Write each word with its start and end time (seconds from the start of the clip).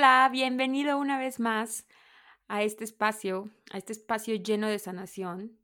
Hola, 0.00 0.30
bienvenido 0.32 0.96
una 0.96 1.18
vez 1.18 1.38
más 1.40 1.86
a 2.48 2.62
este 2.62 2.84
espacio, 2.84 3.50
a 3.70 3.76
este 3.76 3.92
espacio 3.92 4.34
lleno 4.34 4.66
de 4.66 4.78
sanación, 4.78 5.58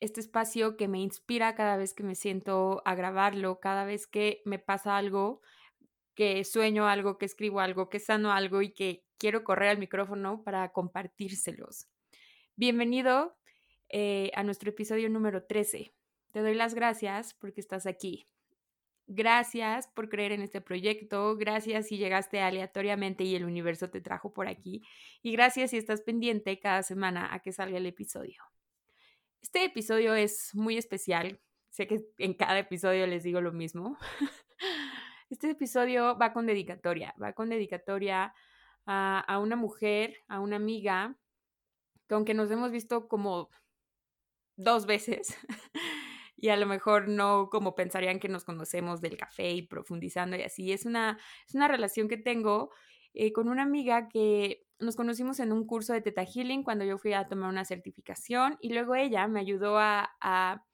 este 0.00 0.20
espacio 0.20 0.76
que 0.76 0.86
me 0.86 1.00
inspira 1.00 1.54
cada 1.54 1.78
vez 1.78 1.94
que 1.94 2.02
me 2.02 2.14
siento 2.14 2.82
a 2.84 2.94
grabarlo, 2.94 3.60
cada 3.60 3.86
vez 3.86 4.06
que 4.06 4.42
me 4.44 4.58
pasa 4.58 4.98
algo, 4.98 5.40
que 6.14 6.44
sueño 6.44 6.86
algo, 6.86 7.16
que 7.16 7.24
escribo 7.24 7.60
algo, 7.60 7.88
que 7.88 8.00
sano 8.00 8.32
algo 8.32 8.60
y 8.60 8.74
que 8.74 9.06
quiero 9.16 9.44
correr 9.44 9.70
al 9.70 9.78
micrófono 9.78 10.44
para 10.44 10.70
compartírselos. 10.70 11.88
Bienvenido 12.56 13.34
eh, 13.88 14.30
a 14.34 14.42
nuestro 14.42 14.68
episodio 14.68 15.08
número 15.08 15.46
13. 15.46 15.94
Te 16.32 16.40
doy 16.40 16.54
las 16.54 16.74
gracias 16.74 17.32
porque 17.32 17.62
estás 17.62 17.86
aquí. 17.86 18.28
Gracias 19.06 19.88
por 19.88 20.08
creer 20.08 20.32
en 20.32 20.40
este 20.40 20.62
proyecto, 20.62 21.36
gracias 21.36 21.88
si 21.88 21.98
llegaste 21.98 22.40
aleatoriamente 22.40 23.22
y 23.24 23.36
el 23.36 23.44
universo 23.44 23.90
te 23.90 24.00
trajo 24.00 24.32
por 24.32 24.48
aquí 24.48 24.82
y 25.22 25.32
gracias 25.32 25.70
si 25.70 25.76
estás 25.76 26.00
pendiente 26.00 26.58
cada 26.58 26.82
semana 26.82 27.32
a 27.34 27.40
que 27.40 27.52
salga 27.52 27.76
el 27.76 27.86
episodio. 27.86 28.42
Este 29.42 29.64
episodio 29.64 30.14
es 30.14 30.54
muy 30.54 30.78
especial, 30.78 31.38
sé 31.68 31.86
que 31.86 32.00
en 32.16 32.32
cada 32.32 32.58
episodio 32.58 33.06
les 33.06 33.22
digo 33.22 33.40
lo 33.40 33.52
mismo. 33.52 33.98
Este 35.30 35.50
episodio 35.50 36.16
va 36.16 36.32
con 36.32 36.46
dedicatoria, 36.46 37.14
va 37.20 37.32
con 37.32 37.48
dedicatoria 37.48 38.34
a, 38.86 39.38
una 39.42 39.56
mujer, 39.56 40.18
a 40.28 40.38
una 40.38 40.56
amiga, 40.56 41.16
que 42.08 42.14
aunque 42.14 42.34
nos 42.34 42.50
hemos 42.50 42.70
visto 42.70 43.08
como 43.08 43.50
dos 44.56 44.86
veces, 44.86 45.36
y 46.44 46.50
a 46.50 46.56
lo 46.58 46.66
mejor 46.66 47.08
no 47.08 47.48
como 47.50 47.74
pensarían 47.74 48.20
que 48.20 48.28
nos 48.28 48.44
conocemos 48.44 49.00
del 49.00 49.16
café 49.16 49.52
y 49.52 49.62
profundizando 49.62 50.36
y 50.36 50.42
así. 50.42 50.72
Es 50.72 50.84
una, 50.84 51.18
es 51.48 51.54
una 51.54 51.68
relación 51.68 52.06
que 52.06 52.18
tengo 52.18 52.70
eh, 53.14 53.32
con 53.32 53.48
una 53.48 53.62
amiga 53.62 54.10
que 54.10 54.66
nos 54.78 54.94
conocimos 54.94 55.40
en 55.40 55.52
un 55.52 55.66
curso 55.66 55.94
de 55.94 56.02
Teta 56.02 56.26
Healing 56.26 56.62
cuando 56.62 56.84
yo 56.84 56.98
fui 56.98 57.14
a 57.14 57.28
tomar 57.28 57.48
una 57.48 57.64
certificación 57.64 58.58
y 58.60 58.74
luego 58.74 58.94
ella 58.94 59.26
me 59.26 59.40
ayudó 59.40 59.78
a, 59.78 60.66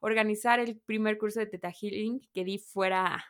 organizar 0.00 0.58
el 0.58 0.80
primer 0.80 1.18
curso 1.18 1.40
de 1.40 1.46
Teta 1.46 1.70
Healing 1.70 2.22
que 2.32 2.42
di 2.42 2.56
fuera 2.56 3.22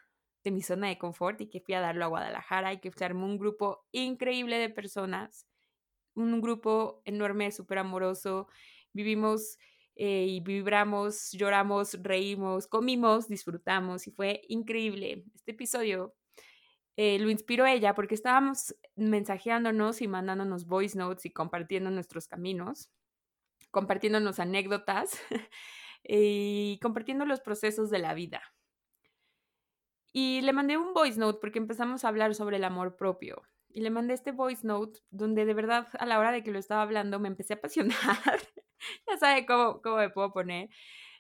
de 0.44 0.52
mi 0.52 0.62
zona 0.62 0.86
de 0.86 0.96
confort 0.96 1.40
y 1.40 1.48
que 1.48 1.60
fui 1.60 1.74
a 1.74 1.80
darlo 1.80 2.04
a 2.04 2.08
Guadalajara 2.08 2.72
y 2.72 2.78
que 2.78 2.92
se 2.92 3.12
un 3.12 3.36
grupo 3.36 3.84
increíble 3.90 4.58
de 4.58 4.70
personas, 4.70 5.44
un 6.14 6.40
grupo 6.40 7.02
enorme, 7.04 7.50
súper 7.50 7.78
amoroso. 7.78 8.46
Vivimos 8.92 9.58
eh, 10.02 10.24
y 10.26 10.40
vibramos, 10.40 11.30
lloramos, 11.32 11.98
reímos, 12.02 12.66
comimos, 12.66 13.28
disfrutamos 13.28 14.06
y 14.06 14.12
fue 14.12 14.40
increíble. 14.48 15.26
Este 15.34 15.50
episodio 15.50 16.14
eh, 16.96 17.18
lo 17.18 17.28
inspiró 17.28 17.66
ella 17.66 17.94
porque 17.94 18.14
estábamos 18.14 18.74
mensajeándonos 18.96 20.00
y 20.00 20.08
mandándonos 20.08 20.64
voice 20.64 20.96
notes 20.96 21.26
y 21.26 21.30
compartiendo 21.34 21.90
nuestros 21.90 22.28
caminos, 22.28 22.90
compartiéndonos 23.70 24.38
anécdotas 24.38 25.20
y 26.02 26.78
compartiendo 26.80 27.26
los 27.26 27.42
procesos 27.42 27.90
de 27.90 27.98
la 27.98 28.14
vida. 28.14 28.40
Y 30.14 30.40
le 30.40 30.54
mandé 30.54 30.78
un 30.78 30.94
voice 30.94 31.20
note 31.20 31.40
porque 31.42 31.58
empezamos 31.58 32.06
a 32.06 32.08
hablar 32.08 32.34
sobre 32.34 32.56
el 32.56 32.64
amor 32.64 32.96
propio. 32.96 33.42
Y 33.72 33.80
le 33.82 33.90
mandé 33.90 34.14
este 34.14 34.32
voice 34.32 34.66
note 34.66 35.00
donde 35.10 35.44
de 35.44 35.54
verdad 35.54 35.88
a 35.98 36.06
la 36.06 36.18
hora 36.18 36.32
de 36.32 36.42
que 36.42 36.50
lo 36.50 36.58
estaba 36.58 36.82
hablando 36.82 37.20
me 37.20 37.28
empecé 37.28 37.54
a 37.54 37.56
apasionar 37.56 37.96
ya 39.08 39.16
sabe 39.18 39.46
cómo, 39.46 39.80
cómo 39.82 39.96
me 39.96 40.10
puedo 40.10 40.32
poner. 40.32 40.68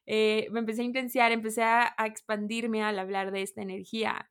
Eh, 0.06 0.48
me 0.50 0.60
empecé 0.60 0.82
a 0.82 0.84
intensiar, 0.84 1.32
empecé 1.32 1.62
a, 1.62 1.94
expandirme 2.04 2.82
al 2.82 2.98
hablar 2.98 3.30
de 3.32 3.42
esta 3.42 3.62
energía. 3.62 4.30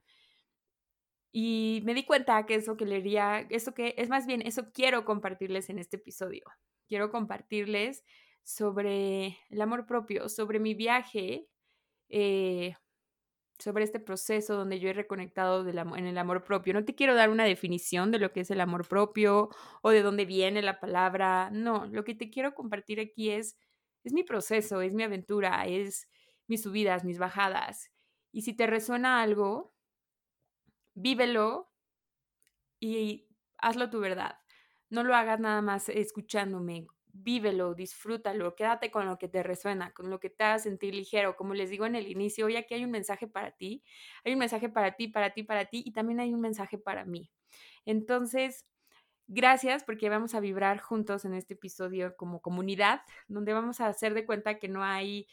Y 1.32 1.82
me 1.86 1.94
di 1.94 2.06
cuenta 2.06 2.46
que 2.46 2.56
eso 2.56 2.76
que 2.76 2.86
leería, 2.86 3.48
eso 3.50 3.74
que 3.74 3.94
es 3.98 4.10
más 4.10 4.26
bien, 4.26 4.42
eso 4.42 4.72
quiero 4.74 5.06
compartirles 5.06 5.70
en 5.70 5.80
este 5.80 5.98
episodio. 5.98 6.44
Quiero 6.88 7.12
compartirles 7.12 8.04
sobre 8.44 9.38
el 9.50 9.62
amor 9.62 9.86
propio, 9.86 10.28
sobre 10.28 10.60
mi 10.60 10.74
viaje 10.74 11.48
eh, 12.10 12.76
sobre 13.60 13.84
este 13.84 14.00
proceso 14.00 14.56
donde 14.56 14.80
yo 14.80 14.90
he 14.90 14.94
reconectado 14.94 15.68
en 15.68 16.06
el 16.06 16.18
amor 16.18 16.44
propio. 16.44 16.74
No 16.74 16.86
te 16.86 16.96
quiero 16.96 17.14
dar 17.14 17.30
una 17.30 17.44
definición 17.44 18.10
de 18.12 18.20
lo 18.20 18.32
que 18.32 18.42
es 18.42 18.52
el 18.52 18.62
amor 18.62 18.88
propio 18.88 19.50
o 19.82 19.90
de 19.90 20.02
dónde 20.02 20.26
viene 20.26 20.62
la 20.62 20.80
palabra. 20.80 21.50
No, 21.52 21.86
lo 21.88 22.04
que 22.06 22.16
te 22.16 22.30
quiero 22.30 22.56
compartir 22.56 23.00
aquí 23.00 23.32
es, 23.32 23.58
es 24.04 24.14
mi 24.14 24.24
proceso, 24.24 24.82
es 24.82 24.94
mi 24.96 25.04
aventura, 25.04 25.66
es 25.66 26.08
mis 26.48 26.64
subidas, 26.64 27.04
mis 27.04 27.20
bajadas. 27.20 27.92
Y 28.32 28.44
si 28.44 28.54
te 28.54 28.66
resuena 28.66 29.22
algo, 29.22 29.74
vívelo 30.94 31.70
y 32.80 33.28
hazlo 33.58 33.90
tu 33.90 34.00
verdad. 34.00 34.40
No 34.90 35.04
lo 35.04 35.16
hagas 35.16 35.40
nada 35.40 35.62
más 35.62 35.90
escuchándome, 35.90 36.88
vívelo, 37.24 37.74
disfrútalo, 37.76 38.56
quédate 38.56 38.92
con 38.92 39.06
lo 39.06 39.18
que 39.18 39.28
te 39.28 39.44
resuena, 39.44 39.92
con 39.92 40.10
lo 40.10 40.20
que 40.20 40.30
te 40.30 40.44
haga 40.44 40.60
sentir 40.60 40.96
ligero. 40.96 41.36
Como 41.36 41.54
les 41.54 41.70
digo 41.70 41.86
en 41.86 41.96
el 41.96 42.08
inicio, 42.08 42.46
hoy 42.46 42.56
aquí 42.56 42.74
hay 42.76 42.86
un 42.86 42.92
mensaje 42.92 43.28
para 43.28 43.52
ti, 43.52 43.84
hay 44.24 44.34
un 44.34 44.40
mensaje 44.40 44.70
para 44.70 44.96
ti, 44.96 45.08
para 45.08 45.34
ti, 45.34 45.44
para 45.44 45.66
ti 45.66 45.84
y 45.86 45.92
también 45.92 46.20
hay 46.20 46.34
un 46.34 46.42
mensaje 46.42 46.78
para 46.78 47.06
mí. 47.06 47.32
Entonces, 47.86 48.66
gracias 49.28 49.84
porque 49.84 50.10
vamos 50.10 50.36
a 50.36 50.40
vibrar 50.40 50.80
juntos 50.80 51.26
en 51.26 51.34
este 51.34 51.54
episodio 51.56 52.16
como 52.18 52.42
comunidad, 52.42 53.02
donde 53.28 53.54
vamos 53.54 53.82
a 53.82 53.88
hacer 53.88 54.14
de 54.14 54.26
cuenta 54.26 54.60
que 54.60 54.68
no 54.68 54.84
hay 54.84 55.28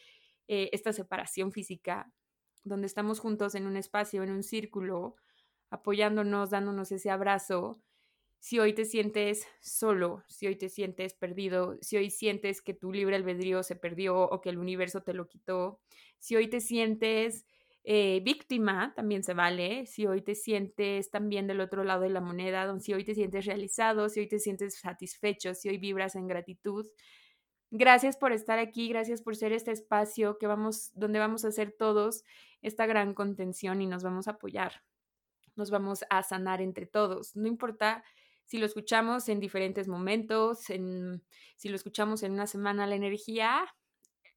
eh, 0.47 0.69
esta 0.73 0.93
separación 0.93 1.51
física, 1.51 2.11
donde 2.63 2.87
estamos 2.87 3.19
juntos 3.19 3.55
en 3.55 3.65
un 3.65 3.77
espacio, 3.77 4.23
en 4.23 4.31
un 4.31 4.43
círculo, 4.43 5.15
apoyándonos, 5.69 6.49
dándonos 6.49 6.91
ese 6.91 7.09
abrazo 7.09 7.81
si 8.39 8.59
hoy 8.59 8.73
te 8.73 8.85
sientes 8.85 9.47
solo, 9.61 10.23
si 10.27 10.47
hoy 10.47 10.55
te 10.55 10.69
sientes 10.69 11.13
perdido, 11.13 11.77
si 11.81 11.97
hoy 11.97 12.09
sientes 12.09 12.61
que 12.61 12.73
tu 12.73 12.91
libre 12.91 13.15
albedrío 13.15 13.63
se 13.63 13.75
perdió 13.75 14.17
o 14.17 14.41
que 14.41 14.49
el 14.49 14.57
universo 14.57 15.01
te 15.01 15.13
lo 15.13 15.27
quitó, 15.27 15.79
si 16.19 16.35
hoy 16.35 16.47
te 16.49 16.61
sientes 16.61 17.45
eh, 17.83 18.21
víctima, 18.23 18.93
también 18.95 19.23
se 19.23 19.33
vale, 19.33 19.85
si 19.85 20.05
hoy 20.05 20.21
te 20.21 20.35
sientes 20.35 21.09
también 21.09 21.47
del 21.47 21.61
otro 21.61 21.83
lado 21.83 22.01
de 22.01 22.09
la 22.09 22.19
moneda, 22.19 22.77
si 22.79 22.93
hoy 22.93 23.05
te 23.05 23.15
sientes 23.15 23.45
realizado, 23.45 24.09
si 24.09 24.19
hoy 24.19 24.27
te 24.27 24.39
sientes 24.39 24.79
satisfecho, 24.79 25.53
si 25.53 25.69
hoy 25.69 25.77
vibras 25.77 26.15
en 26.15 26.27
gratitud. 26.27 26.85
Gracias 27.71 28.17
por 28.17 28.33
estar 28.33 28.59
aquí, 28.59 28.89
gracias 28.89 29.21
por 29.21 29.35
ser 29.35 29.51
este 29.53 29.71
espacio 29.71 30.37
que 30.37 30.47
vamos, 30.47 30.91
donde 30.95 31.19
vamos 31.19 31.43
a 31.45 31.49
hacer 31.49 31.75
todos 31.77 32.23
esta 32.61 32.85
gran 32.85 33.13
contención 33.13 33.81
y 33.81 33.87
nos 33.87 34.03
vamos 34.03 34.27
a 34.27 34.31
apoyar, 34.31 34.83
nos 35.55 35.69
vamos 35.69 36.03
a 36.09 36.23
sanar 36.23 36.61
entre 36.61 36.85
todos. 36.85 37.35
No 37.35 37.47
importa 37.47 38.03
si 38.47 38.57
lo 38.57 38.65
escuchamos 38.65 39.27
en 39.27 39.41
diferentes 39.41 39.89
momentos, 39.89 40.69
en, 40.69 41.21
si 41.57 41.67
lo 41.67 41.75
escuchamos 41.75 42.23
en 42.23 42.31
una 42.31 42.47
semana, 42.47 42.87
la 42.87 42.95
energía, 42.95 43.65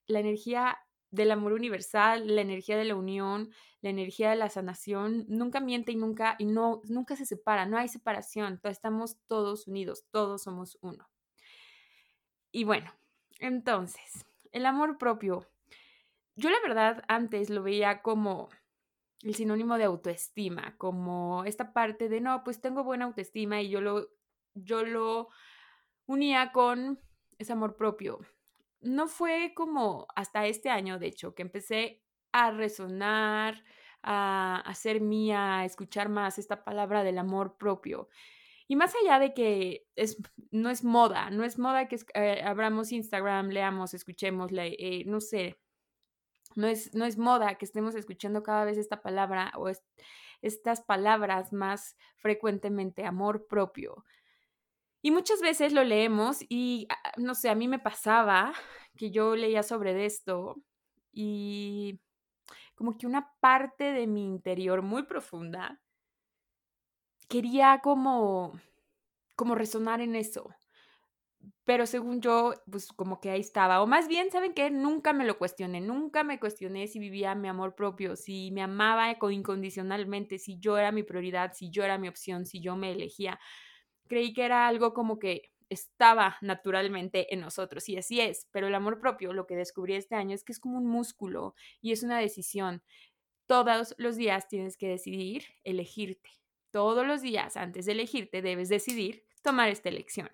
la 0.07 0.19
energía 0.19 0.79
del 1.13 1.31
amor 1.31 1.53
universal, 1.53 2.35
la 2.35 2.41
energía 2.41 2.77
de 2.77 2.85
la 2.85 2.97
unión, 2.97 3.51
la 3.81 3.91
energía 3.91 4.31
de 4.31 4.37
la 4.37 4.51
sanación, 4.51 5.27
nunca 5.29 5.61
miente 5.61 5.93
y 5.93 5.97
nunca, 5.97 6.35
y 6.41 6.45
no, 6.45 6.81
nunca 6.89 7.15
se 7.15 7.25
separa, 7.25 7.67
no 7.67 7.79
hay 7.79 7.89
separación, 7.89 8.61
estamos 8.65 9.17
todos 9.29 9.69
unidos, 9.69 10.05
todos 10.11 10.43
somos 10.43 10.77
uno. 10.81 11.09
Y 12.51 12.65
bueno, 12.65 12.93
entonces, 13.39 14.27
el 14.51 14.67
amor 14.67 14.99
propio. 14.99 15.49
Yo 16.35 16.51
la 16.51 16.61
verdad 16.63 17.05
antes 17.07 17.49
lo 17.49 17.63
veía 17.63 18.03
como 18.03 18.49
el 19.23 19.35
sinónimo 19.35 19.77
de 19.79 19.85
autoestima, 19.85 20.77
como 20.79 21.45
esta 21.45 21.73
parte 21.73 22.09
de, 22.09 22.21
no, 22.21 22.43
pues 22.45 22.61
tengo 22.61 22.85
buena 22.85 23.05
autoestima 23.05 23.61
y 23.61 23.69
yo 23.69 23.81
lo, 23.81 24.09
yo 24.55 24.85
lo 24.85 25.29
unía 26.07 26.53
con 26.53 27.01
ese 27.39 27.53
amor 27.53 27.77
propio. 27.77 28.21
No 28.81 29.09
fue 29.09 29.53
como 29.55 30.07
hasta 30.17 30.47
este 30.47 30.71
año, 30.71 30.99
de 30.99 31.09
hecho, 31.09 31.35
que 31.35 31.43
empecé 31.43 32.03
a 32.33 32.51
resonar, 32.51 33.63
a 34.03 34.63
hacer 34.65 35.01
mía, 35.01 35.59
a 35.59 35.65
escuchar 35.65 36.09
más 36.09 36.39
esta 36.39 36.65
palabra 36.65 37.05
del 37.05 37.19
amor 37.19 37.59
propio. 37.59 38.09
Y 38.67 38.77
más 38.77 38.95
allá 38.95 39.19
de 39.19 39.35
que 39.35 39.89
es, 39.97 40.17
no 40.51 40.71
es 40.71 40.85
moda, 40.85 41.31
no 41.31 41.45
es 41.45 41.59
moda 41.59 41.89
que 41.89 41.99
eh, 42.15 42.41
abramos 42.43 42.93
Instagram, 42.93 43.49
leamos, 43.49 43.95
escuchemos, 43.95 44.51
eh, 44.55 45.03
no 45.07 45.21
sé, 45.21 45.60
No 46.61 46.67
es, 46.67 46.95
no 46.95 47.07
es 47.07 47.17
moda 47.17 47.57
que 47.57 47.65
estemos 47.65 47.95
escuchando 47.95 48.43
cada 48.43 48.65
vez 48.65 48.77
esta 48.77 49.01
palabra 49.01 49.51
o 49.57 49.71
estas 50.43 50.83
palabras 50.83 51.53
más 51.53 51.97
frecuentemente, 52.17 53.07
amor 53.07 53.47
propio. 53.47 54.05
Y 55.03 55.11
muchas 55.11 55.41
veces 55.41 55.73
lo 55.73 55.83
leemos 55.83 56.45
y, 56.51 56.87
ah, 56.91 57.13
no 57.17 57.35
sé, 57.35 57.49
a 57.49 57.55
mí 57.55 57.67
me 57.67 57.79
pasaba 57.79 58.53
que 58.97 59.11
yo 59.11 59.35
leía 59.35 59.63
sobre 59.63 60.05
esto 60.05 60.57
y 61.13 61.99
como 62.75 62.99
que 62.99 63.07
una 63.07 63.33
parte 63.41 63.93
de 63.93 64.07
mi 64.07 64.27
interior 64.27 64.83
muy 64.83 65.05
profunda 65.05 65.81
quería 67.29 67.81
como, 67.83 68.61
como 69.37 69.55
resonar 69.55 70.03
en 70.03 70.17
eso. 70.17 70.51
Pero 71.65 71.87
según 71.87 72.21
yo, 72.21 72.55
pues 72.71 72.89
como 72.89 73.21
que 73.21 73.31
ahí 73.31 73.41
estaba. 73.41 73.83
O 73.83 73.87
más 73.87 74.09
bien, 74.09 74.31
¿saben 74.31 74.55
qué? 74.55 74.71
Nunca 74.71 75.13
me 75.13 75.25
lo 75.25 75.39
cuestioné. 75.39 75.81
Nunca 75.81 76.25
me 76.25 76.41
cuestioné 76.41 76.87
si 76.89 76.99
vivía 76.99 77.35
mi 77.35 77.49
amor 77.49 77.75
propio, 77.75 78.17
si 78.17 78.51
me 78.51 78.63
amaba 78.63 79.11
incondicionalmente, 79.31 80.39
si 80.39 80.59
yo 80.59 80.79
era 80.79 80.93
mi 80.93 81.03
prioridad, 81.03 81.53
si 81.55 81.71
yo 81.71 81.85
era 81.85 81.99
mi 81.99 82.09
opción, 82.09 82.45
si 82.47 82.61
yo 82.61 82.77
me 82.77 82.93
elegía. 82.93 83.39
Creí 84.09 84.33
que 84.35 84.45
era 84.45 84.67
algo 84.69 84.93
como 84.95 85.19
que 85.19 85.53
estaba 85.71 86.37
naturalmente 86.43 87.33
en 87.33 87.41
nosotros 87.41 87.89
y 87.89 87.97
así 87.97 88.21
es, 88.21 88.49
pero 88.51 88.67
el 88.67 88.75
amor 88.75 88.99
propio, 89.01 89.33
lo 89.33 89.47
que 89.47 89.55
descubrí 89.55 89.95
este 89.95 90.17
año 90.17 90.35
es 90.35 90.43
que 90.45 90.53
es 90.53 90.59
como 90.59 90.77
un 90.79 90.87
músculo 90.87 91.55
y 91.81 91.93
es 91.93 92.03
una 92.03 92.19
decisión. 92.19 92.83
Todos 93.47 93.95
los 93.99 94.17
días 94.17 94.49
tienes 94.49 94.77
que 94.77 94.89
decidir 94.89 95.45
elegirte. 95.65 96.31
Todos 96.73 97.07
los 97.07 97.23
días 97.23 97.57
antes 97.57 97.87
de 97.87 97.93
elegirte 97.93 98.43
debes 98.43 98.69
decidir 98.69 99.25
tomar 99.43 99.69
esta 99.69 99.89
elección. 99.89 100.31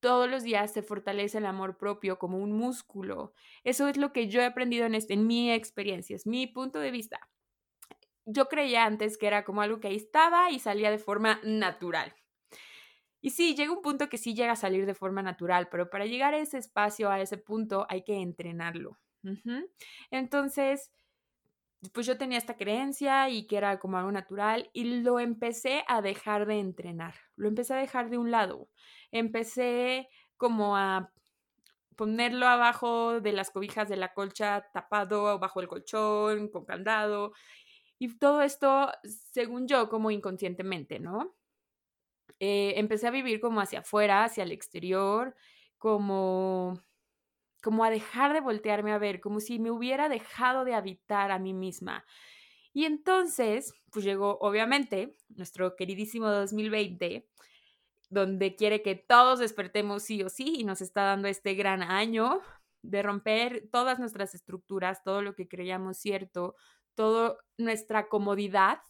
Todos 0.00 0.28
los 0.30 0.42
días 0.42 0.72
se 0.72 0.82
fortalece 0.82 1.38
el 1.38 1.46
amor 1.46 1.76
propio 1.76 2.18
como 2.18 2.38
un 2.38 2.52
músculo. 2.52 3.34
Eso 3.64 3.88
es 3.88 3.96
lo 3.96 4.12
que 4.12 4.28
yo 4.28 4.40
he 4.40 4.46
aprendido 4.46 4.86
en, 4.86 4.94
este, 4.94 5.14
en 5.14 5.26
mi 5.26 5.52
experiencia, 5.52 6.16
es 6.16 6.26
mi 6.26 6.46
punto 6.46 6.78
de 6.80 6.90
vista. 6.90 7.30
Yo 8.24 8.46
creía 8.48 8.84
antes 8.84 9.18
que 9.18 9.26
era 9.26 9.44
como 9.44 9.62
algo 9.62 9.80
que 9.80 9.88
ahí 9.88 9.96
estaba 9.96 10.50
y 10.50 10.58
salía 10.58 10.90
de 10.90 10.98
forma 10.98 11.40
natural. 11.44 12.14
Y 13.20 13.30
sí, 13.30 13.54
llega 13.54 13.72
un 13.72 13.82
punto 13.82 14.08
que 14.08 14.18
sí 14.18 14.34
llega 14.34 14.52
a 14.52 14.56
salir 14.56 14.86
de 14.86 14.94
forma 14.94 15.22
natural, 15.22 15.68
pero 15.70 15.90
para 15.90 16.06
llegar 16.06 16.34
a 16.34 16.38
ese 16.38 16.58
espacio, 16.58 17.10
a 17.10 17.20
ese 17.20 17.36
punto, 17.36 17.86
hay 17.90 18.02
que 18.02 18.16
entrenarlo. 18.20 18.98
Entonces, 20.10 20.90
pues 21.92 22.06
yo 22.06 22.18
tenía 22.18 22.38
esta 22.38 22.56
creencia 22.56 23.30
y 23.30 23.46
que 23.46 23.56
era 23.56 23.78
como 23.78 23.96
algo 23.98 24.12
natural 24.12 24.70
y 24.72 25.02
lo 25.02 25.18
empecé 25.20 25.84
a 25.88 26.02
dejar 26.02 26.46
de 26.46 26.58
entrenar, 26.58 27.14
lo 27.36 27.48
empecé 27.48 27.74
a 27.74 27.78
dejar 27.78 28.10
de 28.10 28.18
un 28.18 28.30
lado, 28.30 28.68
empecé 29.12 30.08
como 30.36 30.76
a 30.76 31.12
ponerlo 31.96 32.46
abajo 32.48 33.20
de 33.20 33.32
las 33.32 33.50
cobijas 33.50 33.88
de 33.88 33.96
la 33.96 34.14
colcha, 34.14 34.66
tapado 34.72 35.38
bajo 35.38 35.60
el 35.60 35.68
colchón, 35.68 36.48
con 36.48 36.64
candado, 36.64 37.32
y 37.98 38.18
todo 38.18 38.42
esto, 38.42 38.90
según 39.04 39.68
yo, 39.68 39.88
como 39.90 40.10
inconscientemente, 40.10 41.00
¿no? 41.00 41.36
Eh, 42.40 42.74
empecé 42.76 43.06
a 43.06 43.10
vivir 43.10 43.40
como 43.40 43.60
hacia 43.60 43.80
afuera, 43.80 44.24
hacia 44.24 44.44
el 44.44 44.52
exterior, 44.52 45.36
como, 45.78 46.80
como 47.62 47.84
a 47.84 47.90
dejar 47.90 48.32
de 48.32 48.40
voltearme 48.40 48.92
a 48.92 48.98
ver, 48.98 49.20
como 49.20 49.40
si 49.40 49.58
me 49.58 49.70
hubiera 49.70 50.08
dejado 50.08 50.64
de 50.64 50.74
habitar 50.74 51.30
a 51.30 51.38
mí 51.38 51.54
misma. 51.54 52.04
Y 52.72 52.84
entonces, 52.84 53.74
pues 53.90 54.04
llegó 54.04 54.38
obviamente 54.40 55.16
nuestro 55.28 55.76
queridísimo 55.76 56.28
2020, 56.28 57.28
donde 58.08 58.56
quiere 58.56 58.82
que 58.82 58.94
todos 58.94 59.38
despertemos 59.38 60.02
sí 60.02 60.22
o 60.22 60.28
sí 60.28 60.54
y 60.58 60.64
nos 60.64 60.80
está 60.80 61.02
dando 61.02 61.28
este 61.28 61.54
gran 61.54 61.82
año 61.82 62.40
de 62.82 63.02
romper 63.02 63.68
todas 63.70 63.98
nuestras 63.98 64.34
estructuras, 64.34 65.02
todo 65.02 65.22
lo 65.22 65.34
que 65.34 65.48
creíamos 65.48 65.98
cierto, 65.98 66.56
toda 66.94 67.36
nuestra 67.58 68.08
comodidad 68.08 68.80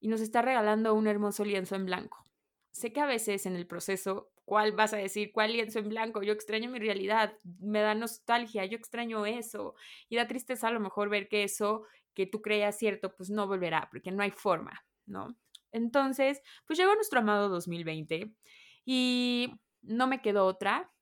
y 0.00 0.08
nos 0.08 0.20
está 0.20 0.42
regalando 0.42 0.94
un 0.94 1.06
hermoso 1.06 1.44
lienzo 1.44 1.76
en 1.76 1.86
blanco 1.86 2.24
sé 2.72 2.92
que 2.92 3.00
a 3.00 3.06
veces 3.06 3.46
en 3.46 3.54
el 3.54 3.66
proceso, 3.66 4.31
¿cuál 4.44 4.72
vas 4.72 4.92
a 4.92 4.96
decir? 4.98 5.32
¿Cuál 5.32 5.52
lienzo 5.52 5.78
en 5.78 5.88
blanco? 5.88 6.22
Yo 6.22 6.32
extraño 6.32 6.70
mi 6.70 6.78
realidad, 6.78 7.36
me 7.60 7.80
da 7.80 7.94
nostalgia, 7.94 8.64
yo 8.64 8.76
extraño 8.76 9.26
eso. 9.26 9.74
Y 10.08 10.16
da 10.16 10.26
tristeza 10.26 10.68
a 10.68 10.72
lo 10.72 10.80
mejor 10.80 11.08
ver 11.08 11.28
que 11.28 11.44
eso 11.44 11.84
que 12.14 12.26
tú 12.26 12.42
creías 12.42 12.76
cierto, 12.78 13.14
pues 13.14 13.30
no 13.30 13.46
volverá, 13.46 13.88
porque 13.90 14.10
no 14.10 14.22
hay 14.22 14.30
forma, 14.30 14.84
¿no? 15.06 15.36
Entonces, 15.72 16.42
pues 16.66 16.78
llegó 16.78 16.94
nuestro 16.94 17.20
amado 17.20 17.48
2020 17.48 18.32
y 18.84 19.54
no 19.80 20.06
me 20.06 20.20
quedó 20.20 20.46
otra. 20.46 20.92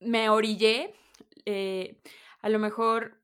Me 0.00 0.30
orillé, 0.30 0.94
eh, 1.44 2.00
a 2.40 2.48
lo 2.48 2.58
mejor 2.58 3.20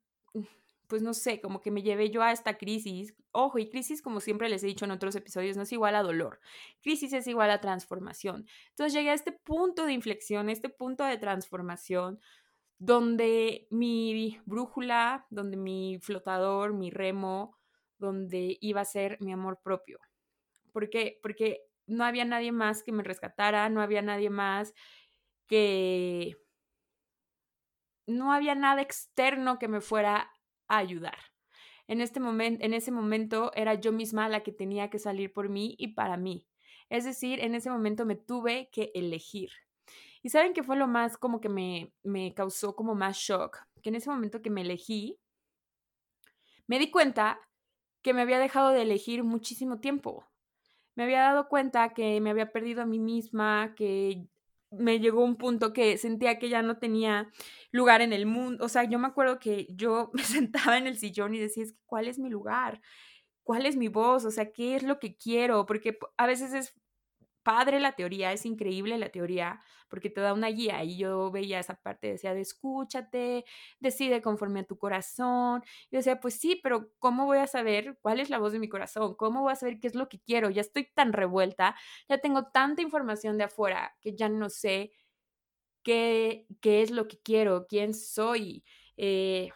pues 0.92 1.00
no 1.00 1.14
sé, 1.14 1.40
como 1.40 1.62
que 1.62 1.70
me 1.70 1.80
llevé 1.80 2.10
yo 2.10 2.22
a 2.22 2.32
esta 2.32 2.58
crisis. 2.58 3.14
Ojo, 3.30 3.58
y 3.58 3.70
crisis, 3.70 4.02
como 4.02 4.20
siempre 4.20 4.50
les 4.50 4.62
he 4.62 4.66
dicho 4.66 4.84
en 4.84 4.90
otros 4.90 5.16
episodios, 5.16 5.56
no 5.56 5.62
es 5.62 5.72
igual 5.72 5.94
a 5.94 6.02
dolor. 6.02 6.38
Crisis 6.82 7.14
es 7.14 7.26
igual 7.26 7.50
a 7.50 7.62
transformación. 7.62 8.46
Entonces 8.68 8.92
llegué 8.92 9.08
a 9.08 9.14
este 9.14 9.32
punto 9.32 9.86
de 9.86 9.94
inflexión, 9.94 10.50
este 10.50 10.68
punto 10.68 11.04
de 11.04 11.16
transformación, 11.16 12.20
donde 12.76 13.68
mi 13.70 14.38
brújula, 14.44 15.26
donde 15.30 15.56
mi 15.56 15.98
flotador, 16.02 16.74
mi 16.74 16.90
remo, 16.90 17.56
donde 17.96 18.58
iba 18.60 18.82
a 18.82 18.84
ser 18.84 19.16
mi 19.22 19.32
amor 19.32 19.60
propio. 19.64 19.98
¿Por 20.74 20.90
qué? 20.90 21.18
Porque 21.22 21.62
no 21.86 22.04
había 22.04 22.26
nadie 22.26 22.52
más 22.52 22.82
que 22.82 22.92
me 22.92 23.02
rescatara, 23.02 23.70
no 23.70 23.80
había 23.80 24.02
nadie 24.02 24.28
más 24.28 24.74
que... 25.46 26.36
No 28.06 28.34
había 28.34 28.54
nada 28.54 28.82
externo 28.82 29.58
que 29.58 29.68
me 29.68 29.80
fuera 29.80 30.31
ayudar. 30.78 31.19
En, 31.88 32.00
este 32.00 32.20
en 32.20 32.74
ese 32.74 32.92
momento 32.92 33.52
era 33.54 33.74
yo 33.74 33.92
misma 33.92 34.28
la 34.28 34.42
que 34.42 34.52
tenía 34.52 34.88
que 34.90 34.98
salir 34.98 35.32
por 35.32 35.48
mí 35.48 35.74
y 35.78 35.88
para 35.88 36.16
mí. 36.16 36.46
Es 36.88 37.04
decir, 37.04 37.40
en 37.40 37.54
ese 37.54 37.70
momento 37.70 38.06
me 38.06 38.16
tuve 38.16 38.69
que 38.70 38.90
elegir. 38.94 39.50
Y 40.22 40.28
saben 40.28 40.52
que 40.52 40.62
fue 40.62 40.76
lo 40.76 40.86
más 40.86 41.16
como 41.16 41.40
que 41.40 41.48
me, 41.48 41.92
me 42.02 42.32
causó 42.34 42.76
como 42.76 42.94
más 42.94 43.16
shock, 43.16 43.58
que 43.82 43.88
en 43.88 43.96
ese 43.96 44.10
momento 44.10 44.40
que 44.40 44.50
me 44.50 44.60
elegí, 44.60 45.19
me 46.66 46.78
di 46.78 46.90
cuenta 46.90 47.40
que 48.02 48.14
me 48.14 48.22
había 48.22 48.38
dejado 48.38 48.70
de 48.70 48.82
elegir 48.82 49.25
muchísimo 49.25 49.80
tiempo. 49.80 50.26
Me 50.94 51.04
había 51.04 51.20
dado 51.20 51.48
cuenta 51.48 51.94
que 51.94 52.20
me 52.20 52.30
había 52.30 52.52
perdido 52.52 52.82
a 52.82 52.86
mí 52.86 52.98
misma, 52.98 53.75
que 53.75 54.26
me 54.72 55.00
llegó 55.00 55.24
un 55.24 55.36
punto 55.36 55.72
que 55.72 55.98
sentía 55.98 56.38
que 56.38 56.48
ya 56.48 56.62
no 56.62 56.78
tenía 56.78 57.30
lugar 57.70 58.00
en 58.02 58.12
el 58.12 58.26
mundo. 58.26 58.64
O 58.64 58.69
sea, 58.69 58.84
yo 58.84 58.98
me 58.98 59.08
acuerdo 59.08 59.38
que 59.38 59.66
yo 59.70 60.10
me 60.14 60.24
sentaba 60.24 60.78
en 60.78 60.86
el 60.86 60.98
sillón 60.98 61.34
y 61.34 61.38
decía, 61.38 61.64
es 61.64 61.72
que, 61.72 61.78
¿cuál 61.86 62.08
es 62.08 62.19
mi 62.19 62.30
lugar? 62.30 62.80
¿Cuál 63.44 63.66
es 63.66 63.76
mi 63.76 63.88
voz? 63.88 64.25
O 64.25 64.30
sea, 64.30 64.52
¿qué 64.52 64.76
es 64.76 64.82
lo 64.82 64.99
que 64.99 65.16
quiero? 65.16 65.66
Porque 65.66 65.99
a 66.16 66.26
veces 66.26 66.54
es 66.54 66.75
padre 67.42 67.80
la 67.80 67.92
teoría, 67.92 68.32
es 68.32 68.46
increíble 68.46 68.99
la 68.99 69.11
teoría, 69.11 69.61
porque 69.88 70.11
te 70.11 70.20
da 70.20 70.32
una 70.32 70.49
guía. 70.49 70.82
Y 70.84 70.96
yo 70.99 71.30
veía 71.30 71.58
esa 71.61 71.75
parte, 71.75 72.08
decía, 72.08 72.34
de 72.34 72.40
escúchate, 72.40 73.44
decide 73.80 74.22
conforme 74.22 74.61
a 74.61 74.64
tu 74.64 74.78
corazón. 74.78 75.62
Y 75.90 75.96
decía, 75.96 76.20
pues 76.20 76.34
sí, 76.40 76.61
pero 76.62 76.90
¿cómo 76.99 77.26
voy 77.26 77.38
a 77.38 77.46
saber 77.46 77.99
cuál 78.02 78.20
es 78.20 78.30
la 78.30 78.38
voz 78.38 78.52
de 78.52 78.58
mi 78.58 78.68
corazón? 78.68 79.14
¿Cómo 79.16 79.42
voy 79.42 79.52
a 79.52 79.56
saber 79.56 79.80
qué 79.80 79.88
es 79.88 79.94
lo 79.94 80.08
que 80.08 80.20
quiero? 80.20 80.50
Ya 80.50 80.61
estoy 80.62 80.90
tan 80.94 81.12
revuelta, 81.12 81.76
ya 82.08 82.18
tengo 82.18 82.46
tanta 82.46 82.82
información 82.82 83.38
de 83.38 83.44
afuera 83.44 83.96
que 84.00 84.14
ya 84.16 84.28
no 84.28 84.49
sé 84.50 84.92
qué, 85.82 86.46
qué 86.61 86.82
es 86.82 86.90
lo 86.90 87.08
que 87.08 87.18
quiero, 87.20 87.66
quién 87.66 87.94
soy. 87.94 88.64
Eh, 88.96 89.50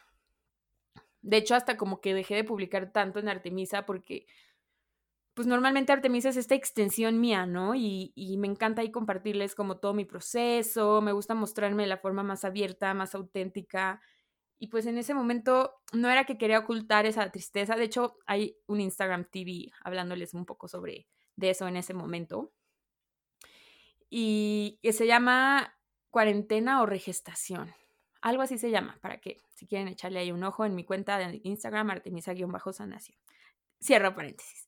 de 1.22 1.36
hecho, 1.38 1.54
hasta 1.54 1.76
como 1.76 2.00
que 2.00 2.14
dejé 2.14 2.36
de 2.36 2.44
publicar 2.44 2.92
tanto 2.92 3.18
en 3.18 3.28
Artemisa 3.28 3.84
porque 3.84 4.26
pues 5.36 5.46
normalmente 5.46 5.92
Artemisa 5.92 6.30
es 6.30 6.38
esta 6.38 6.54
extensión 6.54 7.20
mía, 7.20 7.44
¿no? 7.44 7.74
Y, 7.74 8.10
me 8.38 8.46
encanta 8.46 8.80
ahí 8.80 8.90
compartirles 8.90 9.54
como 9.54 9.76
todo 9.76 9.92
mi 9.92 10.06
proceso, 10.06 11.02
me 11.02 11.12
gusta 11.12 11.34
mostrarme 11.34 11.82
de 11.82 11.90
la 11.90 11.98
forma 11.98 12.22
más 12.22 12.46
abierta, 12.46 12.94
más 12.94 13.14
auténtica. 13.14 14.00
Y 14.58 14.68
pues 14.68 14.86
en 14.86 14.96
ese 14.96 15.12
momento 15.12 15.74
no 15.92 16.08
era 16.08 16.24
que 16.24 16.38
quería 16.38 16.60
ocultar 16.60 17.04
esa 17.04 17.30
tristeza, 17.30 17.76
de 17.76 17.84
hecho 17.84 18.16
hay 18.26 18.56
un 18.66 18.80
Instagram 18.80 19.26
TV 19.30 19.70
hablándoles 19.84 20.32
un 20.32 20.46
poco 20.46 20.68
sobre 20.68 21.06
de 21.36 21.50
eso 21.50 21.68
en 21.68 21.76
ese 21.76 21.92
momento. 21.92 22.54
Y 24.08 24.78
que 24.82 24.94
se 24.94 25.06
llama 25.06 25.76
cuarentena 26.08 26.80
o 26.80 26.86
regestación. 26.86 27.74
Algo 28.22 28.40
así 28.40 28.56
se 28.56 28.70
llama, 28.70 28.98
para 29.02 29.20
que 29.20 29.42
si 29.54 29.66
quieren 29.66 29.88
echarle 29.88 30.18
ahí 30.20 30.32
un 30.32 30.44
ojo 30.44 30.64
en 30.64 30.74
mi 30.74 30.84
cuenta 30.84 31.18
de 31.18 31.42
Instagram, 31.44 31.90
artemisa-sanación. 31.90 33.18
Cierro 33.82 34.14
paréntesis. 34.14 34.66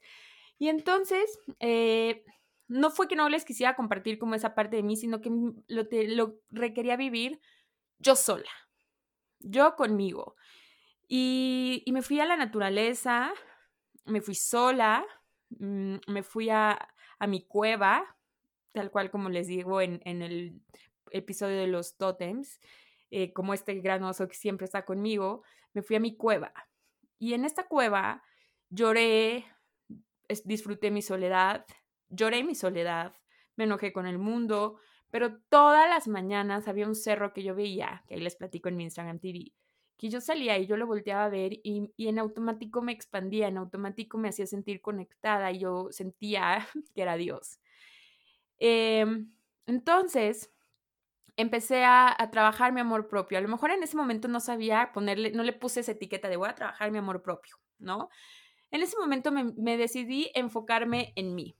Y 0.59 0.69
entonces, 0.69 1.39
eh, 1.61 2.25
no 2.69 2.91
fue 2.91 3.09
que 3.09 3.17
no 3.17 3.29
les 3.29 3.45
quisiera 3.45 3.77
compartir 3.77 4.19
como 4.19 4.35
esa 4.35 4.55
parte 4.55 4.77
de 4.77 4.83
mí, 4.83 4.97
sino 4.97 5.21
que 5.21 5.31
lo, 5.31 5.87
lo 5.91 6.41
requería 6.51 6.97
vivir 6.97 7.41
yo 7.99 8.17
sola, 8.17 8.51
yo 9.41 9.77
conmigo. 9.77 10.37
Y, 11.09 11.85
me 11.91 12.03
fui 12.03 12.21
a 12.21 12.27
la 12.27 12.37
naturaleza, 12.37 13.33
me 14.05 14.21
fui 14.21 14.35
sola, 14.35 15.05
mm, 15.51 15.97
me 16.07 16.23
fui 16.23 16.51
a, 16.51 16.79
mi 17.27 17.43
cueva, 17.47 18.17
tal 18.73 18.91
cual 18.91 19.11
como 19.11 19.29
les 19.31 19.49
digo 19.49 19.81
en, 19.81 20.01
en 20.05 20.23
el 20.23 20.61
episodio 21.11 21.57
de 21.59 21.67
los 21.67 21.97
totems. 21.97 22.61
eh, 23.11 23.33
como 23.33 23.55
este 23.55 23.75
gran 23.77 24.05
oso 24.05 24.29
que 24.29 24.35
siempre 24.37 24.67
está 24.67 24.85
conmigo, 24.85 25.43
me 25.73 25.83
fui 25.83 25.97
a 25.97 26.01
mi 26.01 26.17
cueva. 26.17 26.53
Y 27.19 27.35
en 27.35 27.45
esta 27.47 27.67
cueva 27.67 28.23
lloré, 28.71 29.47
disfruté 30.45 30.91
mi 30.91 31.03
soledad, 31.03 31.67
lloré 32.09 32.45
mi 32.45 32.55
soledad, 32.55 33.15
me 33.57 33.65
enojé 33.65 33.93
con 33.93 34.07
el 34.07 34.19
mundo, 34.19 34.79
pero 35.11 35.39
todas 35.49 35.89
las 35.89 36.09
mañanas 36.09 36.69
había 36.69 36.87
un 36.87 36.95
cerro 36.95 37.33
que 37.33 37.43
yo 37.43 37.55
veía, 37.55 38.05
que 38.07 38.15
ahí 38.15 38.21
les 38.21 38.37
platico 38.37 38.69
en 38.69 38.77
mi 38.77 38.85
Instagram 38.85 39.19
TV, 39.19 39.53
que 39.97 40.09
yo 40.11 40.21
salía 40.21 40.59
y 40.59 40.67
yo 40.67 40.77
lo 40.77 40.87
volteaba 40.87 41.25
a 41.25 41.29
ver 41.29 41.55
y, 41.63 41.91
en 41.99 42.19
automático 42.19 42.83
me 42.83 42.93
expandía, 42.93 43.49
en 43.49 43.59
automático 43.59 44.19
me 44.19 44.29
hacía 44.29 44.47
sentir 44.47 44.81
conectada 44.81 45.51
y 45.51 45.61
yo 45.61 45.89
sentía 45.91 46.67
que 46.95 47.03
era 47.03 47.17
Dios. 47.17 47.59
Em, 48.59 49.33
entonces, 49.67 50.53
empecé 51.37 51.85
a, 51.85 52.17
trabajar 52.33 52.73
mi 52.73 52.81
amor 52.81 53.09
propio. 53.09 53.39
A 53.39 53.41
lo 53.41 53.49
mejor 53.49 53.71
en 53.71 53.83
ese 53.83 53.97
momento 53.97 54.29
no 54.29 54.41
sabía 54.41 54.91
ponerle, 54.93 55.31
no 55.33 55.45
le 55.45 55.53
puse 55.53 55.81
esa 55.81 55.93
etiqueta 55.93 56.29
de 56.29 56.37
voy 56.37 56.49
a 56.49 56.55
trabajar 56.55 56.91
mi 56.91 56.99
amor 56.99 57.23
propio, 57.23 57.57
¿no? 57.79 58.11
En 58.71 58.83
ese 58.83 58.97
momento 58.99 59.33
me 59.33 59.77
decidí 59.77 60.31
enfocarme 60.35 61.13
en 61.17 61.35
mí 61.35 61.57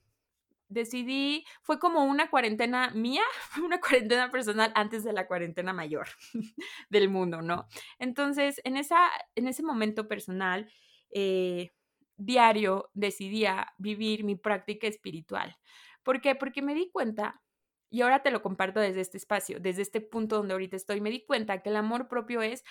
decidí, 0.69 1.45
fue 1.63 1.79
como 1.79 2.05
una 2.05 2.29
cuarentena 2.29 2.91
mía, 2.91 3.23
una 3.63 3.81
cuarentena 3.81 4.31
personal 4.31 4.71
antes 4.75 5.03
de 5.03 5.13
la 5.13 5.27
cuarentena 5.27 5.73
mayor 5.73 6.07
del 6.89 7.09
mundo, 7.09 7.41
¿no? 7.41 7.67
Entonces, 7.97 8.61
en, 8.63 8.77
esa, 8.77 9.09
en 9.35 9.47
ese 9.47 9.63
momento 9.63 10.07
personal, 10.07 10.71
eh, 11.11 11.71
diario, 12.15 12.89
decidía 12.93 13.73
vivir 13.77 14.23
mi 14.23 14.35
práctica 14.35 14.87
espiritual. 14.87 15.57
¿Por 16.03 16.21
qué? 16.21 16.35
Porque 16.35 16.61
me 16.61 16.75
di 16.75 16.89
cuenta, 16.91 17.41
y 17.89 18.01
ahora 18.01 18.21
te 18.21 18.31
lo 18.31 18.41
comparto 18.41 18.79
desde 18.79 19.01
este 19.01 19.17
espacio, 19.17 19.59
desde 19.59 19.81
este 19.81 20.01
punto 20.01 20.37
donde 20.37 20.53
ahorita 20.53 20.75
estoy, 20.75 21.01
me 21.01 21.09
di 21.09 21.25
cuenta 21.25 21.61
que 21.61 21.69
el 21.69 21.75
amor 21.75 22.07
propio 22.07 22.41
es 22.41 22.63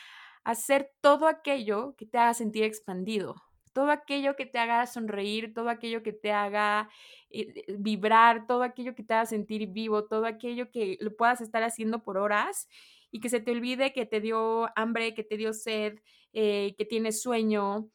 hacer 0.45 0.93
todo 1.01 1.27
aquello 1.27 1.95
que 1.97 2.07
te 2.07 2.19
haga 2.19 2.35
sentir 2.35 2.63
expandido, 2.63 3.43
todo 3.79 3.93
aquello 3.93 4.35
que 4.35 4.45
te 4.45 4.59
haga 4.59 4.85
sonreír, 4.89 5.55
todo 5.55 5.69
aquello 5.69 6.03
que 6.03 6.13
te 6.13 6.33
haga 6.33 6.91
eh, 7.31 7.63
vibrar, 7.79 8.45
todo 8.49 8.65
aquello 8.65 8.97
que 8.97 9.05
te 9.05 9.15
haga 9.15 9.25
sentir 9.25 9.69
vivo, 9.69 10.09
todo 10.09 10.27
aquello 10.27 10.69
que 10.73 10.99
lo 11.01 11.15
puedas 11.15 11.41
estar 11.41 11.63
haciendo 11.63 12.03
por 12.03 12.19
horas 12.19 12.67
y 13.13 13.21
que 13.21 13.29
se 13.29 13.39
te 13.39 13.53
olvide 13.53 13.93
que 13.93 14.05
te 14.05 14.21
dio 14.21 14.69
hambre, 14.77 15.15
que 15.15 15.23
te 15.23 15.37
dio 15.37 15.53
sed, 15.53 16.01
eh, 16.33 16.75
que 16.77 16.85
tienes 16.87 17.23
sueño, 17.23 17.89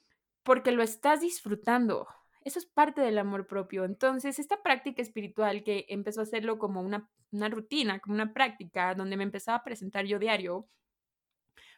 porque 0.43 0.71
lo 0.71 0.83
estás 0.83 1.19
disfrutando. 1.19 2.07
Eso 2.45 2.59
es 2.59 2.65
parte 2.65 3.01
del 3.01 3.17
amor 3.17 3.45
propio. 3.45 3.83
Entonces, 3.83 4.39
esta 4.39 4.63
práctica 4.63 5.01
espiritual 5.01 5.65
que 5.65 5.85
empezó 5.89 6.21
a 6.21 6.23
hacerlo 6.23 6.59
como 6.59 6.79
una, 6.79 7.09
una 7.31 7.49
rutina, 7.49 7.99
como 7.99 8.15
una 8.15 8.31
práctica, 8.31 8.95
donde 8.95 9.17
me 9.17 9.23
empezaba 9.25 9.57
a 9.57 9.63
presentar 9.65 10.05
yo 10.05 10.17
diario, 10.17 10.69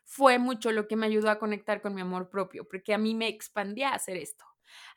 fue 0.05 0.39
mucho 0.39 0.71
lo 0.71 0.87
que 0.87 0.95
me 0.95 1.07
ayudó 1.07 1.29
a 1.29 1.39
conectar 1.39 1.81
con 1.81 1.93
mi 1.93 2.01
amor 2.01 2.29
propio, 2.29 2.67
porque 2.67 2.93
a 2.93 2.97
mí 2.97 3.15
me 3.15 3.27
expandía 3.27 3.89
a 3.89 3.95
hacer 3.95 4.17
esto. 4.17 4.45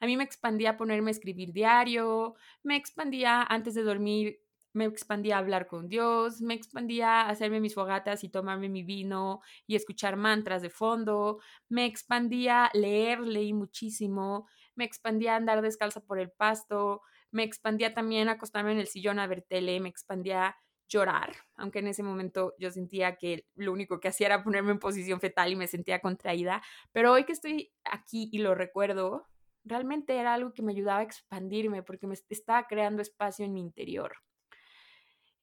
A 0.00 0.06
mí 0.06 0.16
me 0.16 0.24
expandía 0.24 0.70
a 0.70 0.76
ponerme 0.76 1.10
a 1.10 1.12
escribir 1.12 1.52
diario, 1.52 2.34
me 2.62 2.76
expandía 2.76 3.42
antes 3.42 3.74
de 3.74 3.82
dormir, 3.82 4.40
me 4.72 4.84
expandía 4.84 5.36
a 5.36 5.38
hablar 5.38 5.66
con 5.66 5.88
Dios, 5.88 6.40
me 6.40 6.54
expandía 6.54 7.22
a 7.22 7.30
hacerme 7.30 7.60
mis 7.60 7.74
fogatas 7.74 8.22
y 8.24 8.28
tomarme 8.28 8.68
mi 8.68 8.82
vino 8.82 9.40
y 9.66 9.76
escuchar 9.76 10.16
mantras 10.16 10.62
de 10.62 10.70
fondo, 10.70 11.40
me 11.68 11.84
expandía 11.86 12.66
a 12.66 12.70
leer, 12.74 13.20
leí 13.20 13.52
muchísimo, 13.52 14.46
me 14.74 14.84
expandía 14.84 15.34
a 15.34 15.36
andar 15.36 15.62
descalza 15.62 16.00
por 16.00 16.18
el 16.20 16.30
pasto, 16.30 17.02
me 17.30 17.42
expandía 17.44 17.94
también 17.94 18.28
a 18.28 18.32
acostarme 18.32 18.72
en 18.72 18.78
el 18.78 18.86
sillón 18.86 19.18
a 19.18 19.26
ver 19.26 19.42
tele, 19.42 19.80
me 19.80 19.88
expandía 19.88 20.56
llorar, 20.88 21.36
aunque 21.56 21.80
en 21.80 21.88
ese 21.88 22.02
momento 22.02 22.54
yo 22.58 22.70
sentía 22.70 23.16
que 23.16 23.46
lo 23.54 23.72
único 23.72 24.00
que 24.00 24.08
hacía 24.08 24.28
era 24.28 24.42
ponerme 24.42 24.72
en 24.72 24.78
posición 24.78 25.20
fetal 25.20 25.52
y 25.52 25.56
me 25.56 25.66
sentía 25.66 26.00
contraída, 26.00 26.62
pero 26.92 27.12
hoy 27.12 27.24
que 27.24 27.32
estoy 27.32 27.72
aquí 27.84 28.28
y 28.32 28.38
lo 28.38 28.54
recuerdo, 28.54 29.26
realmente 29.64 30.16
era 30.16 30.34
algo 30.34 30.52
que 30.54 30.62
me 30.62 30.72
ayudaba 30.72 31.00
a 31.00 31.04
expandirme 31.04 31.82
porque 31.82 32.06
me 32.06 32.14
estaba 32.14 32.66
creando 32.66 33.02
espacio 33.02 33.44
en 33.44 33.52
mi 33.52 33.60
interior. 33.60 34.16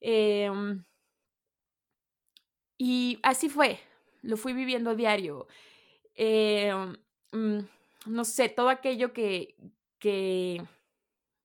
Em, 0.00 0.84
y 2.78 3.18
así 3.22 3.48
fue, 3.48 3.80
lo 4.22 4.36
fui 4.36 4.52
viviendo 4.52 4.94
diario. 4.94 5.46
Em, 6.14 6.96
mm, 7.32 7.58
no 8.06 8.24
sé, 8.24 8.48
todo 8.48 8.68
aquello 8.68 9.12
que, 9.12 9.56
que, 9.98 10.62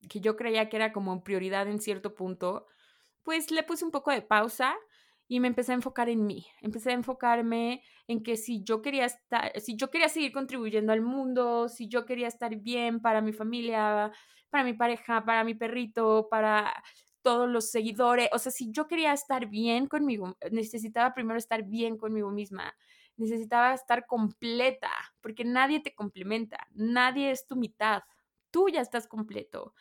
que 0.09 0.19
yo 0.21 0.35
creía 0.35 0.69
que 0.69 0.77
era 0.77 0.91
como 0.93 1.23
prioridad 1.23 1.67
en 1.67 1.79
cierto 1.79 2.15
punto, 2.15 2.67
pues 3.23 3.51
le 3.51 3.63
puse 3.63 3.85
un 3.85 3.91
poco 3.91 4.11
de 4.11 4.21
pausa 4.21 4.75
y 5.27 5.39
me 5.39 5.47
empecé 5.47 5.71
a 5.71 5.75
enfocar 5.75 6.09
en 6.09 6.25
mí. 6.25 6.45
Empecé 6.61 6.91
a 6.91 6.93
enfocarme 6.93 7.83
en 8.07 8.21
que 8.23 8.35
si 8.37 8.63
yo 8.63 8.81
quería 8.81 9.05
estar, 9.05 9.57
si 9.61 9.77
yo 9.77 9.89
quería 9.89 10.09
seguir 10.09 10.31
contribuyendo 10.33 10.91
al 10.91 11.01
mundo, 11.01 11.69
si 11.69 11.87
yo 11.87 12.05
quería 12.05 12.27
estar 12.27 12.55
bien 12.57 13.01
para 13.01 13.21
mi 13.21 13.31
familia, 13.31 14.11
para 14.49 14.63
mi 14.63 14.73
pareja, 14.73 15.23
para 15.23 15.43
mi 15.43 15.55
perrito, 15.55 16.27
para 16.29 16.73
todos 17.21 17.47
los 17.49 17.69
seguidores, 17.69 18.29
o 18.33 18.39
sea, 18.39 18.51
si 18.51 18.71
yo 18.71 18.87
quería 18.87 19.13
estar 19.13 19.47
bien 19.47 19.87
conmigo, 19.87 20.37
necesitaba 20.51 21.13
primero 21.13 21.37
estar 21.37 21.63
bien 21.63 21.97
conmigo 21.97 22.31
misma. 22.31 22.73
Necesitaba 23.17 23.73
estar 23.73 24.05
completa, 24.07 24.89
porque 25.21 25.45
nadie 25.45 25.79
te 25.79 25.93
complementa, 25.93 26.67
nadie 26.73 27.31
es 27.31 27.45
tu 27.45 27.55
mitad. 27.55 28.01
Tú 28.49 28.69
ya 28.69 28.81
estás 28.81 29.07
completo. 29.07 29.75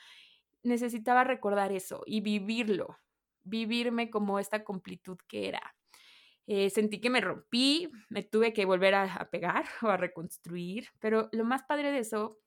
Necesitaba 0.63 1.25
recordar 1.25 1.73
eso 1.73 2.03
y 2.07 2.21
vivirlo, 2.21 2.99
vivirme 3.45 4.11
como 4.11 4.39
esta 4.39 4.65
completud 4.65 5.19
que 5.29 5.49
era. 5.49 5.75
Eh, 6.47 6.69
sentí 6.71 7.01
que 7.01 7.11
me 7.11 7.21
rompí, 7.21 7.89
me 8.09 8.23
tuve 8.23 8.53
que 8.53 8.65
volver 8.65 8.95
a, 8.95 9.31
pegar 9.31 9.65
o 9.83 9.89
a 9.89 9.97
reconstruir, 9.97 10.89
pero 10.99 11.29
lo 11.33 11.45
más 11.45 11.63
padre 11.63 11.93
de 11.93 12.01
eso 12.01 12.41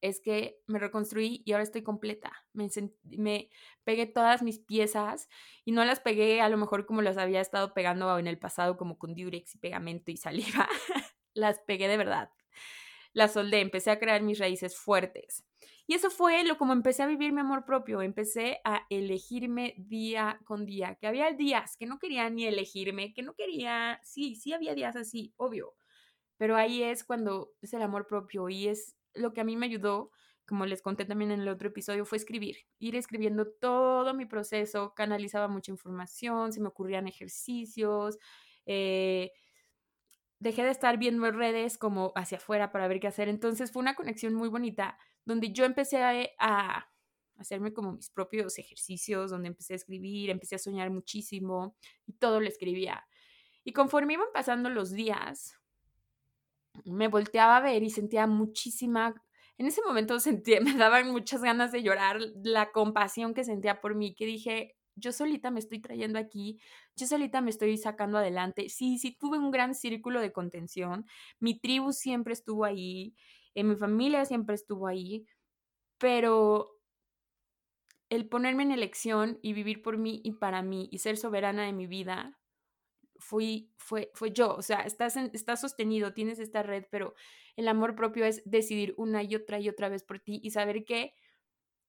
es 0.00 0.20
que 0.20 0.60
me 0.66 0.78
reconstruí 0.78 1.42
y 1.44 1.52
ahora 1.52 1.64
estoy 1.64 1.82
completa. 1.82 2.32
Me, 2.52 2.68
me, 3.04 3.50
pegué 3.84 4.06
todas 4.06 4.42
mis 4.42 4.58
piezas 4.58 5.28
y 5.64 5.72
no 5.72 5.84
las 5.84 6.00
pegué 6.00 6.40
a 6.40 6.48
lo 6.48 6.56
mejor 6.56 6.86
como 6.86 7.02
las 7.02 7.18
había 7.18 7.40
estado 7.40 7.74
pegando 7.74 8.18
en 8.18 8.26
el 8.26 8.38
pasado, 8.38 8.76
como 8.76 8.98
con 8.98 9.14
Durex 9.14 9.54
y 9.54 9.58
pegamento 9.58 10.10
y 10.10 10.16
saliva. 10.16 10.68
las 11.34 11.60
pegué 11.60 11.88
de 11.88 11.96
verdad. 11.96 12.30
Las 13.12 13.32
soldé, 13.32 13.60
empecé 13.60 13.90
a 13.90 13.98
crear 13.98 14.22
mis 14.22 14.38
raíces 14.38 14.76
fuertes. 14.76 15.44
Y 15.86 15.94
eso 15.94 16.10
fue 16.10 16.44
lo 16.44 16.58
como 16.58 16.72
empecé 16.72 17.02
a 17.02 17.06
vivir 17.06 17.32
mi 17.32 17.40
amor 17.40 17.64
propio, 17.64 18.02
empecé 18.02 18.60
a 18.64 18.82
elegirme 18.90 19.74
día 19.78 20.38
con 20.44 20.66
día, 20.66 20.96
que 20.96 21.06
había 21.06 21.32
días 21.32 21.76
que 21.76 21.86
no 21.86 21.98
quería 21.98 22.28
ni 22.30 22.46
elegirme, 22.46 23.14
que 23.14 23.22
no 23.22 23.34
quería, 23.34 24.00
sí, 24.04 24.34
sí 24.34 24.52
había 24.52 24.74
días 24.74 24.96
así, 24.96 25.32
obvio, 25.36 25.74
pero 26.36 26.56
ahí 26.56 26.82
es 26.82 27.04
cuando 27.04 27.52
es 27.62 27.72
el 27.74 27.82
amor 27.82 28.06
propio 28.06 28.48
y 28.48 28.68
es 28.68 28.96
lo 29.14 29.32
que 29.32 29.40
a 29.40 29.44
mí 29.44 29.56
me 29.56 29.66
ayudó, 29.66 30.10
como 30.46 30.66
les 30.66 30.82
conté 30.82 31.04
también 31.04 31.30
en 31.30 31.40
el 31.40 31.48
otro 31.48 31.68
episodio, 31.68 32.04
fue 32.06 32.18
escribir, 32.18 32.56
ir 32.78 32.96
escribiendo 32.96 33.46
todo 33.48 34.14
mi 34.14 34.26
proceso, 34.26 34.94
canalizaba 34.94 35.48
mucha 35.48 35.70
información, 35.70 36.52
se 36.52 36.60
me 36.60 36.68
ocurrían 36.68 37.06
ejercicios, 37.06 38.18
eh, 38.66 39.32
dejé 40.38 40.62
de 40.64 40.70
estar 40.70 40.98
viendo 40.98 41.30
redes 41.30 41.78
como 41.78 42.12
hacia 42.14 42.38
afuera 42.38 42.72
para 42.72 42.88
ver 42.88 43.00
qué 43.00 43.08
hacer, 43.08 43.28
entonces 43.28 43.72
fue 43.72 43.80
una 43.80 43.94
conexión 43.94 44.34
muy 44.34 44.48
bonita 44.48 44.98
donde 45.28 45.52
yo 45.52 45.66
empecé 45.66 45.98
a, 46.38 46.90
hacerme 47.36 47.72
como 47.72 47.92
mis 47.92 48.10
propios 48.10 48.58
ejercicios, 48.58 49.30
donde 49.30 49.48
empecé 49.48 49.74
a 49.74 49.76
escribir, 49.76 50.30
empecé 50.30 50.56
a 50.56 50.58
soñar 50.58 50.90
muchísimo 50.90 51.76
y 52.06 52.14
todo 52.14 52.40
lo 52.40 52.48
escribía. 52.48 53.06
Y 53.62 53.72
conforme 53.72 54.14
iban 54.14 54.26
pasando 54.32 54.70
los 54.70 54.90
días, 54.90 55.54
me 56.84 57.06
volteaba 57.08 57.58
a 57.58 57.60
ver 57.60 57.82
y 57.82 57.90
sentía 57.90 58.26
muchísima, 58.26 59.22
en 59.58 59.66
ese 59.66 59.82
momento 59.86 60.18
sentía, 60.18 60.60
me 60.62 60.74
daban 60.74 61.10
muchas 61.12 61.42
ganas 61.42 61.72
de 61.72 61.82
llorar, 61.82 62.18
la 62.42 62.72
compasión 62.72 63.34
que 63.34 63.44
sentía 63.44 63.82
por 63.82 63.94
mí, 63.94 64.14
que 64.14 64.24
dije, 64.24 64.76
yo 64.96 65.12
solita 65.12 65.50
me 65.50 65.60
estoy 65.60 65.80
trayendo 65.80 66.18
aquí, 66.18 66.58
yo 66.96 67.06
solita 67.06 67.42
me 67.42 67.50
estoy 67.50 67.76
sacando 67.76 68.18
adelante. 68.18 68.68
Sí, 68.70 68.98
sí, 68.98 69.16
tuve 69.16 69.38
un 69.38 69.50
gran 69.50 69.74
círculo 69.74 70.20
de 70.22 70.32
contención, 70.32 71.06
mi 71.38 71.60
tribu 71.60 71.92
siempre 71.92 72.32
estuvo 72.32 72.64
ahí, 72.64 73.14
en 73.60 73.68
mi 73.68 73.76
familia 73.76 74.24
siempre 74.24 74.54
estuvo 74.54 74.86
ahí, 74.86 75.26
pero 75.98 76.78
el 78.10 78.28
ponerme 78.28 78.62
en 78.62 78.72
elección 78.72 79.38
y 79.42 79.52
vivir 79.52 79.82
por 79.82 79.98
mí 79.98 80.20
y 80.24 80.32
para 80.32 80.62
mí 80.62 80.88
y 80.90 80.98
ser 80.98 81.16
soberana 81.16 81.64
de 81.64 81.72
mi 81.72 81.86
vida, 81.86 82.38
fui, 83.18 83.72
fue, 83.76 84.10
fue 84.14 84.32
yo. 84.32 84.54
O 84.54 84.62
sea, 84.62 84.80
estás, 84.80 85.16
estás 85.16 85.60
sostenido, 85.60 86.14
tienes 86.14 86.38
esta 86.38 86.62
red, 86.62 86.84
pero 86.90 87.14
el 87.56 87.68
amor 87.68 87.94
propio 87.94 88.24
es 88.24 88.42
decidir 88.44 88.94
una 88.96 89.22
y 89.22 89.34
otra 89.34 89.58
y 89.58 89.68
otra 89.68 89.88
vez 89.88 90.04
por 90.04 90.20
ti 90.20 90.40
y 90.42 90.50
saber 90.50 90.84
que 90.84 91.14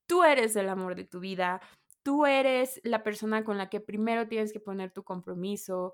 tú 0.08 0.24
eres 0.24 0.56
el 0.56 0.68
amor 0.70 0.96
de 0.96 1.06
tu 1.06 1.20
vida, 1.20 1.62
tú 2.04 2.26
eres 2.26 2.82
la 2.84 3.04
persona 3.04 3.44
con 3.44 3.58
la 3.58 3.70
que 3.70 3.80
primero 3.80 4.28
tienes 4.28 4.52
que 4.52 4.60
poner 4.60 4.92
tu 4.92 5.04
compromiso. 5.04 5.94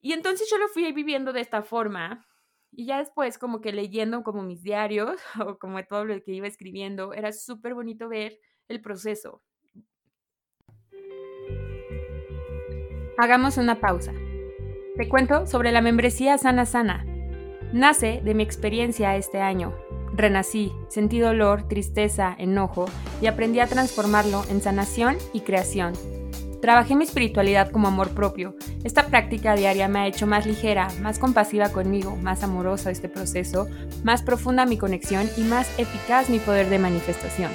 Y 0.00 0.12
entonces 0.12 0.48
yo 0.50 0.58
lo 0.58 0.68
fui 0.68 0.92
viviendo 0.92 1.32
de 1.32 1.40
esta 1.40 1.62
forma 1.62 2.26
y 2.76 2.86
ya 2.86 2.98
después, 2.98 3.38
como 3.38 3.60
que 3.60 3.72
leyendo 3.72 4.22
como 4.22 4.42
mis 4.42 4.62
diarios 4.62 5.20
o 5.46 5.58
como 5.58 5.82
todo 5.84 6.04
lo 6.04 6.20
que 6.22 6.32
iba 6.32 6.46
escribiendo, 6.46 7.12
era 7.12 7.32
súper 7.32 7.74
bonito 7.74 8.08
ver 8.08 8.38
el 8.68 8.80
proceso. 8.80 9.42
Hagamos 13.16 13.58
una 13.58 13.80
pausa. 13.80 14.12
Te 14.96 15.08
cuento 15.08 15.46
sobre 15.46 15.70
la 15.72 15.80
membresía 15.80 16.36
Sana 16.38 16.66
Sana. 16.66 17.04
Nace 17.72 18.20
de 18.24 18.34
mi 18.34 18.42
experiencia 18.42 19.16
este 19.16 19.40
año. 19.40 19.74
Renací, 20.12 20.72
sentí 20.88 21.18
dolor, 21.18 21.66
tristeza, 21.68 22.34
enojo 22.38 22.86
y 23.20 23.26
aprendí 23.26 23.60
a 23.60 23.66
transformarlo 23.66 24.42
en 24.48 24.60
sanación 24.60 25.16
y 25.32 25.40
creación. 25.40 25.94
Trabajé 26.64 26.96
mi 26.96 27.04
espiritualidad 27.04 27.70
como 27.70 27.88
amor 27.88 28.14
propio. 28.14 28.56
Esta 28.84 29.08
práctica 29.08 29.54
diaria 29.54 29.86
me 29.86 29.98
ha 29.98 30.06
hecho 30.06 30.26
más 30.26 30.46
ligera, 30.46 30.88
más 31.02 31.18
compasiva 31.18 31.68
conmigo, 31.68 32.16
más 32.16 32.42
amorosa 32.42 32.90
este 32.90 33.10
proceso, 33.10 33.68
más 34.02 34.22
profunda 34.22 34.64
mi 34.64 34.78
conexión 34.78 35.28
y 35.36 35.42
más 35.42 35.68
eficaz 35.78 36.30
mi 36.30 36.38
poder 36.38 36.70
de 36.70 36.78
manifestación. 36.78 37.52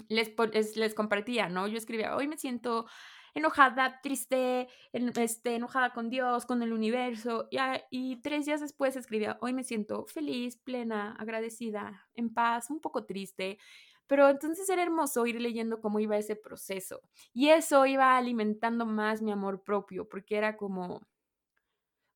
Les, 0.09 0.33
les 0.77 0.95
compartía, 0.95 1.49
¿no? 1.49 1.67
Yo 1.67 1.79
escribía, 1.79 2.17
hoy 2.17 2.29
me 2.29 2.37
siento 2.37 2.87
enojada, 3.35 4.01
triste, 4.03 4.69
este, 4.93 5.57
enojada 5.57 5.93
con 5.93 6.09
Dios, 6.11 6.47
con 6.47 6.63
el 6.63 6.73
universo. 6.73 7.49
Y, 7.51 7.59
y, 7.91 8.17
tres 8.17 8.47
días 8.47 8.61
después 8.61 8.97
escribía, 8.97 9.39
hoy 9.41 9.53
me 9.53 9.63
siento 9.63 10.07
feliz, 10.07 10.57
plena, 10.57 11.15
agradecida, 11.19 12.07
en 12.15 12.33
paz, 12.33 12.71
un 12.71 12.81
poco 12.81 13.05
triste. 13.05 13.59
Pero 14.07 14.29
entonces 14.29 14.69
era 14.69 14.83
hermoso 14.83 15.27
ir 15.27 15.41
leyendo 15.41 15.81
cómo 15.81 16.01
iba 16.01 16.17
ese 16.17 16.37
proceso. 16.37 17.01
Y 17.33 17.49
eso 17.49 17.87
iba 17.87 18.17
alimentando 18.17 18.87
más 18.87 19.21
mi 19.21 19.33
amor 19.33 19.63
propio, 19.63 20.09
porque 20.09 20.37
era 20.37 20.57
como, 20.57 21.03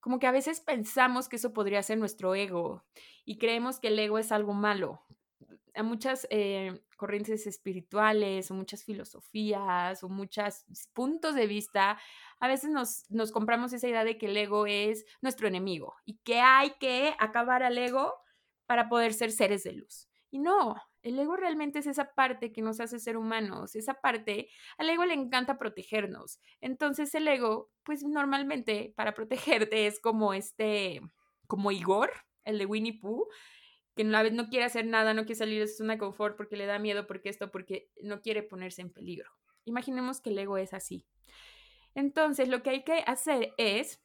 como 0.00 0.18
que 0.18 0.26
a 0.26 0.32
veces 0.32 0.60
pensamos 0.60 1.28
que 1.28 1.36
eso 1.36 1.52
podría 1.52 1.82
ser 1.82 1.98
nuestro 1.98 2.34
ego 2.34 2.84
y 3.24 3.38
creemos 3.38 3.78
que 3.78 3.88
el 3.88 3.98
ego 3.98 4.18
es 4.18 4.32
algo 4.32 4.54
malo. 4.54 5.02
A 5.74 5.82
muchas 5.82 6.26
eh, 6.30 6.80
corrientes 6.96 7.46
espirituales 7.46 8.50
o 8.50 8.54
muchas 8.54 8.84
filosofías 8.84 10.02
o 10.02 10.08
muchos 10.08 10.64
puntos 10.92 11.34
de 11.34 11.46
vista, 11.46 11.98
a 12.40 12.48
veces 12.48 12.70
nos, 12.70 13.04
nos 13.10 13.32
compramos 13.32 13.72
esa 13.72 13.88
idea 13.88 14.04
de 14.04 14.18
que 14.18 14.26
el 14.26 14.36
ego 14.36 14.66
es 14.66 15.04
nuestro 15.20 15.48
enemigo 15.48 15.94
y 16.04 16.18
que 16.18 16.40
hay 16.40 16.72
que 16.80 17.14
acabar 17.18 17.62
al 17.62 17.78
ego 17.78 18.14
para 18.66 18.88
poder 18.88 19.12
ser 19.12 19.32
seres 19.32 19.64
de 19.64 19.72
luz. 19.72 20.08
Y 20.30 20.38
no, 20.38 20.76
el 21.02 21.18
ego 21.18 21.36
realmente 21.36 21.80
es 21.80 21.86
esa 21.86 22.14
parte 22.14 22.52
que 22.52 22.62
nos 22.62 22.78
hace 22.80 23.00
ser 23.00 23.16
humanos, 23.16 23.74
esa 23.74 23.94
parte, 23.94 24.48
al 24.78 24.88
ego 24.90 25.04
le 25.04 25.14
encanta 25.14 25.58
protegernos. 25.58 26.40
Entonces 26.60 27.14
el 27.14 27.26
ego, 27.26 27.70
pues 27.82 28.04
normalmente 28.04 28.92
para 28.96 29.14
protegerte 29.14 29.86
es 29.86 30.00
como 30.00 30.34
este, 30.34 31.00
como 31.46 31.70
Igor, 31.70 32.12
el 32.44 32.58
de 32.58 32.66
Winnie 32.66 33.00
Pooh, 33.00 33.26
que 34.04 34.30
no 34.30 34.48
quiere 34.48 34.64
hacer 34.64 34.86
nada, 34.86 35.14
no 35.14 35.22
quiere 35.22 35.36
salir 35.36 35.60
de 35.60 35.68
su 35.68 35.78
zona 35.78 35.98
confort 35.98 36.36
porque 36.36 36.56
le 36.56 36.66
da 36.66 36.78
miedo, 36.78 37.06
porque 37.06 37.28
esto, 37.28 37.50
porque 37.50 37.90
no 38.02 38.20
quiere 38.20 38.42
ponerse 38.42 38.82
en 38.82 38.90
peligro. 38.90 39.30
Imaginemos 39.64 40.20
que 40.20 40.30
el 40.30 40.38
ego 40.38 40.56
es 40.56 40.72
así. 40.72 41.06
Entonces 41.94 42.48
lo 42.48 42.62
que 42.62 42.70
hay 42.70 42.84
que 42.84 43.04
hacer 43.06 43.52
es 43.58 44.00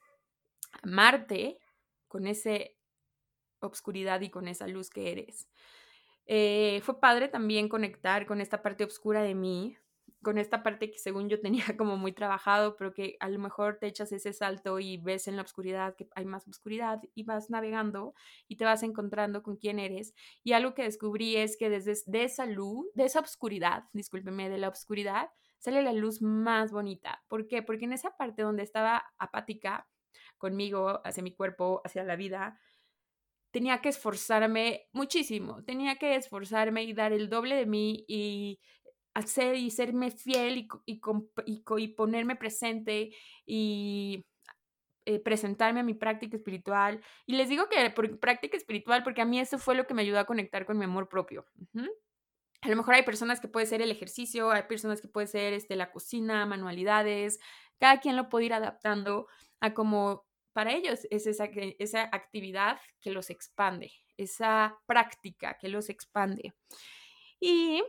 amarte 0.84 1.60
con 2.08 2.28
esa 2.28 2.52
obscuridad 3.60 4.22
y 4.22 4.30
con 4.30 4.48
esa 4.48 4.68
luz 4.68 4.90
que 4.90 5.12
eres. 5.12 5.48
Eh, 6.26 6.82
fue 6.84 7.00
padre 7.00 7.28
también 7.28 7.70
conectar 7.70 8.26
con 8.26 8.42
esta 8.42 8.62
parte 8.62 8.84
oscura 8.84 9.22
de 9.22 9.36
mí, 9.36 9.78
con 10.26 10.40
esta 10.40 10.64
parte 10.64 10.90
que 10.90 10.98
según 10.98 11.30
yo 11.30 11.40
tenía 11.40 11.66
como 11.78 11.98
muy 11.98 12.12
trabajado, 12.12 12.76
pero 12.78 12.96
que 12.96 13.16
a 13.20 13.30
lo 13.30 13.38
mejor 13.38 13.78
te 13.80 13.86
echas 13.86 14.12
ese 14.12 14.34
salto 14.34 14.80
y 14.80 14.98
ves 14.98 15.28
en 15.28 15.36
la 15.36 15.44
oscuridad 15.44 15.96
que 15.96 16.08
hay 16.16 16.26
más 16.26 16.48
oscuridad 16.48 17.00
y 17.14 17.22
vas 17.22 17.52
navegando 17.52 18.16
y 18.48 18.56
te 18.56 18.66
vas 18.66 18.82
encontrando 18.82 19.44
con 19.44 19.58
quién 19.58 19.78
eres. 19.78 20.16
Y 20.44 20.54
algo 20.54 20.74
que 20.74 20.82
descubrí 20.82 21.36
es 21.36 21.58
que 21.58 21.70
desde 21.70 21.94
de 22.08 22.24
esa 22.24 22.48
luz, 22.48 22.88
de 22.96 23.06
esa 23.06 23.20
oscuridad, 23.20 23.84
discúlpeme, 23.94 24.50
de 24.50 24.58
la 24.58 24.70
oscuridad, 24.70 25.30
sale 25.60 25.84
la 25.84 25.94
luz 25.94 26.24
más 26.24 26.72
bonita. 26.72 27.24
¿Por 27.28 27.48
qué? 27.48 27.62
Porque 27.62 27.86
en 27.86 27.94
esa 27.94 28.18
parte 28.18 28.42
donde 28.42 28.64
estaba 28.64 29.06
apática 29.20 29.88
conmigo, 30.40 31.02
hacia 31.06 31.22
mi 31.22 31.36
cuerpo, 31.36 31.84
hacia 31.86 32.04
la 32.04 32.16
vida, 32.16 32.60
tenía 33.52 33.80
que 33.80 33.90
esforzarme 33.90 34.88
muchísimo, 34.92 35.64
tenía 35.64 35.98
que 35.98 36.16
esforzarme 36.16 36.84
y 36.84 36.94
dar 36.94 37.14
el 37.14 37.30
doble 37.30 37.56
de 37.56 37.68
mí 37.68 38.06
y 38.08 38.60
hacer 39.16 39.56
y 39.56 39.72
serme 39.72 40.12
fiel 40.12 40.58
y, 40.58 40.68
y, 40.86 41.02
y, 41.78 41.88
ponerme 41.88 42.36
presente 42.36 43.16
y 43.46 44.26
eh, 45.06 45.20
presentarme 45.20 45.80
a 45.80 45.84
mi 45.84 45.94
práctica 45.94 46.36
espiritual. 46.36 47.02
Y 47.26 47.36
les 47.36 47.50
digo 47.50 47.68
que 47.70 47.90
práctica 48.20 48.58
espiritual 48.58 49.04
porque 49.04 49.22
a 49.22 49.26
mí 49.26 49.40
eso 49.40 49.58
fue 49.58 49.74
lo 49.76 49.88
que 49.88 49.94
me 49.94 50.02
ayudó 50.02 50.20
a 50.20 50.26
conectar 50.26 50.66
con 50.66 50.78
mi 50.78 50.84
amor 50.84 51.08
propio. 51.08 51.46
A 52.62 52.70
lo 52.70 52.76
mejor 52.76 52.96
hay 52.96 53.04
personas 53.04 53.40
que 53.40 53.48
puede 53.48 53.66
ser 53.66 53.82
el 53.82 53.92
ejercicio, 53.92 54.52
hay 54.52 54.64
personas 54.64 55.02
que 55.02 55.08
puede 55.08 55.28
ser 55.28 55.54
este, 55.54 55.76
la 55.76 55.92
cocina, 55.92 56.46
manualidades, 56.46 57.40
cada 57.80 58.00
quien 58.00 58.16
lo 58.16 58.30
puede 58.30 58.46
ir 58.46 58.54
adaptando 58.54 59.28
a 59.62 59.74
como 59.74 60.26
para 60.54 60.74
ellos 60.74 61.08
es 61.10 61.28
esa, 61.28 61.46
esa 61.80 62.04
actividad 62.12 62.80
que 63.02 63.12
los 63.12 63.30
expande, 63.30 63.92
esa 64.18 64.78
práctica 64.86 65.58
que 65.60 65.70
los 65.70 65.90
expande. 65.90 66.54
Y 67.40 67.84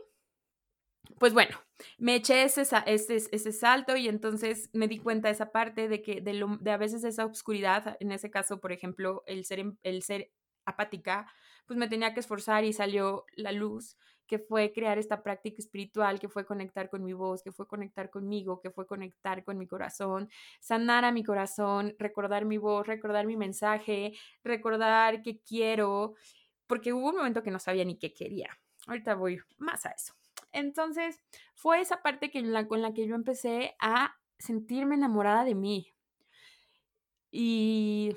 pues 1.19 1.33
bueno, 1.33 1.57
me 1.97 2.15
eché 2.15 2.43
ese, 2.43 2.61
ese, 2.85 3.15
ese, 3.31 3.51
salto 3.51 3.95
y 3.95 4.07
entonces 4.07 4.69
me 4.73 4.87
di 4.87 4.99
cuenta 4.99 5.27
de 5.27 5.33
esa 5.33 5.51
parte 5.51 5.87
de 5.87 6.01
que 6.01 6.21
de, 6.21 6.33
lo, 6.33 6.57
de 6.57 6.71
a 6.71 6.77
veces 6.77 7.03
esa 7.03 7.25
oscuridad, 7.25 7.97
en 7.99 8.11
ese 8.11 8.29
caso, 8.29 8.59
por 8.59 8.71
ejemplo, 8.71 9.23
el 9.25 9.45
ser, 9.45 9.63
el 9.83 10.03
ser 10.03 10.31
apática, 10.65 11.31
pues 11.65 11.77
me 11.77 11.87
tenía 11.87 12.13
que 12.13 12.19
esforzar 12.19 12.63
y 12.63 12.73
salió 12.73 13.25
la 13.35 13.51
luz 13.51 13.97
que 14.27 14.39
fue 14.39 14.73
crear 14.73 14.97
esta 14.97 15.23
práctica 15.23 15.57
espiritual, 15.59 16.19
que 16.19 16.27
fue 16.27 16.45
conectar 16.45 16.89
con 16.89 17.03
mi 17.03 17.13
voz, 17.13 17.41
que 17.41 17.51
fue 17.51 17.65
conectar 17.65 18.09
conmigo, 18.09 18.59
que 18.59 18.69
fue 18.69 18.85
conectar 18.85 19.43
con 19.43 19.57
mi 19.57 19.67
corazón, 19.67 20.29
sanar 20.59 21.05
a 21.05 21.11
mi 21.11 21.23
corazón, 21.23 21.95
recordar 21.97 22.43
mi 22.45 22.57
voz, 22.57 22.85
recordar 22.85 23.25
mi 23.25 23.37
mensaje, 23.37 24.13
recordar 24.43 25.21
qué 25.21 25.39
quiero, 25.39 26.15
porque 26.67 26.91
hubo 26.91 27.09
un 27.09 27.15
momento 27.15 27.41
que 27.41 27.51
no 27.51 27.59
sabía 27.59 27.85
ni 27.85 27.97
qué 27.97 28.13
quería. 28.13 28.49
Ahorita 28.85 29.15
voy 29.15 29.39
más 29.57 29.85
a 29.85 29.91
eso. 29.91 30.16
Entonces, 30.51 31.21
fue 31.55 31.81
esa 31.81 32.01
parte 32.01 32.31
que, 32.31 32.41
la, 32.41 32.67
con 32.67 32.81
la 32.81 32.93
que 32.93 33.07
yo 33.07 33.15
empecé 33.15 33.75
a 33.79 34.15
sentirme 34.39 34.95
enamorada 34.95 35.43
de 35.45 35.55
mí. 35.55 35.93
Y 37.31 38.15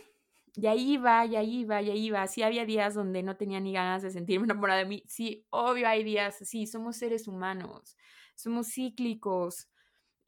y 0.57 0.67
ahí 0.67 0.93
iba, 0.95 1.25
y 1.27 1.37
ahí 1.37 1.61
iba, 1.61 1.81
y 1.83 1.91
ahí 1.91 2.07
iba. 2.07 2.27
Sí 2.27 2.43
había 2.43 2.67
días 2.67 2.95
donde 2.95 3.23
no 3.23 3.37
tenía 3.37 3.61
ni 3.61 3.73
ganas 3.73 4.03
de 4.03 4.11
sentirme 4.11 4.45
enamorada 4.47 4.81
de 4.81 4.87
mí. 4.87 5.05
Sí, 5.09 5.47
obvio 5.51 5.89
hay 5.89 6.05
días, 6.05 6.39
sí, 6.43 6.67
somos 6.67 6.97
seres 6.99 7.29
humanos, 7.29 7.97
somos 8.37 8.69
cíclicos. 8.73 9.70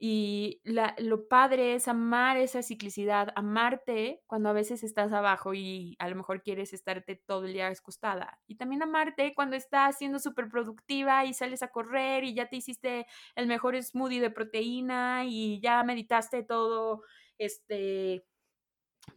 Y 0.04 0.60
lo 0.64 1.28
padre 1.28 1.76
es 1.76 1.86
amar 1.86 2.36
esa 2.36 2.60
ciclicidad, 2.64 3.28
amarte 3.36 4.20
cuando 4.26 4.48
a 4.48 4.52
veces 4.52 4.82
estás 4.82 5.12
abajo 5.12 5.54
y 5.54 5.94
a 6.00 6.08
lo 6.08 6.16
mejor 6.16 6.42
quieres 6.42 6.72
estarte 6.72 7.22
todo 7.24 7.44
el 7.44 7.52
día 7.52 7.68
escostada. 7.68 8.40
Y 8.48 8.56
también 8.56 8.82
amarte 8.82 9.32
cuando 9.32 9.54
estás 9.54 9.98
siendo 9.98 10.18
súper 10.18 10.48
productiva 10.48 11.24
y 11.24 11.34
sales 11.34 11.62
a 11.62 11.68
correr 11.68 12.24
y 12.24 12.34
ya 12.34 12.48
te 12.48 12.56
hiciste 12.56 13.06
el 13.36 13.46
mejor 13.46 13.80
smoothie 13.80 14.20
de 14.20 14.30
proteína 14.30 15.24
y 15.24 15.60
ya 15.60 15.84
meditaste 15.84 16.42
todo, 16.42 17.04
este, 17.38 18.24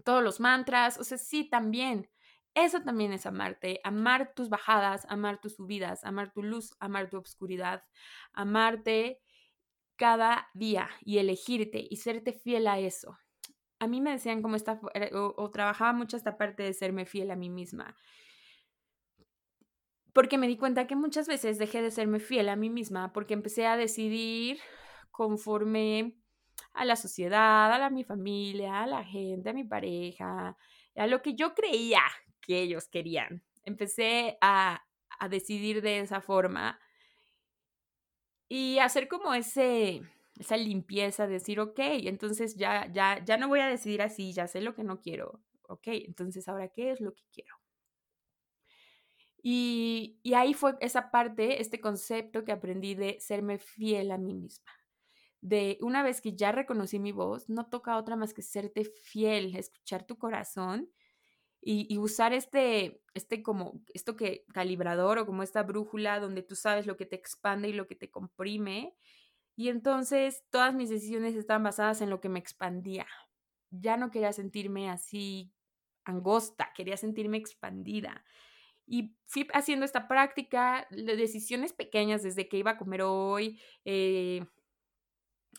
todos 0.03 0.21
los 0.23 0.39
mantras, 0.39 0.99
o 0.99 1.03
sea, 1.03 1.17
sí, 1.17 1.49
también. 1.49 2.11
Eso 2.53 2.81
también 2.83 3.11
es 3.11 3.25
amarte, 3.25 3.81
amar 3.83 4.33
tus 4.35 4.49
bajadas, 4.49 5.05
amar 5.09 5.41
tus 5.41 5.55
subidas, 5.55 6.03
amar 6.03 6.31
tu 6.31 6.43
luz, 6.43 6.75
amar 6.79 7.09
tu 7.09 7.17
obscuridad, 7.17 7.83
amarte 8.33 9.19
cada 9.95 10.49
día 10.53 10.89
y 11.01 11.17
elegirte 11.17 11.85
y 11.89 11.97
serte 11.97 12.33
fiel 12.33 12.67
a 12.67 12.79
eso. 12.79 13.17
A 13.79 13.87
mí 13.87 14.01
me 14.01 14.11
decían 14.11 14.41
cómo 14.41 14.55
está, 14.55 14.79
eh, 14.93 15.11
o, 15.13 15.51
trabajaba 15.51 15.93
mucho 15.93 16.17
esta 16.17 16.37
parte 16.37 16.63
de 16.63 16.73
serme 16.73 17.05
fiel 17.05 17.31
a 17.31 17.35
mí 17.35 17.49
misma. 17.49 17.95
Porque 20.13 20.37
me 20.37 20.47
di 20.47 20.57
cuenta 20.57 20.87
que 20.87 20.95
muchas 20.95 21.27
veces 21.27 21.57
dejé 21.57 21.81
de 21.81 21.91
serme 21.91 22.19
fiel 22.19 22.47
a 22.49 22.55
mí 22.55 22.69
misma 22.69 23.11
porque 23.11 23.33
empecé 23.33 23.65
a 23.67 23.75
decidir 23.75 24.59
conforme 25.11 26.15
a 26.73 26.85
la 26.85 26.95
sociedad, 26.95 27.71
a, 27.71 27.77
la, 27.77 27.89
mi 27.89 28.03
familia, 28.05 28.83
a 28.83 28.87
la 28.87 29.03
gente, 29.03 29.49
a 29.49 29.53
mi 29.53 29.65
pareja, 29.65 30.57
a 30.95 31.07
lo 31.07 31.21
que 31.21 31.35
yo 31.35 31.53
creía 31.53 32.01
que 32.41 32.61
ellos 32.61 32.87
querían. 32.87 33.43
Empecé 33.63 34.37
a, 34.39 34.85
a 35.19 35.29
decidir 35.29 35.81
de 35.81 35.99
esa 35.99 36.21
forma 36.21 36.79
y 38.49 38.79
hacer 38.79 39.07
como 39.07 39.33
ese, 39.33 40.01
esa 40.39 40.57
limpieza, 40.57 41.27
decir, 41.27 41.59
ok, 41.59 41.79
entonces 41.79 42.55
ya, 42.55 42.91
ya, 42.91 43.23
ya 43.25 43.37
no 43.37 43.47
voy 43.47 43.59
a 43.61 43.67
decidir 43.67 44.01
así, 44.01 44.33
ya 44.33 44.47
sé 44.47 44.61
lo 44.61 44.75
que 44.75 44.83
no 44.83 45.01
quiero, 45.01 45.41
ok, 45.69 45.87
entonces 45.87 46.47
ahora 46.47 46.69
qué 46.69 46.91
es 46.91 47.01
lo 47.01 47.13
que 47.13 47.23
quiero. 47.31 47.55
Y, 49.43 50.19
y 50.23 50.33
ahí 50.33 50.53
fue 50.53 50.75
esa 50.81 51.11
parte, 51.11 51.61
este 51.61 51.79
concepto 51.79 52.43
que 52.43 52.51
aprendí 52.51 52.95
de 52.95 53.17
serme 53.19 53.59
fiel 53.59 54.11
a 54.11 54.17
mí 54.17 54.33
misma 54.33 54.71
de 55.41 55.77
una 55.81 56.03
vez 56.03 56.21
que 56.21 56.35
ya 56.35 56.51
reconocí 56.51 56.99
mi 56.99 57.11
voz, 57.11 57.49
no 57.49 57.67
toca 57.67 57.97
otra 57.97 58.15
más 58.15 58.33
que 58.33 58.41
serte 58.41 58.85
fiel, 58.85 59.55
escuchar 59.55 60.05
tu 60.05 60.17
corazón 60.17 60.89
y, 61.67 61.97
usar 61.97 62.31
este, 62.31 63.01
este 63.15 63.41
como, 63.41 63.81
esto 63.95 64.15
que 64.15 64.45
calibrador 64.53 65.17
o 65.17 65.25
como 65.25 65.41
esta 65.41 65.63
brújula 65.63 66.19
donde 66.19 66.43
tú 66.43 66.55
sabes 66.55 66.85
lo 66.85 66.95
que 66.95 67.07
te 67.07 67.15
expande 67.15 67.69
y 67.69 67.73
lo 67.73 67.87
que 67.87 67.95
te 67.95 68.11
comprime. 68.11 68.95
Y 69.55 69.69
entonces 69.69 70.43
todas 70.51 70.75
mis 70.75 70.91
decisiones 70.91 71.33
estaban 71.35 71.63
basadas 71.63 72.01
en 72.01 72.11
lo 72.11 72.21
que 72.21 72.29
me 72.29 72.37
expandía. 72.37 73.07
Ya 73.71 73.97
no 73.97 74.11
quería 74.11 74.31
sentirme 74.31 74.91
así 74.91 75.51
angosta, 76.03 76.71
quería 76.75 76.97
sentirme 76.97 77.37
expandida. 77.37 78.23
Y 78.85 79.15
fui 79.25 79.47
haciendo 79.51 79.85
esta 79.85 80.07
práctica 80.07 80.87
de 80.91 81.15
decisiones 81.15 81.73
pequeñas 81.73 82.21
desde 82.21 82.47
que 82.47 82.57
iba 82.57 82.71
a 82.71 82.77
comer 82.77 83.01
hoy, 83.01 83.59
eh, 83.85 84.45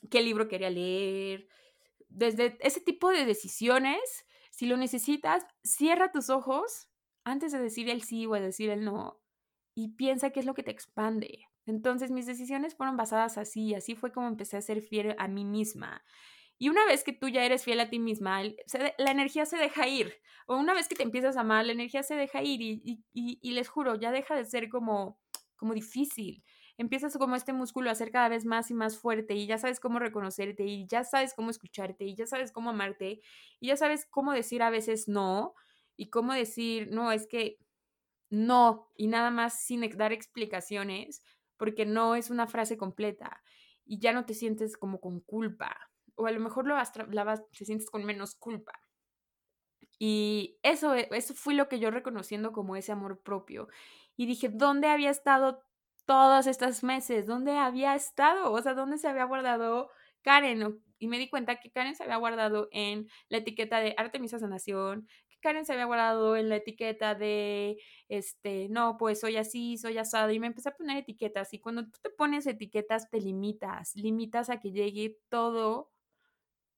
qué 0.08 0.22
libro 0.22 0.46
quería 0.46 0.70
leer, 0.70 1.48
desde 2.08 2.56
ese 2.60 2.80
tipo 2.80 3.10
de 3.10 3.24
decisiones 3.24 4.25
si 4.56 4.64
lo 4.64 4.78
necesitas, 4.78 5.46
cierra 5.62 6.10
tus 6.12 6.30
ojos 6.30 6.88
antes 7.24 7.52
de 7.52 7.58
decir 7.58 7.90
el 7.90 8.02
sí 8.02 8.24
o 8.24 8.32
de 8.32 8.40
decir 8.40 8.70
el 8.70 8.86
no 8.86 9.20
y 9.74 9.96
piensa 9.96 10.30
qué 10.30 10.40
es 10.40 10.46
lo 10.46 10.54
que 10.54 10.62
te 10.62 10.70
expande. 10.70 11.44
Entonces 11.66 12.10
mis 12.10 12.24
decisiones 12.24 12.74
fueron 12.74 12.96
basadas 12.96 13.36
así, 13.36 13.74
así 13.74 13.94
fue 13.96 14.12
como 14.12 14.28
empecé 14.28 14.56
a 14.56 14.62
ser 14.62 14.80
fiel 14.80 15.14
a 15.18 15.28
mí 15.28 15.44
misma. 15.44 16.02
Y 16.56 16.70
una 16.70 16.86
vez 16.86 17.04
que 17.04 17.12
tú 17.12 17.28
ya 17.28 17.44
eres 17.44 17.64
fiel 17.64 17.80
a 17.80 17.90
ti 17.90 17.98
misma, 17.98 18.44
la 18.44 19.10
energía 19.10 19.44
se 19.44 19.58
deja 19.58 19.86
ir. 19.88 20.14
O 20.46 20.56
una 20.56 20.72
vez 20.72 20.88
que 20.88 20.94
te 20.94 21.02
empiezas 21.02 21.36
a 21.36 21.40
amar, 21.40 21.66
la 21.66 21.72
energía 21.72 22.02
se 22.02 22.14
deja 22.14 22.42
ir 22.42 22.62
y, 22.62 23.04
y 23.12 23.50
les 23.50 23.68
juro, 23.68 23.96
ya 23.96 24.10
deja 24.10 24.34
de 24.36 24.46
ser 24.46 24.70
como, 24.70 25.20
como 25.56 25.74
difícil 25.74 26.42
empiezas 26.78 27.16
como 27.16 27.36
este 27.36 27.52
músculo 27.52 27.90
a 27.90 27.94
ser 27.94 28.10
cada 28.10 28.28
vez 28.28 28.44
más 28.44 28.70
y 28.70 28.74
más 28.74 28.98
fuerte 28.98 29.34
y 29.34 29.46
ya 29.46 29.58
sabes 29.58 29.80
cómo 29.80 29.98
reconocerte 29.98 30.64
y 30.64 30.86
ya 30.86 31.04
sabes 31.04 31.34
cómo 31.34 31.50
escucharte 31.50 32.04
y 32.04 32.14
ya 32.14 32.26
sabes 32.26 32.52
cómo 32.52 32.70
amarte 32.70 33.20
y 33.60 33.68
ya 33.68 33.76
sabes 33.76 34.06
cómo 34.10 34.32
decir 34.32 34.62
a 34.62 34.70
veces 34.70 35.08
no 35.08 35.54
y 35.96 36.10
cómo 36.10 36.34
decir, 36.34 36.88
no, 36.90 37.12
es 37.12 37.26
que 37.26 37.58
no 38.30 38.90
y 38.96 39.06
nada 39.06 39.30
más 39.30 39.60
sin 39.64 39.88
dar 39.96 40.12
explicaciones 40.12 41.22
porque 41.56 41.86
no 41.86 42.14
es 42.14 42.30
una 42.30 42.46
frase 42.46 42.76
completa 42.76 43.42
y 43.84 43.98
ya 44.00 44.12
no 44.12 44.26
te 44.26 44.34
sientes 44.34 44.76
como 44.76 45.00
con 45.00 45.20
culpa 45.20 45.76
o 46.16 46.26
a 46.26 46.30
lo 46.32 46.40
mejor 46.40 46.66
lo 46.66 46.74
vas, 46.74 46.92
la 47.10 47.36
te 47.36 47.64
sientes 47.64 47.90
con 47.90 48.04
menos 48.04 48.34
culpa. 48.34 48.72
Y 49.98 50.58
eso, 50.62 50.94
eso 50.94 51.34
fue 51.34 51.54
lo 51.54 51.68
que 51.68 51.78
yo 51.78 51.90
reconociendo 51.90 52.52
como 52.52 52.76
ese 52.76 52.92
amor 52.92 53.22
propio. 53.22 53.68
Y 54.16 54.26
dije, 54.26 54.48
¿dónde 54.48 54.88
había 54.88 55.10
estado 55.10 55.62
todos 56.06 56.46
estos 56.46 56.82
meses, 56.84 57.26
¿dónde 57.26 57.52
había 57.58 57.94
estado? 57.94 58.52
O 58.52 58.62
sea, 58.62 58.74
¿dónde 58.74 58.98
se 58.98 59.08
había 59.08 59.24
guardado 59.24 59.90
Karen? 60.22 60.82
Y 60.98 61.08
me 61.08 61.18
di 61.18 61.28
cuenta 61.28 61.56
que 61.60 61.70
Karen 61.70 61.94
se 61.94 62.04
había 62.04 62.16
guardado 62.16 62.68
en 62.72 63.08
la 63.28 63.38
etiqueta 63.38 63.80
de 63.80 63.94
Artemisa 63.98 64.38
Sanación, 64.38 65.08
que 65.28 65.38
Karen 65.40 65.66
se 65.66 65.72
había 65.74 65.84
guardado 65.84 66.36
en 66.36 66.48
la 66.48 66.56
etiqueta 66.56 67.14
de, 67.14 67.78
este, 68.08 68.68
no, 68.70 68.96
pues 68.98 69.20
soy 69.20 69.36
así, 69.36 69.76
soy 69.76 69.98
asado, 69.98 70.30
y 70.32 70.40
me 70.40 70.46
empecé 70.46 70.70
a 70.70 70.76
poner 70.76 70.96
etiquetas. 70.98 71.52
Y 71.52 71.60
cuando 71.60 71.84
tú 71.84 71.98
te 72.02 72.10
pones 72.10 72.46
etiquetas, 72.46 73.10
te 73.10 73.20
limitas, 73.20 73.94
limitas 73.96 74.48
a 74.50 74.60
que 74.60 74.72
llegue 74.72 75.18
todo 75.28 75.90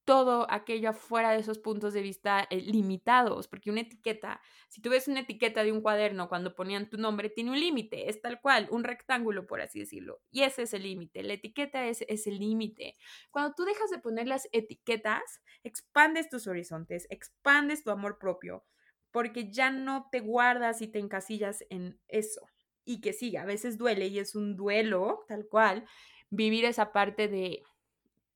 todo 0.09 0.47
aquello 0.49 0.89
afuera 0.89 1.29
de 1.29 1.37
esos 1.37 1.59
puntos 1.59 1.93
de 1.93 2.01
vista 2.01 2.47
eh, 2.49 2.61
limitados, 2.61 3.47
porque 3.47 3.69
una 3.69 3.81
etiqueta, 3.81 4.41
si 4.67 4.81
tú 4.81 4.89
ves 4.89 5.07
una 5.07 5.19
etiqueta 5.19 5.63
de 5.63 5.71
un 5.71 5.81
cuaderno 5.81 6.29
cuando 6.29 6.55
ponían 6.55 6.89
tu 6.89 6.97
nombre, 6.97 7.29
tiene 7.29 7.51
un 7.51 7.59
límite, 7.59 8.09
es 8.09 8.19
tal 8.19 8.41
cual, 8.41 8.67
un 8.71 8.83
rectángulo, 8.83 9.45
por 9.45 9.61
así 9.61 9.81
decirlo, 9.81 10.19
y 10.31 10.41
ese 10.41 10.63
es 10.63 10.73
el 10.73 10.81
límite, 10.81 11.21
la 11.21 11.33
etiqueta 11.33 11.85
es, 11.85 12.03
es 12.07 12.25
el 12.25 12.39
límite. 12.39 12.95
Cuando 13.29 13.53
tú 13.53 13.65
dejas 13.65 13.91
de 13.91 13.99
poner 13.99 14.27
las 14.27 14.49
etiquetas, 14.51 15.43
expandes 15.61 16.27
tus 16.27 16.47
horizontes, 16.47 17.05
expandes 17.11 17.83
tu 17.83 17.91
amor 17.91 18.17
propio, 18.17 18.65
porque 19.11 19.51
ya 19.51 19.69
no 19.69 20.09
te 20.11 20.21
guardas 20.21 20.81
y 20.81 20.87
te 20.87 20.97
encasillas 20.97 21.63
en 21.69 21.99
eso. 22.07 22.41
Y 22.83 22.99
que 22.99 23.13
sí, 23.13 23.37
a 23.37 23.45
veces 23.45 23.77
duele 23.77 24.07
y 24.07 24.17
es 24.17 24.33
un 24.33 24.55
duelo, 24.55 25.23
tal 25.27 25.45
cual, 25.47 25.85
vivir 26.31 26.65
esa 26.65 26.91
parte 26.91 27.27
de, 27.27 27.61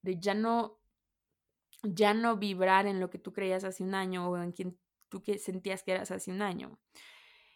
de 0.03 0.19
ya 0.19 0.36
no 0.36 0.83
ya 1.84 2.13
no 2.13 2.38
vibrar 2.38 2.88
en 2.88 3.00
lo 3.00 3.10
que 3.10 3.19
tú 3.19 3.34
creías 3.34 3.63
hace 3.63 3.84
un 3.84 3.93
año 3.93 4.30
o 4.30 4.38
en 4.38 4.52
quien 4.52 4.80
tú 5.10 5.22
que 5.22 5.38
sentías 5.38 5.84
que 5.84 5.91
eras 5.91 6.12
hace 6.12 6.32
un 6.32 6.41
año. 6.41 6.80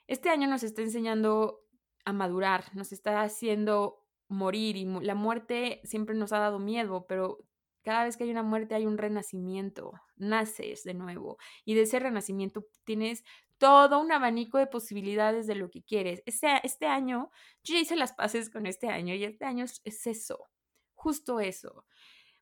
Este 0.05 0.29
año 0.29 0.47
nos 0.47 0.63
está 0.63 0.81
enseñando 0.81 1.61
a 2.05 2.13
madurar, 2.13 2.75
nos 2.75 2.91
está 2.91 3.21
haciendo 3.21 4.05
morir 4.29 4.75
y 4.75 4.85
la 4.85 5.15
muerte 5.15 5.81
siempre 5.83 6.15
nos 6.15 6.33
ha 6.33 6.39
dado 6.39 6.59
miedo, 6.59 7.05
pero 7.07 7.39
cada 7.83 8.03
vez 8.03 8.17
que 8.17 8.25
hay 8.25 8.31
una 8.31 8.43
muerte 8.43 8.75
hay 8.75 8.85
un 8.85 8.97
renacimiento, 8.97 9.93
naces 10.17 10.83
de 10.83 10.93
nuevo 10.93 11.37
y 11.63 11.75
de 11.75 11.83
ese 11.83 11.99
renacimiento 11.99 12.65
tienes 12.83 13.23
todo 13.57 13.99
un 13.99 14.11
abanico 14.11 14.57
de 14.57 14.67
posibilidades 14.67 15.47
de 15.47 15.55
lo 15.55 15.69
que 15.69 15.83
quieres. 15.83 16.21
Este, 16.25 16.47
este 16.63 16.85
año, 16.85 17.31
yo 17.63 17.75
ya 17.75 17.79
hice 17.79 17.95
las 17.95 18.13
paces 18.13 18.49
con 18.49 18.65
este 18.65 18.89
año 18.89 19.15
y 19.15 19.23
este 19.23 19.45
año 19.45 19.65
es 19.65 20.07
eso, 20.07 20.49
justo 20.95 21.39
eso. 21.39 21.85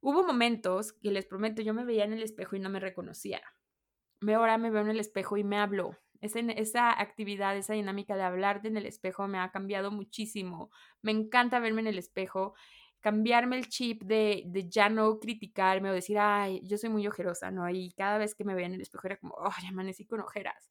Hubo 0.08 0.24
momentos 0.24 0.94
que 0.94 1.10
les 1.10 1.26
prometo, 1.26 1.64
yo 1.64 1.74
me 1.74 1.84
veía 1.84 2.04
en 2.04 2.14
el 2.14 2.22
espejo 2.22 2.56
y 2.56 2.60
no 2.60 2.70
me 2.70 2.80
reconocía. 2.80 3.42
Me 4.22 4.36
ahora 4.36 4.60
me 4.60 4.70
veo 4.70 4.84
en 4.84 4.90
el 4.90 5.00
espejo 5.00 5.36
y 5.36 5.44
me 5.44 5.58
hablo. 5.58 5.98
Esa, 6.22 6.42
esa 6.42 6.92
actividad, 7.02 7.58
esa 7.58 7.74
dinámica 7.74 8.16
de 8.16 8.22
hablarte 8.22 8.68
en 8.68 8.78
el 8.78 8.86
espejo 8.86 9.28
me 9.28 9.40
ha 9.40 9.50
cambiado 9.50 9.90
muchísimo. 9.90 10.70
Me 11.02 11.12
encanta 11.12 11.60
verme 11.60 11.82
en 11.82 11.88
el 11.88 11.98
espejo, 11.98 12.54
cambiarme 13.00 13.58
el 13.58 13.68
chip 13.68 14.04
de, 14.04 14.44
de 14.46 14.70
ya 14.70 14.90
no 14.90 15.20
criticarme 15.20 15.90
o 15.90 15.94
decir, 15.94 16.20
ay, 16.20 16.62
yo 16.64 16.78
soy 16.78 16.92
muy 16.92 17.08
ojerosa, 17.08 17.50
¿no? 17.50 17.68
Y 17.68 17.92
cada 17.94 18.20
vez 18.20 18.36
que 18.36 18.44
me 18.44 18.54
veía 18.54 18.68
en 18.68 18.76
el 18.76 18.82
espejo 18.82 19.08
era 19.08 19.18
como, 19.18 19.36
ay, 19.42 19.66
amanecí 19.70 20.06
con 20.06 20.20
ojeras 20.20 20.70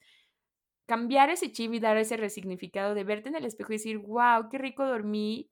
cambiar 0.86 1.30
ese 1.30 1.50
chip 1.50 1.72
y 1.72 1.80
dar 1.80 1.96
ese 1.96 2.16
resignificado 2.16 2.94
de 2.94 3.02
verte 3.02 3.30
en 3.30 3.36
el 3.36 3.46
espejo 3.46 3.72
y 3.72 3.76
decir, 3.76 3.98
wow, 3.98 4.48
qué 4.50 4.58
rico 4.58 4.86
dormí, 4.86 5.50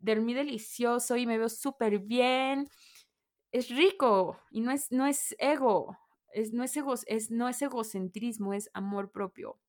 dormí 0.00 0.34
delicioso 0.34 1.16
y 1.16 1.24
me 1.24 1.38
veo 1.38 1.48
súper 1.48 2.00
bien 2.00 2.68
es 3.52 3.68
rico 3.68 4.40
y 4.50 4.62
no 4.62 4.72
es, 4.72 4.90
no 4.90 5.06
es 5.06 5.36
ego, 5.38 5.98
es, 6.32 6.52
no, 6.52 6.64
es 6.64 6.76
ego 6.76 6.94
es, 7.06 7.30
no 7.30 7.48
es 7.48 7.62
egocentrismo, 7.62 8.54
es 8.54 8.70
amor 8.72 9.12
propio. 9.12 9.60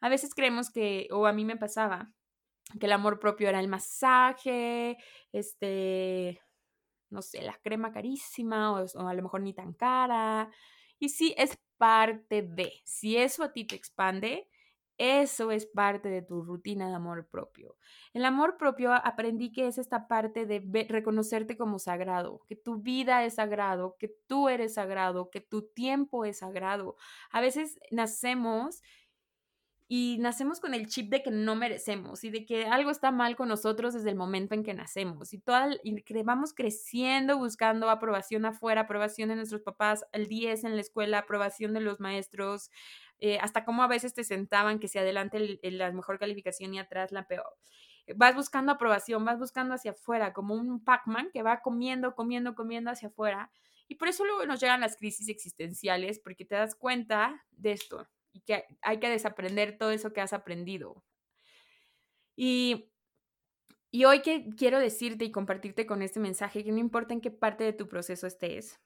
A 0.00 0.08
veces 0.08 0.34
creemos 0.34 0.70
que, 0.70 1.08
o 1.10 1.26
a 1.26 1.32
mí 1.32 1.44
me 1.44 1.56
pasaba, 1.56 2.12
que 2.78 2.86
el 2.86 2.92
amor 2.92 3.18
propio 3.18 3.48
era 3.48 3.60
el 3.60 3.68
masaje, 3.68 4.98
este, 5.32 6.40
no 7.08 7.22
sé, 7.22 7.42
la 7.42 7.58
crema 7.62 7.92
carísima 7.92 8.72
o, 8.72 8.84
o, 8.84 9.08
a 9.08 9.14
lo 9.14 9.22
mejor 9.22 9.40
ni 9.42 9.54
tan 9.54 9.72
cara. 9.72 10.50
Y 10.98 11.08
sí, 11.08 11.34
es 11.36 11.58
parte 11.78 12.42
de, 12.42 12.74
si 12.84 13.16
eso 13.16 13.42
a 13.42 13.52
ti 13.52 13.64
te 13.66 13.74
expande, 13.74 14.48
eso 15.02 15.50
es 15.50 15.64
parte 15.64 16.10
de 16.10 16.20
tu 16.20 16.42
rutina 16.42 16.86
de 16.86 16.94
amor 16.94 17.26
propio. 17.26 17.78
El 18.12 18.22
amor 18.26 18.58
propio 18.58 18.92
aprendí 18.92 19.50
que 19.50 19.66
es 19.66 19.78
esta 19.78 20.06
parte 20.08 20.44
de 20.44 20.86
reconocerte 20.90 21.56
como 21.56 21.78
sagrado, 21.78 22.42
que 22.46 22.54
tu 22.54 22.82
vida 22.82 23.24
es 23.24 23.36
sagrado, 23.36 23.96
que 23.98 24.14
tú 24.26 24.50
eres 24.50 24.74
sagrado, 24.74 25.30
que 25.30 25.40
tu 25.40 25.62
tiempo 25.62 26.26
es 26.26 26.40
sagrado. 26.40 26.96
A 27.30 27.40
veces 27.40 27.78
nacemos 27.90 28.82
y 29.92 30.18
nacemos 30.20 30.60
con 30.60 30.72
el 30.72 30.86
chip 30.86 31.10
de 31.10 31.20
que 31.20 31.32
no 31.32 31.56
merecemos 31.56 32.22
y 32.22 32.30
de 32.30 32.46
que 32.46 32.66
algo 32.66 32.92
está 32.92 33.10
mal 33.10 33.34
con 33.34 33.48
nosotros 33.48 33.92
desde 33.92 34.10
el 34.10 34.14
momento 34.14 34.54
en 34.54 34.62
que 34.62 34.72
nacemos 34.72 35.32
y, 35.32 35.40
toda, 35.40 35.70
y 35.82 36.22
vamos 36.22 36.52
creciendo 36.54 37.38
buscando 37.38 37.90
aprobación 37.90 38.44
afuera, 38.44 38.82
aprobación 38.82 39.30
de 39.30 39.34
nuestros 39.34 39.62
papás, 39.62 40.04
el 40.12 40.28
10 40.28 40.62
en 40.62 40.76
la 40.76 40.82
escuela, 40.82 41.18
aprobación 41.18 41.74
de 41.74 41.80
los 41.80 41.98
maestros, 41.98 42.70
eh, 43.20 43.38
hasta 43.40 43.64
cómo 43.64 43.82
a 43.82 43.86
veces 43.86 44.14
te 44.14 44.24
sentaban 44.24 44.78
que 44.78 44.88
si 44.88 44.98
adelante 44.98 45.60
la 45.62 45.92
mejor 45.92 46.18
calificación 46.18 46.74
y 46.74 46.78
atrás 46.78 47.12
la 47.12 47.26
peor. 47.26 47.56
Vas 48.16 48.34
buscando 48.34 48.72
aprobación, 48.72 49.24
vas 49.24 49.38
buscando 49.38 49.74
hacia 49.74 49.92
afuera, 49.92 50.32
como 50.32 50.54
un 50.54 50.82
Pac-Man 50.82 51.30
que 51.32 51.42
va 51.42 51.60
comiendo, 51.60 52.14
comiendo, 52.14 52.54
comiendo 52.54 52.90
hacia 52.90 53.08
afuera. 53.08 53.52
Y 53.88 53.96
por 53.96 54.08
eso 54.08 54.24
luego 54.24 54.46
nos 54.46 54.60
llegan 54.60 54.80
las 54.80 54.96
crisis 54.96 55.28
existenciales, 55.28 56.18
porque 56.18 56.44
te 56.44 56.54
das 56.54 56.74
cuenta 56.74 57.44
de 57.50 57.72
esto 57.72 58.08
y 58.32 58.40
que 58.40 58.64
hay 58.82 59.00
que 59.00 59.08
desaprender 59.08 59.76
todo 59.76 59.90
eso 59.90 60.12
que 60.12 60.20
has 60.20 60.32
aprendido. 60.32 61.04
Y, 62.36 62.90
y 63.90 64.04
hoy 64.04 64.22
que 64.22 64.48
quiero 64.56 64.78
decirte 64.78 65.24
y 65.24 65.32
compartirte 65.32 65.86
con 65.86 66.02
este 66.02 66.20
mensaje 66.20 66.64
que 66.64 66.72
no 66.72 66.78
importa 66.78 67.12
en 67.12 67.20
qué 67.20 67.30
parte 67.30 67.64
de 67.64 67.72
tu 67.72 67.88
proceso 67.88 68.26
estés, 68.26 68.80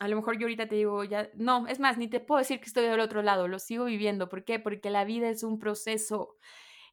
a 0.00 0.08
lo 0.08 0.16
mejor 0.16 0.38
yo 0.38 0.46
ahorita 0.46 0.66
te 0.68 0.74
digo, 0.76 1.04
ya, 1.04 1.30
no, 1.34 1.66
es 1.68 1.78
más, 1.78 1.98
ni 1.98 2.08
te 2.08 2.20
puedo 2.20 2.40
decir 2.40 2.58
que 2.58 2.66
estoy 2.66 2.86
del 2.86 3.00
otro 3.00 3.22
lado, 3.22 3.46
lo 3.48 3.58
sigo 3.60 3.84
viviendo. 3.84 4.28
¿Por 4.28 4.44
qué? 4.44 4.58
Porque 4.58 4.90
la 4.90 5.04
vida 5.04 5.28
es 5.28 5.42
un 5.44 5.58
proceso, 5.58 6.36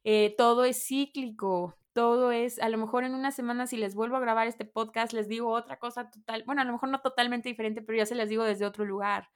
eh, 0.04 0.34
todo 0.38 0.64
es 0.64 0.86
cíclico, 0.86 1.74
todo 1.92 2.30
es, 2.32 2.60
a 2.60 2.68
lo 2.68 2.78
mejor 2.78 3.04
en 3.04 3.14
una 3.14 3.32
semana 3.32 3.66
si 3.66 3.76
les 3.76 3.94
vuelvo 3.94 4.16
a 4.16 4.20
grabar 4.20 4.46
este 4.46 4.64
podcast, 4.64 5.12
les 5.12 5.26
digo 5.28 5.50
otra 5.50 5.78
cosa 5.78 6.10
total, 6.10 6.44
bueno, 6.46 6.62
a 6.62 6.64
lo 6.64 6.72
mejor 6.72 6.90
no 6.90 7.00
totalmente 7.00 7.48
diferente, 7.48 7.82
pero 7.82 7.98
ya 7.98 8.06
se 8.06 8.14
les 8.14 8.28
digo 8.28 8.44
desde 8.44 8.66
otro 8.66 8.84
lugar. 8.84 9.28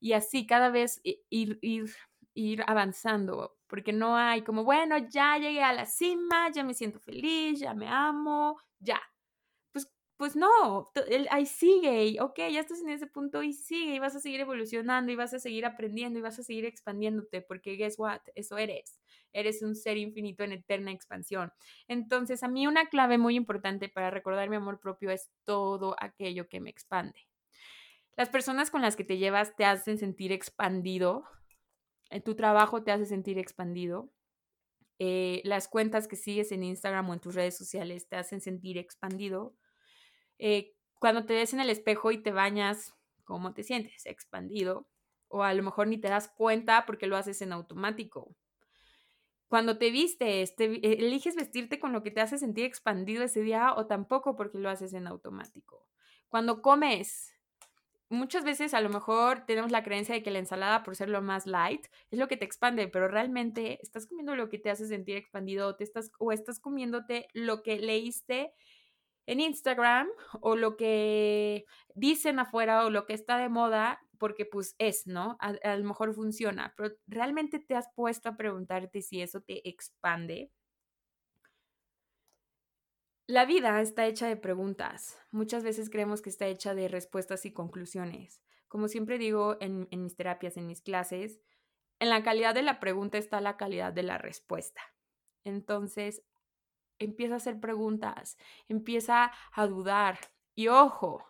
Y 0.00 0.14
así 0.14 0.46
cada 0.46 0.70
vez 0.70 1.00
ir, 1.04 1.58
ir 1.60 1.90
ir 2.34 2.62
avanzando, 2.66 3.56
porque 3.66 3.92
no 3.92 4.16
hay 4.16 4.42
como, 4.42 4.64
bueno, 4.64 4.96
ya 4.98 5.38
llegué 5.38 5.62
a 5.62 5.72
la 5.72 5.86
cima, 5.86 6.50
ya 6.50 6.64
me 6.64 6.74
siento 6.74 7.00
feliz, 7.00 7.60
ya 7.60 7.74
me 7.74 7.88
amo, 7.88 8.56
ya. 8.78 9.00
Pues, 10.20 10.36
no, 10.36 10.92
ahí 11.30 11.46
sigue, 11.46 12.20
ok, 12.20 12.36
ya 12.52 12.60
estás 12.60 12.82
en 12.82 12.90
ese 12.90 13.06
punto 13.06 13.42
y 13.42 13.54
sigue, 13.54 13.94
y 13.94 13.98
vas 14.00 14.14
a 14.14 14.20
seguir 14.20 14.40
evolucionando, 14.40 15.10
y 15.10 15.16
vas 15.16 15.32
a 15.32 15.38
seguir 15.38 15.64
aprendiendo, 15.64 16.18
y 16.18 16.22
vas 16.22 16.38
a 16.38 16.42
seguir 16.42 16.66
expandiéndote, 16.66 17.40
porque 17.40 17.76
guess 17.76 17.98
what, 17.98 18.20
eso 18.34 18.58
eres. 18.58 19.00
Eres 19.32 19.62
un 19.62 19.74
ser 19.74 19.96
infinito 19.96 20.44
en 20.44 20.52
eterna 20.52 20.92
expansión. 20.92 21.54
Entonces, 21.88 22.42
a 22.42 22.48
mí 22.48 22.66
una 22.66 22.90
clave 22.90 23.16
muy 23.16 23.34
importante 23.34 23.88
para 23.88 24.10
recordar 24.10 24.50
mi 24.50 24.56
amor 24.56 24.78
propio 24.78 25.10
es 25.10 25.30
todo 25.44 25.96
aquello 25.98 26.50
que 26.50 26.60
me 26.60 26.68
expande. 26.68 27.26
Las 28.14 28.28
personas 28.28 28.70
con 28.70 28.82
las 28.82 28.96
que 28.96 29.04
te 29.04 29.16
llevas 29.16 29.56
te 29.56 29.64
hacen 29.64 29.96
sentir 29.96 30.32
expandido, 30.32 31.24
en 32.10 32.22
tu 32.22 32.34
trabajo 32.36 32.82
te 32.82 32.92
hace 32.92 33.06
sentir 33.06 33.38
expandido, 33.38 34.12
eh, 34.98 35.42
las 35.44 35.68
cuentas 35.68 36.08
que 36.08 36.16
sigues 36.16 36.52
en 36.52 36.62
Instagram 36.64 37.08
o 37.10 37.14
en 37.14 37.20
tus 37.20 37.34
redes 37.34 37.56
sociales 37.56 38.08
te 38.08 38.16
hacen 38.16 38.42
sentir 38.42 38.78
expandido. 38.78 39.56
Eh, 40.42 40.74
cuando 40.98 41.26
te 41.26 41.34
ves 41.34 41.52
en 41.52 41.60
el 41.60 41.68
espejo 41.68 42.10
y 42.10 42.22
te 42.22 42.32
bañas, 42.32 42.94
¿cómo 43.24 43.52
te 43.52 43.62
sientes? 43.62 44.06
Expandido. 44.06 44.88
O 45.28 45.44
a 45.44 45.54
lo 45.54 45.62
mejor 45.62 45.86
ni 45.86 45.98
te 45.98 46.08
das 46.08 46.28
cuenta 46.28 46.86
porque 46.86 47.06
lo 47.06 47.16
haces 47.16 47.42
en 47.42 47.52
automático. 47.52 48.34
Cuando 49.48 49.78
te 49.78 49.90
vistes, 49.90 50.56
te, 50.56 50.64
eh, 50.64 50.96
eliges 51.00 51.36
vestirte 51.36 51.78
con 51.78 51.92
lo 51.92 52.02
que 52.02 52.10
te 52.10 52.20
hace 52.20 52.38
sentir 52.38 52.64
expandido 52.64 53.22
ese 53.22 53.42
día 53.42 53.74
o 53.74 53.86
tampoco 53.86 54.34
porque 54.34 54.58
lo 54.58 54.70
haces 54.70 54.94
en 54.94 55.06
automático. 55.06 55.86
Cuando 56.28 56.62
comes, 56.62 57.32
muchas 58.08 58.42
veces 58.42 58.72
a 58.72 58.80
lo 58.80 58.88
mejor 58.88 59.44
tenemos 59.46 59.70
la 59.70 59.82
creencia 59.82 60.14
de 60.14 60.22
que 60.22 60.30
la 60.30 60.38
ensalada, 60.38 60.82
por 60.82 60.96
ser 60.96 61.10
lo 61.10 61.20
más 61.20 61.46
light, 61.46 61.86
es 62.10 62.18
lo 62.18 62.28
que 62.28 62.36
te 62.36 62.44
expande, 62.44 62.88
pero 62.88 63.08
realmente 63.08 63.78
estás 63.82 64.06
comiendo 64.06 64.36
lo 64.36 64.48
que 64.48 64.58
te 64.58 64.70
hace 64.70 64.86
sentir 64.86 65.16
expandido 65.16 65.68
o, 65.68 65.76
te 65.76 65.84
estás, 65.84 66.10
o 66.18 66.32
estás 66.32 66.60
comiéndote 66.60 67.28
lo 67.34 67.62
que 67.62 67.78
leíste 67.78 68.54
en 69.26 69.40
Instagram 69.40 70.08
o 70.40 70.56
lo 70.56 70.76
que 70.76 71.64
dicen 71.94 72.38
afuera 72.38 72.84
o 72.84 72.90
lo 72.90 73.06
que 73.06 73.14
está 73.14 73.38
de 73.38 73.48
moda, 73.48 74.00
porque 74.18 74.44
pues 74.44 74.74
es, 74.78 75.06
¿no? 75.06 75.36
A, 75.40 75.76
lo 75.76 75.84
mejor 75.84 76.14
funciona, 76.14 76.74
pero 76.76 76.94
realmente 77.06 77.58
te 77.58 77.74
has 77.74 77.88
puesto 77.94 78.28
a 78.28 78.36
preguntarte 78.36 79.02
si 79.02 79.22
eso 79.22 79.40
te 79.40 79.68
expande. 79.68 80.52
La 83.26 83.44
vida 83.44 83.80
está 83.80 84.06
hecha 84.06 84.26
de 84.26 84.36
preguntas. 84.36 85.16
Muchas 85.30 85.62
veces 85.62 85.88
creemos 85.88 86.20
que 86.20 86.30
está 86.30 86.46
hecha 86.48 86.74
de 86.74 86.88
respuestas 86.88 87.46
y 87.46 87.52
conclusiones. 87.52 88.42
Como 88.66 88.88
siempre 88.88 89.18
digo 89.18 89.56
en, 89.60 89.88
mis 89.90 90.16
terapias, 90.16 90.56
en 90.56 90.66
mis 90.66 90.82
clases, 90.82 91.40
en 91.98 92.08
la 92.08 92.22
calidad 92.22 92.54
de 92.54 92.62
la 92.62 92.80
pregunta 92.80 93.18
está 93.18 93.40
la 93.40 93.56
calidad 93.56 93.92
de 93.92 94.02
la 94.02 94.18
respuesta. 94.18 94.82
Entonces, 95.44 96.22
empieza 97.00 97.34
a 97.34 97.36
hacer 97.38 97.60
preguntas, 97.60 98.38
empieza 98.68 99.32
a 99.52 99.66
dudar. 99.66 100.18
Y 100.54 100.68
ojo, 100.68 101.24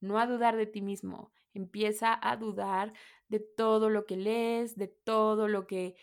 no 0.00 0.18
a 0.18 0.26
dudar 0.26 0.56
de 0.56 0.66
ti 0.66 0.82
mismo, 0.82 1.32
empieza 1.54 2.18
a 2.20 2.36
dudar 2.36 2.92
de 3.28 3.40
todo 3.40 3.90
lo 3.90 4.06
que 4.06 4.16
lees, 4.16 4.76
de 4.76 4.88
todo 4.88 5.48
lo 5.48 5.66
que 5.66 5.96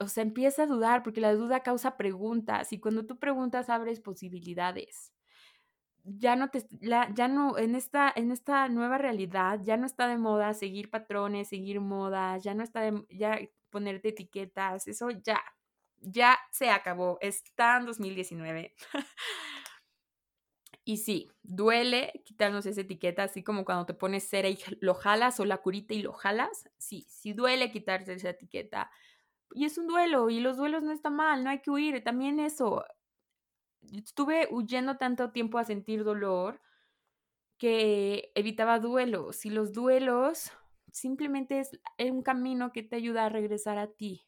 o 0.00 0.08
sea, 0.08 0.22
empieza 0.22 0.62
a 0.64 0.66
dudar 0.66 1.02
porque 1.02 1.20
la 1.20 1.34
duda 1.34 1.62
causa 1.62 1.96
preguntas 1.96 2.72
y 2.72 2.80
cuando 2.80 3.06
tú 3.06 3.18
preguntas 3.18 3.68
abres 3.70 4.00
posibilidades. 4.00 5.12
Ya 6.04 6.36
no 6.36 6.50
te, 6.50 6.64
ya 6.80 7.28
no, 7.28 7.58
en 7.58 7.74
esta, 7.74 8.12
en 8.14 8.30
esta 8.30 8.68
nueva 8.68 8.96
realidad 8.96 9.60
ya 9.64 9.76
no 9.76 9.86
está 9.86 10.06
de 10.06 10.18
moda 10.18 10.54
seguir 10.54 10.88
patrones, 10.88 11.48
seguir 11.48 11.80
modas, 11.80 12.44
ya 12.44 12.54
no 12.54 12.62
está 12.62 12.80
de, 12.80 13.04
ya 13.10 13.40
ponerte 13.70 14.10
etiquetas, 14.10 14.86
eso 14.86 15.10
ya, 15.10 15.40
ya 16.00 16.38
se 16.52 16.70
acabó, 16.70 17.18
está 17.20 17.76
en 17.78 17.86
2019. 17.86 18.74
Y 20.88 20.98
sí, 20.98 21.32
duele 21.42 22.22
quitarnos 22.24 22.64
esa 22.64 22.82
etiqueta, 22.82 23.24
así 23.24 23.42
como 23.42 23.64
cuando 23.64 23.86
te 23.86 23.94
pones 23.94 24.28
cera 24.28 24.48
y 24.48 24.56
lo 24.80 24.94
jalas 24.94 25.40
o 25.40 25.44
la 25.44 25.56
curita 25.58 25.94
y 25.94 26.02
lo 26.02 26.12
jalas. 26.12 26.70
Sí, 26.78 27.06
sí 27.08 27.32
duele 27.32 27.72
quitarse 27.72 28.12
esa 28.12 28.30
etiqueta 28.30 28.88
y 29.54 29.64
es 29.64 29.78
un 29.78 29.86
duelo 29.86 30.30
y 30.30 30.40
los 30.40 30.56
duelos 30.56 30.82
no 30.82 30.92
está 30.92 31.10
mal, 31.10 31.44
no 31.44 31.50
hay 31.50 31.60
que 31.60 31.70
huir. 31.70 32.02
También 32.02 32.40
eso, 32.40 32.84
estuve 33.92 34.48
huyendo 34.50 34.96
tanto 34.96 35.30
tiempo 35.32 35.58
a 35.58 35.64
sentir 35.64 36.04
dolor 36.04 36.60
que 37.58 38.32
evitaba 38.34 38.78
duelos 38.80 39.46
y 39.46 39.50
los 39.50 39.72
duelos 39.72 40.52
simplemente 40.92 41.60
es 41.60 41.70
un 42.10 42.22
camino 42.22 42.72
que 42.72 42.82
te 42.82 42.96
ayuda 42.96 43.26
a 43.26 43.28
regresar 43.28 43.78
a 43.78 43.88
ti. 43.88 44.26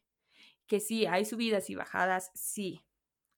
Que 0.69 0.79
sí, 0.79 1.05
hay 1.05 1.25
subidas 1.25 1.69
y 1.69 1.75
bajadas, 1.75 2.31
sí. 2.35 2.85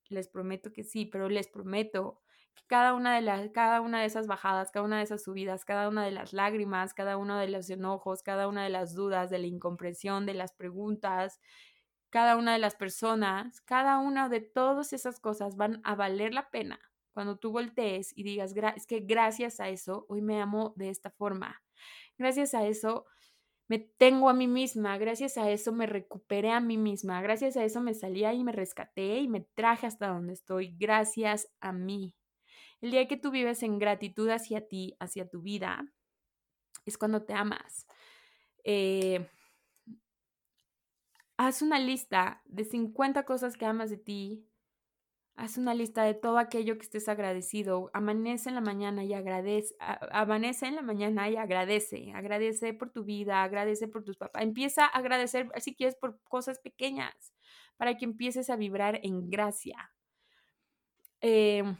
Les 0.09 0.29
prometo 0.29 0.73
que 0.73 0.83
sí, 0.83 1.05
pero 1.07 1.29
les 1.29 1.47
prometo 1.47 2.21
que 2.55 2.63
cada 2.67 2.93
una 2.93 3.15
de 3.15 3.21
las 3.21 3.49
cada 3.51 3.81
una 3.81 4.01
de 4.01 4.07
esas 4.07 4.27
bajadas, 4.27 4.71
cada 4.71 4.85
una 4.85 4.97
de 4.99 5.03
esas 5.05 5.23
subidas, 5.23 5.65
cada 5.65 5.89
una 5.89 6.05
de 6.05 6.11
las 6.11 6.33
lágrimas, 6.33 6.93
cada 6.93 7.17
uno 7.17 7.37
de 7.39 7.47
los 7.49 7.69
enojos, 7.69 8.23
cada 8.23 8.47
una 8.49 8.63
de 8.65 8.69
las 8.69 8.93
dudas, 8.95 9.31
de 9.31 9.39
la 9.39 9.47
incomprensión, 9.47 10.27
de 10.27 10.35
las 10.35 10.53
preguntas, 10.53 11.39
cada 12.11 12.37
una 12.37 12.53
de 12.53 12.59
las 12.59 12.75
personas, 12.75 13.61
cada 13.61 13.99
una 13.99 14.29
de 14.29 14.41
todas 14.41 14.93
esas 14.93 15.19
cosas 15.19 15.55
van 15.57 15.81
a 15.85 15.95
valer 15.95 16.33
la 16.33 16.51
pena 16.51 16.79
cuando 17.13 17.37
tú 17.37 17.51
voltees 17.51 18.13
y 18.15 18.23
digas, 18.23 18.53
es 18.75 18.87
que 18.87 19.01
gracias 19.01 19.59
a 19.59 19.69
eso 19.69 20.05
hoy 20.09 20.21
me 20.21 20.41
amo 20.41 20.73
de 20.77 20.89
esta 20.89 21.09
forma. 21.11 21.61
Gracias 22.17 22.53
a 22.53 22.65
eso 22.65 23.05
me 23.71 23.79
tengo 23.79 24.29
a 24.29 24.33
mí 24.33 24.49
misma, 24.49 24.97
gracias 24.97 25.37
a 25.37 25.49
eso 25.49 25.71
me 25.71 25.85
recuperé 25.85 26.51
a 26.51 26.59
mí 26.59 26.75
misma, 26.75 27.21
gracias 27.21 27.55
a 27.55 27.63
eso 27.63 27.79
me 27.79 27.93
salí 27.93 28.25
y 28.25 28.43
me 28.43 28.51
rescaté 28.51 29.19
y 29.19 29.29
me 29.29 29.47
traje 29.55 29.87
hasta 29.87 30.09
donde 30.09 30.33
estoy, 30.33 30.75
gracias 30.77 31.47
a 31.61 31.71
mí. 31.71 32.13
El 32.81 32.91
día 32.91 33.07
que 33.07 33.15
tú 33.15 33.31
vives 33.31 33.63
en 33.63 33.79
gratitud 33.79 34.27
hacia 34.27 34.67
ti, 34.67 34.97
hacia 34.99 35.29
tu 35.29 35.41
vida, 35.41 35.89
es 36.85 36.97
cuando 36.97 37.23
te 37.23 37.33
amas. 37.33 37.87
Eh, 38.65 39.25
haz 41.37 41.61
una 41.61 41.79
lista 41.79 42.41
de 42.43 42.65
50 42.65 43.23
cosas 43.23 43.55
que 43.55 43.65
amas 43.65 43.89
de 43.89 43.97
ti. 43.99 44.50
Haz 45.35 45.57
una 45.57 45.73
lista 45.73 46.03
de 46.03 46.13
todo 46.13 46.37
aquello 46.37 46.77
que 46.77 46.83
estés 46.83 47.07
agradecido. 47.07 47.89
Amanece 47.93 48.49
en 48.49 48.55
la 48.55 48.61
mañana 48.61 49.03
y 49.03 49.13
agradece. 49.13 49.75
Amanece 49.79 50.67
en 50.67 50.75
la 50.75 50.81
mañana 50.81 51.29
y 51.29 51.37
agradece. 51.37 52.11
Agradece 52.13 52.73
por 52.73 52.91
tu 52.91 53.03
vida, 53.03 53.41
agradece 53.41 53.87
por 53.87 54.03
tus 54.03 54.17
papás. 54.17 54.43
Empieza 54.43 54.85
a 54.85 54.89
agradecer, 54.89 55.49
si 55.59 55.73
quieres, 55.73 55.95
por 55.95 56.21
cosas 56.23 56.59
pequeñas, 56.59 57.33
para 57.77 57.97
que 57.97 58.05
empieces 58.05 58.49
a 58.49 58.55
vibrar 58.55 58.99
en 59.03 59.29
gracia. 59.29 59.91
Em, 61.21 61.77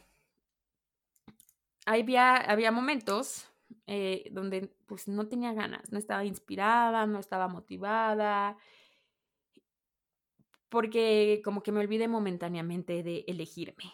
había, 1.86 2.36
había 2.36 2.72
momentos 2.72 3.48
eh, 3.86 4.28
donde 4.32 4.68
pues 4.86 5.08
no 5.08 5.28
tenía 5.28 5.52
ganas, 5.52 5.90
no 5.92 5.98
estaba 5.98 6.24
inspirada, 6.24 7.06
no 7.06 7.18
estaba 7.18 7.48
motivada 7.48 8.56
porque 10.72 11.42
como 11.44 11.62
que 11.62 11.70
me 11.70 11.80
olvidé 11.80 12.08
momentáneamente 12.08 13.02
de 13.02 13.26
elegirme. 13.28 13.92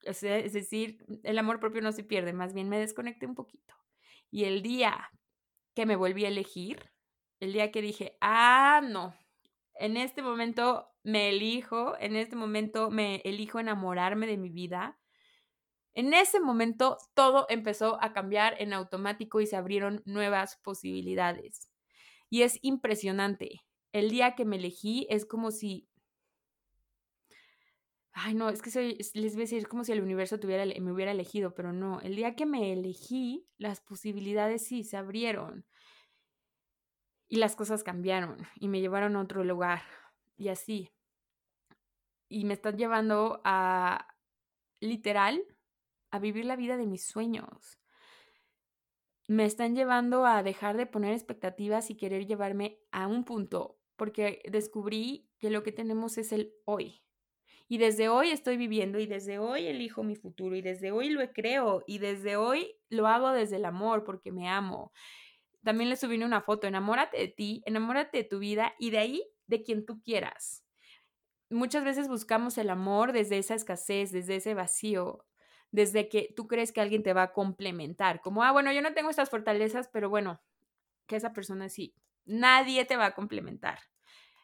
es 0.00 0.22
decir, 0.54 1.04
el 1.22 1.38
amor 1.38 1.60
propio 1.60 1.82
no 1.82 1.92
se 1.92 2.02
pierde, 2.02 2.32
más 2.32 2.54
bien 2.54 2.70
me 2.70 2.78
desconecté 2.78 3.26
un 3.26 3.34
poquito. 3.34 3.74
Y 4.30 4.44
el 4.44 4.62
día 4.62 5.10
que 5.74 5.84
me 5.84 5.96
volví 5.96 6.24
a 6.24 6.28
elegir, 6.28 6.90
el 7.40 7.52
día 7.52 7.70
que 7.72 7.82
dije, 7.82 8.16
ah, 8.22 8.80
no, 8.82 9.14
en 9.74 9.98
este 9.98 10.22
momento 10.22 10.88
me 11.02 11.28
elijo, 11.28 11.94
en 12.00 12.16
este 12.16 12.36
momento 12.36 12.90
me 12.90 13.16
elijo 13.26 13.60
enamorarme 13.60 14.26
de 14.26 14.38
mi 14.38 14.48
vida, 14.48 14.98
en 15.92 16.14
ese 16.14 16.40
momento 16.40 16.96
todo 17.12 17.44
empezó 17.50 18.02
a 18.02 18.14
cambiar 18.14 18.54
en 18.62 18.72
automático 18.72 19.42
y 19.42 19.46
se 19.46 19.56
abrieron 19.56 20.02
nuevas 20.06 20.56
posibilidades. 20.64 21.68
Y 22.30 22.42
es 22.42 22.58
impresionante 22.62 23.65
el 23.98 24.10
día 24.10 24.34
que 24.34 24.44
me 24.44 24.56
elegí 24.56 25.06
es 25.08 25.24
como 25.24 25.50
si... 25.50 25.88
Ay, 28.12 28.34
no, 28.34 28.48
es 28.48 28.62
que 28.62 28.70
les 28.70 29.12
voy 29.12 29.42
a 29.42 29.44
decir, 29.44 29.58
es 29.58 29.68
como 29.68 29.84
si 29.84 29.92
el 29.92 30.02
universo 30.02 30.40
tuviera, 30.40 30.64
me 30.64 30.92
hubiera 30.92 31.12
elegido, 31.12 31.54
pero 31.54 31.72
no, 31.72 32.00
el 32.00 32.16
día 32.16 32.34
que 32.34 32.46
me 32.46 32.72
elegí, 32.72 33.46
las 33.58 33.80
posibilidades 33.80 34.66
sí 34.66 34.84
se 34.84 34.96
abrieron 34.96 35.66
y 37.28 37.36
las 37.36 37.56
cosas 37.56 37.82
cambiaron 37.82 38.38
y 38.54 38.68
me 38.68 38.80
llevaron 38.80 39.16
a 39.16 39.20
otro 39.20 39.44
lugar 39.44 39.82
y 40.36 40.48
así. 40.48 40.90
Y 42.28 42.44
me 42.44 42.54
están 42.54 42.78
llevando 42.78 43.40
a, 43.44 44.14
literal, 44.80 45.42
a 46.10 46.18
vivir 46.18 46.46
la 46.46 46.56
vida 46.56 46.78
de 46.78 46.86
mis 46.86 47.06
sueños 47.06 47.78
me 49.28 49.44
están 49.44 49.74
llevando 49.74 50.24
a 50.24 50.42
dejar 50.42 50.76
de 50.76 50.86
poner 50.86 51.12
expectativas 51.12 51.90
y 51.90 51.96
querer 51.96 52.26
llevarme 52.26 52.78
a 52.92 53.06
un 53.06 53.24
punto, 53.24 53.75
porque 53.96 54.42
descubrí 54.50 55.28
que 55.38 55.50
lo 55.50 55.62
que 55.62 55.72
tenemos 55.72 56.18
es 56.18 56.32
el 56.32 56.52
hoy. 56.64 57.02
Y 57.68 57.78
desde 57.78 58.08
hoy 58.08 58.30
estoy 58.30 58.56
viviendo 58.56 59.00
y 59.00 59.06
desde 59.06 59.38
hoy 59.38 59.66
elijo 59.66 60.04
mi 60.04 60.14
futuro 60.14 60.54
y 60.54 60.62
desde 60.62 60.92
hoy 60.92 61.10
lo 61.10 61.32
creo 61.32 61.82
y 61.86 61.98
desde 61.98 62.36
hoy 62.36 62.76
lo 62.88 63.08
hago 63.08 63.32
desde 63.32 63.56
el 63.56 63.64
amor 63.64 64.04
porque 64.04 64.30
me 64.30 64.48
amo. 64.48 64.92
también 65.64 65.90
le 65.90 65.96
subí 65.96 66.22
una 66.22 66.40
foto, 66.42 66.68
enamórate 66.68 67.18
de 67.18 67.28
ti, 67.28 67.62
enamórate 67.66 68.18
de 68.18 68.24
tu 68.24 68.38
vida 68.38 68.74
y 68.78 68.90
de 68.90 68.98
ahí 68.98 69.24
de 69.48 69.64
quien 69.64 69.84
tú 69.84 70.00
quieras. 70.00 70.64
Muchas 71.50 71.84
veces 71.84 72.08
buscamos 72.08 72.58
el 72.58 72.70
amor 72.70 73.12
desde 73.12 73.38
esa 73.38 73.54
escasez, 73.54 74.12
desde 74.12 74.36
ese 74.36 74.54
vacío, 74.54 75.24
desde 75.72 76.08
que 76.08 76.32
tú 76.36 76.46
crees 76.46 76.72
que 76.72 76.80
alguien 76.80 77.02
te 77.02 77.12
va 77.14 77.24
a 77.24 77.32
complementar, 77.32 78.20
como, 78.20 78.42
ah, 78.44 78.52
bueno, 78.52 78.72
yo 78.72 78.82
no 78.82 78.94
tengo 78.94 79.10
estas 79.10 79.30
fortalezas, 79.30 79.88
pero 79.92 80.08
bueno, 80.08 80.40
que 81.06 81.16
esa 81.16 81.32
persona 81.32 81.68
sí, 81.68 81.94
nadie 82.26 82.84
te 82.84 82.96
va 82.96 83.06
a 83.06 83.14
complementar. 83.14 83.78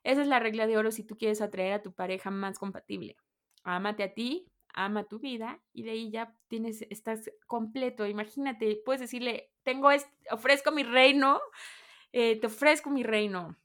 Esa 0.04 0.22
es 0.22 0.28
la 0.28 0.38
regla 0.40 0.66
de 0.66 0.76
oro 0.78 0.90
si 0.90 1.04
tú 1.04 1.16
quieres 1.16 1.40
atraer 1.40 1.74
a 1.74 1.82
tu 1.82 1.92
pareja 1.92 2.30
más 2.30 2.58
compatible. 2.58 3.16
Ámate 3.62 4.02
a 4.02 4.14
ti, 4.14 4.46
ama 4.74 5.04
tu 5.04 5.20
vida 5.20 5.62
y 5.72 5.84
de 5.84 5.92
ahí 5.92 6.10
ya 6.10 6.34
tienes, 6.48 6.82
estás 6.90 7.30
completo. 7.46 8.06
Imagínate, 8.06 8.80
puedes 8.84 9.00
decirle, 9.00 9.52
tengo, 9.62 9.90
este, 9.90 10.10
ofrezco 10.30 10.72
mi 10.72 10.82
reino, 10.82 11.40
eh, 12.12 12.40
te 12.40 12.46
ofrezco 12.46 12.90
mi 12.90 13.02
reino. 13.02 13.58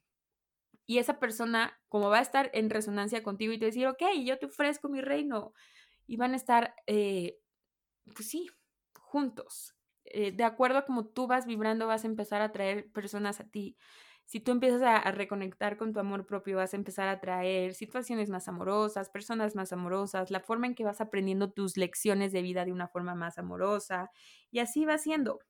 Y 0.86 0.98
esa 0.98 1.18
persona, 1.18 1.78
como 1.88 2.08
va 2.08 2.18
a 2.18 2.22
estar 2.22 2.50
en 2.54 2.70
resonancia 2.70 3.22
contigo 3.22 3.52
y 3.52 3.58
te 3.58 3.66
decir, 3.66 3.86
ok, 3.86 4.02
yo 4.24 4.38
te 4.38 4.46
ofrezco 4.46 4.88
mi 4.88 5.00
reino. 5.00 5.52
Y 6.06 6.16
van 6.16 6.32
a 6.32 6.36
estar, 6.36 6.74
eh, 6.86 7.38
pues 8.14 8.28
sí, 8.28 8.48
juntos. 8.94 9.74
Eh, 10.04 10.32
de 10.32 10.44
acuerdo 10.44 10.78
a 10.78 10.86
como 10.86 11.06
tú 11.06 11.26
vas 11.26 11.46
vibrando, 11.46 11.86
vas 11.86 12.04
a 12.04 12.06
empezar 12.06 12.40
a 12.40 12.52
traer 12.52 12.90
personas 12.92 13.40
a 13.40 13.48
ti 13.50 13.76
si 14.28 14.40
tú 14.40 14.52
empiezas 14.52 14.82
a, 14.82 15.10
reconectar 15.10 15.78
con 15.78 15.94
tu 15.94 16.00
amor 16.00 16.26
propio, 16.26 16.58
vas 16.58 16.74
a 16.74 16.76
empezar 16.76 17.08
a 17.08 17.12
atraer 17.12 17.72
situaciones 17.72 18.28
más 18.28 18.46
amorosas, 18.46 19.08
personas 19.08 19.56
más 19.56 19.72
amorosas, 19.72 20.30
la 20.30 20.40
forma 20.40 20.66
en 20.66 20.74
que 20.74 20.84
vas 20.84 21.00
aprendiendo 21.00 21.50
tus 21.50 21.78
lecciones 21.78 22.30
de 22.32 22.42
vida 22.42 22.66
de 22.66 22.72
una 22.72 22.88
forma 22.88 23.14
más 23.14 23.38
amorosa 23.38 24.10
y 24.50 24.58
así 24.58 24.84
va 24.84 24.98
siendo. 24.98 25.40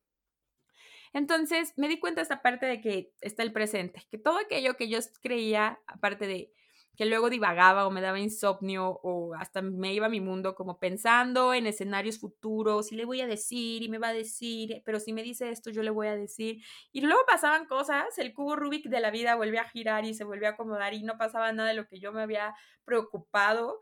Entonces 1.11 1.73
me 1.75 1.89
di 1.89 1.99
cuenta 1.99 2.21
esta 2.21 2.41
parte 2.41 2.67
de 2.67 2.79
que 2.79 3.11
está 3.19 3.43
el 3.43 3.51
presente, 3.51 4.07
que 4.09 4.17
todo 4.17 4.37
aquello 4.37 4.77
que 4.77 4.87
yo 4.87 4.99
creía, 5.21 5.81
aparte 5.85 6.25
de 6.25 6.53
que 6.99 7.05
luego 7.05 7.29
divagaba 7.29 7.87
o 7.87 7.91
me 7.91 8.01
daba 8.01 8.19
insomnio 8.19 8.99
o 9.03 9.33
hasta 9.33 9.61
me 9.61 9.93
iba 9.93 10.07
a 10.07 10.09
mi 10.09 10.19
mundo 10.19 10.53
como 10.53 10.79
pensando 10.79 11.53
en 11.53 11.65
escenarios 11.65 12.19
futuros 12.19 12.91
y 12.91 12.97
le 12.97 13.05
voy 13.05 13.21
a 13.21 13.25
decir 13.25 13.83
y 13.83 13.87
me 13.87 13.99
va 13.99 14.09
a 14.09 14.13
decir, 14.13 14.81
pero 14.83 14.99
si 14.99 15.13
me 15.13 15.23
dice 15.23 15.49
esto 15.49 15.69
yo 15.69 15.81
le 15.81 15.91
voy 15.91 16.07
a 16.07 16.17
decir. 16.17 16.61
Y 16.91 16.99
luego 16.99 17.21
pasaban 17.25 17.67
cosas, 17.67 18.17
el 18.17 18.33
cubo 18.33 18.57
Rubik 18.57 18.89
de 18.89 18.99
la 18.99 19.11
vida 19.11 19.35
volvía 19.35 19.61
a 19.61 19.69
girar 19.69 20.03
y 20.03 20.13
se 20.13 20.25
volvía 20.25 20.49
a 20.49 20.51
acomodar 20.51 20.93
y 20.93 21.03
no 21.03 21.17
pasaba 21.17 21.53
nada 21.53 21.69
de 21.69 21.75
lo 21.75 21.87
que 21.87 22.01
yo 22.01 22.11
me 22.11 22.21
había 22.21 22.53
preocupado. 22.83 23.79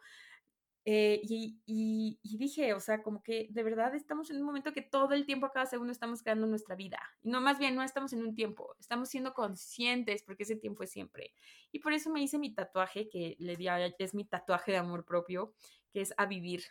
Eh, 0.89 1.19
y, 1.21 2.17
dije, 2.37 2.73
o 2.73 2.79
sea, 2.79 3.03
como 3.03 3.21
que 3.21 3.49
de 3.49 3.61
verdad 3.61 3.93
estamos 3.93 4.29
en 4.29 4.37
un 4.37 4.43
momento 4.43 4.71
que 4.71 4.81
todo 4.81 5.13
el 5.15 5.25
tiempo, 5.25 5.51
cada 5.51 5.65
segundo, 5.65 5.91
estamos 5.91 6.23
creando 6.23 6.47
nuestra 6.47 6.77
vida. 6.77 6.97
Y 7.21 7.29
no, 7.29 7.41
más 7.41 7.59
bien, 7.59 7.75
no 7.75 7.83
estamos 7.83 8.13
en 8.13 8.21
un 8.21 8.33
tiempo, 8.33 8.73
estamos 8.79 9.09
siendo 9.09 9.33
conscientes 9.33 10.23
porque 10.23 10.43
ese 10.43 10.55
tiempo 10.55 10.83
es 10.83 10.91
siempre. 10.91 11.33
Y 11.73 11.79
por 11.79 11.91
eso 11.91 12.09
me 12.09 12.21
hice 12.21 12.39
mi 12.39 12.53
tatuaje, 12.53 13.09
que 13.09 13.35
le 13.37 13.57
di 13.57 13.67
a, 13.67 13.85
es 13.85 14.13
mi 14.13 14.23
tatuaje 14.23 14.71
de 14.71 14.77
amor 14.77 15.03
propio, 15.03 15.53
que 15.91 15.99
es 15.99 16.13
a 16.15 16.25
vivir. 16.25 16.63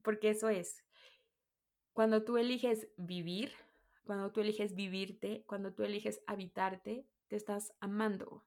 Porque 0.00 0.30
eso 0.30 0.48
es. 0.48 0.82
Cuando 1.92 2.24
tú 2.24 2.38
eliges 2.38 2.88
vivir, 2.96 3.52
cuando 4.04 4.32
tú 4.32 4.40
eliges 4.40 4.74
vivirte, 4.74 5.44
cuando 5.46 5.74
tú 5.74 5.82
eliges 5.82 6.22
habitarte, 6.26 7.04
te 7.28 7.36
estás 7.36 7.74
amando. 7.78 8.42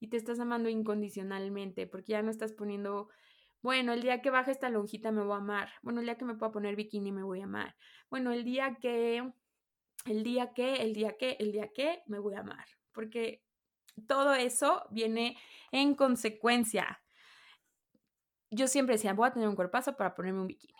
Y 0.00 0.08
te 0.08 0.18
estás 0.18 0.38
amando 0.38 0.68
incondicionalmente, 0.68 1.86
porque 1.86 2.12
ya 2.12 2.20
no 2.20 2.30
estás 2.30 2.52
poniendo 2.52 3.08
bueno, 3.64 3.94
el 3.94 4.02
día 4.02 4.20
que 4.20 4.28
baje 4.28 4.50
esta 4.50 4.68
lonjita 4.68 5.10
me 5.10 5.22
voy 5.22 5.32
a 5.32 5.36
amar. 5.36 5.70
Bueno, 5.80 6.00
el 6.00 6.04
día 6.04 6.18
que 6.18 6.26
me 6.26 6.34
pueda 6.34 6.52
poner 6.52 6.76
bikini 6.76 7.12
me 7.12 7.22
voy 7.22 7.40
a 7.40 7.44
amar. 7.44 7.74
Bueno, 8.10 8.30
el 8.30 8.44
día 8.44 8.76
que, 8.78 9.26
el 10.04 10.22
día 10.22 10.52
que, 10.52 10.82
el 10.82 10.92
día 10.92 11.16
que, 11.16 11.38
el 11.40 11.50
día 11.50 11.72
que 11.72 12.02
me 12.06 12.18
voy 12.18 12.34
a 12.34 12.40
amar. 12.40 12.66
Porque 12.92 13.42
todo 14.06 14.34
eso 14.34 14.84
viene 14.90 15.38
en 15.72 15.94
consecuencia. 15.94 17.02
Yo 18.50 18.66
siempre 18.66 18.96
decía, 18.96 19.14
voy 19.14 19.28
a 19.28 19.32
tener 19.32 19.48
un 19.48 19.56
cuerpazo 19.56 19.96
para 19.96 20.14
ponerme 20.14 20.42
un 20.42 20.48
bikini. 20.48 20.74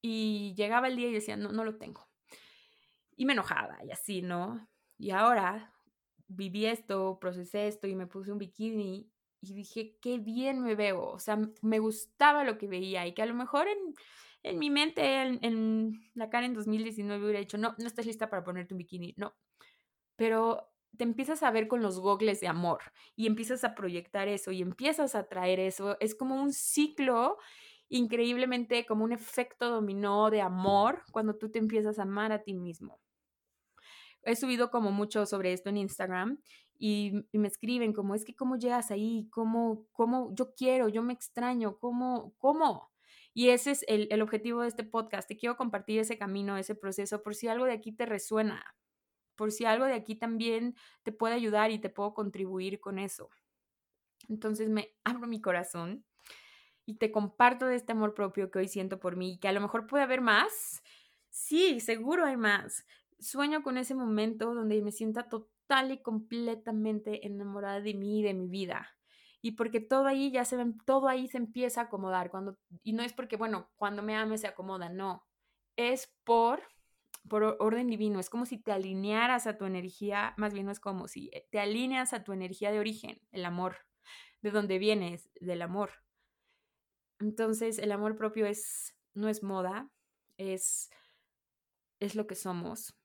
Y 0.00 0.54
llegaba 0.56 0.88
el 0.88 0.96
día 0.96 1.08
y 1.08 1.12
decía, 1.12 1.36
no, 1.36 1.52
no 1.52 1.64
lo 1.64 1.76
tengo. 1.76 2.08
Y 3.16 3.26
me 3.26 3.34
enojaba 3.34 3.84
y 3.84 3.90
así, 3.90 4.22
¿no? 4.22 4.66
Y 4.96 5.10
ahora 5.10 5.74
viví 6.26 6.64
esto, 6.64 7.18
procesé 7.20 7.68
esto 7.68 7.86
y 7.86 7.94
me 7.94 8.06
puse 8.06 8.32
un 8.32 8.38
bikini 8.38 9.12
y 9.40 9.54
dije, 9.54 9.96
qué 10.00 10.18
bien 10.18 10.62
me 10.62 10.74
veo, 10.74 11.02
o 11.08 11.18
sea, 11.18 11.38
me 11.62 11.78
gustaba 11.78 12.44
lo 12.44 12.58
que 12.58 12.68
veía 12.68 13.06
y 13.06 13.14
que 13.14 13.22
a 13.22 13.26
lo 13.26 13.34
mejor 13.34 13.68
en, 13.68 13.94
en 14.42 14.58
mi 14.58 14.70
mente, 14.70 15.22
en, 15.22 15.38
en, 15.42 16.10
la 16.14 16.28
cara 16.30 16.46
en 16.46 16.54
2019 16.54 17.22
hubiera 17.22 17.40
dicho, 17.40 17.58
no, 17.58 17.74
no 17.78 17.86
estás 17.86 18.06
lista 18.06 18.28
para 18.28 18.44
ponerte 18.44 18.74
un 18.74 18.78
bikini, 18.78 19.14
no, 19.16 19.34
pero 20.16 20.70
te 20.96 21.04
empiezas 21.04 21.42
a 21.42 21.50
ver 21.50 21.68
con 21.68 21.82
los 21.82 22.00
gogles 22.00 22.40
de 22.40 22.48
amor 22.48 22.80
y 23.16 23.26
empiezas 23.26 23.64
a 23.64 23.74
proyectar 23.74 24.28
eso 24.28 24.50
y 24.52 24.60
empiezas 24.60 25.14
a 25.14 25.28
traer 25.28 25.60
eso, 25.60 25.96
es 26.00 26.14
como 26.14 26.36
un 26.36 26.52
ciclo 26.52 27.38
increíblemente 27.88 28.86
como 28.86 29.04
un 29.04 29.12
efecto 29.12 29.68
dominó 29.68 30.30
de 30.30 30.40
amor 30.40 31.02
cuando 31.10 31.36
tú 31.36 31.50
te 31.50 31.58
empiezas 31.58 31.98
a 31.98 32.02
amar 32.02 32.32
a 32.32 32.42
ti 32.42 32.54
mismo. 32.54 33.00
He 34.24 34.36
subido 34.36 34.70
como 34.70 34.90
mucho 34.92 35.26
sobre 35.26 35.52
esto 35.52 35.70
en 35.70 35.78
Instagram 35.78 36.40
y, 36.78 37.26
me 37.32 37.48
escriben 37.48 37.92
como, 37.92 38.14
es 38.14 38.24
que 38.24 38.34
cómo 38.34 38.56
llegas 38.56 38.90
ahí, 38.90 39.28
cómo, 39.30 39.86
cómo 39.92 40.34
yo 40.34 40.54
quiero, 40.54 40.88
yo 40.88 41.02
me 41.02 41.12
extraño, 41.12 41.78
cómo, 41.78 42.34
cómo. 42.38 42.90
Y 43.34 43.50
ese 43.50 43.72
es 43.72 43.84
el, 43.86 44.08
el 44.10 44.22
objetivo 44.22 44.62
de 44.62 44.68
este 44.68 44.84
podcast. 44.84 45.28
Te 45.28 45.36
quiero 45.36 45.56
compartir 45.56 46.00
ese 46.00 46.18
camino, 46.18 46.56
ese 46.56 46.74
proceso, 46.74 47.22
por 47.22 47.34
si 47.34 47.48
algo 47.48 47.64
de 47.64 47.72
aquí 47.72 47.92
te 47.92 48.06
resuena, 48.06 48.64
por 49.36 49.52
si 49.52 49.64
algo 49.64 49.84
de 49.84 49.94
aquí 49.94 50.16
también 50.16 50.74
te 51.02 51.12
puede 51.12 51.34
ayudar 51.34 51.70
y 51.70 51.78
te 51.78 51.90
puedo 51.90 52.14
contribuir 52.14 52.80
con 52.80 52.98
eso. 52.98 53.30
Entonces 54.28 54.68
me 54.68 54.94
abro 55.04 55.26
mi 55.26 55.40
corazón 55.40 56.04
y 56.86 56.96
te 56.96 57.12
comparto 57.12 57.66
de 57.66 57.76
este 57.76 57.92
amor 57.92 58.14
propio 58.14 58.50
que 58.50 58.58
hoy 58.58 58.68
siento 58.68 58.98
por 58.98 59.16
mí 59.16 59.34
y 59.34 59.38
que 59.38 59.48
a 59.48 59.52
lo 59.52 59.60
mejor 59.60 59.86
puede 59.86 60.04
haber 60.04 60.20
más. 60.20 60.82
Sí, 61.28 61.80
seguro 61.80 62.24
hay 62.24 62.36
más. 62.36 62.84
Sueño 63.20 63.62
con 63.62 63.78
ese 63.78 63.94
momento 63.94 64.54
donde 64.54 64.82
me 64.82 64.92
sienta 64.92 65.28
totalmente 65.28 65.50
y 65.88 66.02
completamente 66.02 67.26
enamorada 67.26 67.80
de 67.80 67.94
mí 67.94 68.20
y 68.20 68.22
de 68.22 68.34
mi 68.34 68.48
vida. 68.48 68.88
Y 69.40 69.52
porque 69.52 69.80
todo 69.80 70.06
ahí 70.06 70.30
ya 70.30 70.44
se 70.44 70.56
ven, 70.56 70.76
todo 70.84 71.08
ahí 71.08 71.28
se 71.28 71.38
empieza 71.38 71.82
a 71.82 71.84
acomodar. 71.84 72.30
Cuando, 72.30 72.58
y 72.82 72.92
no 72.92 73.02
es 73.02 73.12
porque, 73.12 73.36
bueno, 73.36 73.70
cuando 73.76 74.02
me 74.02 74.16
ame 74.16 74.36
se 74.36 74.48
acomoda, 74.48 74.88
no. 74.88 75.24
Es 75.76 76.12
por, 76.24 76.62
por 77.28 77.56
orden 77.60 77.86
divino. 77.86 78.20
Es 78.20 78.28
como 78.28 78.46
si 78.46 78.58
te 78.58 78.72
alinearas 78.72 79.46
a 79.46 79.56
tu 79.56 79.64
energía, 79.64 80.34
más 80.36 80.52
bien 80.52 80.66
no 80.66 80.72
es 80.72 80.80
como 80.80 81.08
si 81.08 81.30
eh, 81.32 81.46
te 81.50 81.60
alineas 81.60 82.12
a 82.12 82.24
tu 82.24 82.32
energía 82.32 82.72
de 82.72 82.80
origen, 82.80 83.20
el 83.30 83.44
amor, 83.44 83.76
de 84.42 84.50
donde 84.50 84.78
vienes, 84.78 85.30
del 85.40 85.62
amor. 85.62 85.90
Entonces, 87.20 87.78
el 87.78 87.92
amor 87.92 88.16
propio 88.16 88.46
es, 88.46 88.96
no 89.14 89.28
es 89.28 89.42
moda, 89.42 89.90
es, 90.36 90.90
es 92.00 92.14
lo 92.14 92.26
que 92.26 92.34
somos, 92.34 92.99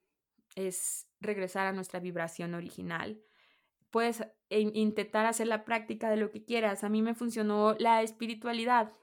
es 0.55 1.07
regresar 1.19 1.67
a 1.67 1.73
nuestra 1.73 1.99
vibración 1.99 2.53
original. 2.53 3.21
Puedes 3.89 4.23
intentar 4.49 5.25
hacer 5.25 5.47
la 5.47 5.63
práctica 5.65 6.09
de 6.09 6.17
lo 6.17 6.31
que 6.31 6.43
quieras. 6.43 6.83
A 6.83 6.89
mí 6.89 7.01
me 7.01 7.15
funcionó 7.15 7.75
la 7.79 8.01
espiritualidad. 8.01 8.93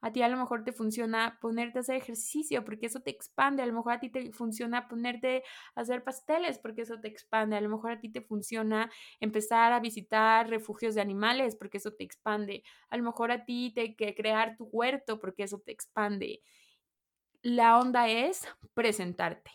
A 0.00 0.12
ti 0.12 0.22
a 0.22 0.28
lo 0.28 0.36
mejor 0.36 0.62
te 0.62 0.72
funciona 0.72 1.38
ponerte 1.40 1.78
a 1.78 1.80
hacer 1.80 1.96
ejercicio 1.96 2.64
porque 2.64 2.86
eso 2.86 3.00
te 3.00 3.10
expande. 3.10 3.62
A 3.62 3.66
lo 3.66 3.72
mejor 3.72 3.94
a 3.94 4.00
ti 4.00 4.10
te 4.10 4.32
funciona 4.32 4.88
ponerte 4.88 5.42
a 5.74 5.80
hacer 5.80 6.04
pasteles 6.04 6.58
porque 6.58 6.82
eso 6.82 7.00
te 7.00 7.08
expande. 7.08 7.56
A 7.56 7.60
lo 7.60 7.68
mejor 7.68 7.92
a 7.92 8.00
ti 8.00 8.08
te 8.08 8.20
funciona 8.20 8.90
empezar 9.18 9.72
a 9.72 9.80
visitar 9.80 10.48
refugios 10.48 10.94
de 10.94 11.00
animales 11.00 11.56
porque 11.56 11.78
eso 11.78 11.92
te 11.92 12.04
expande. 12.04 12.62
A 12.90 12.96
lo 12.96 13.02
mejor 13.02 13.32
a 13.32 13.44
ti 13.44 13.72
te 13.74 13.96
que 13.96 14.14
crear 14.14 14.56
tu 14.56 14.64
huerto 14.66 15.18
porque 15.18 15.42
eso 15.42 15.58
te 15.58 15.72
expande. 15.72 16.42
La 17.42 17.78
onda 17.78 18.08
es 18.08 18.46
presentarte 18.74 19.50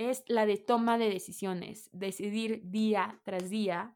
es 0.00 0.24
la 0.26 0.46
de 0.46 0.56
toma 0.56 0.96
de 0.96 1.10
decisiones, 1.10 1.90
decidir 1.92 2.62
día 2.64 3.20
tras 3.22 3.50
día, 3.50 3.94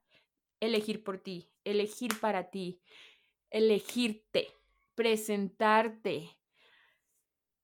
elegir 0.61 1.03
por 1.03 1.19
ti, 1.19 1.51
elegir 1.65 2.21
para 2.21 2.51
ti, 2.51 2.83
elegirte, 3.49 4.49
presentarte. 4.95 6.29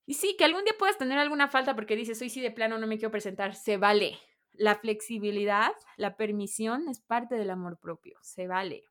Y 0.07 0.15
sí, 0.15 0.37
que 0.39 0.45
algún 0.45 0.65
día 0.65 0.73
puedas 0.79 0.97
tener 0.97 1.19
alguna 1.19 1.49
falta 1.49 1.75
porque 1.75 1.97
dices, 1.97 2.21
hoy 2.23 2.31
sí 2.31 2.41
de 2.41 2.51
plano 2.51 2.79
no 2.79 2.87
me 2.87 2.97
quiero 2.97 3.11
presentar, 3.11 3.55
se 3.55 3.77
vale. 3.77 4.19
La 4.53 4.75
flexibilidad, 4.75 5.73
la 5.99 6.17
permisión 6.17 6.89
es 6.89 6.99
parte 6.99 7.35
del 7.35 7.51
amor 7.51 7.79
propio, 7.79 8.19
se 8.23 8.47
vale. 8.47 8.85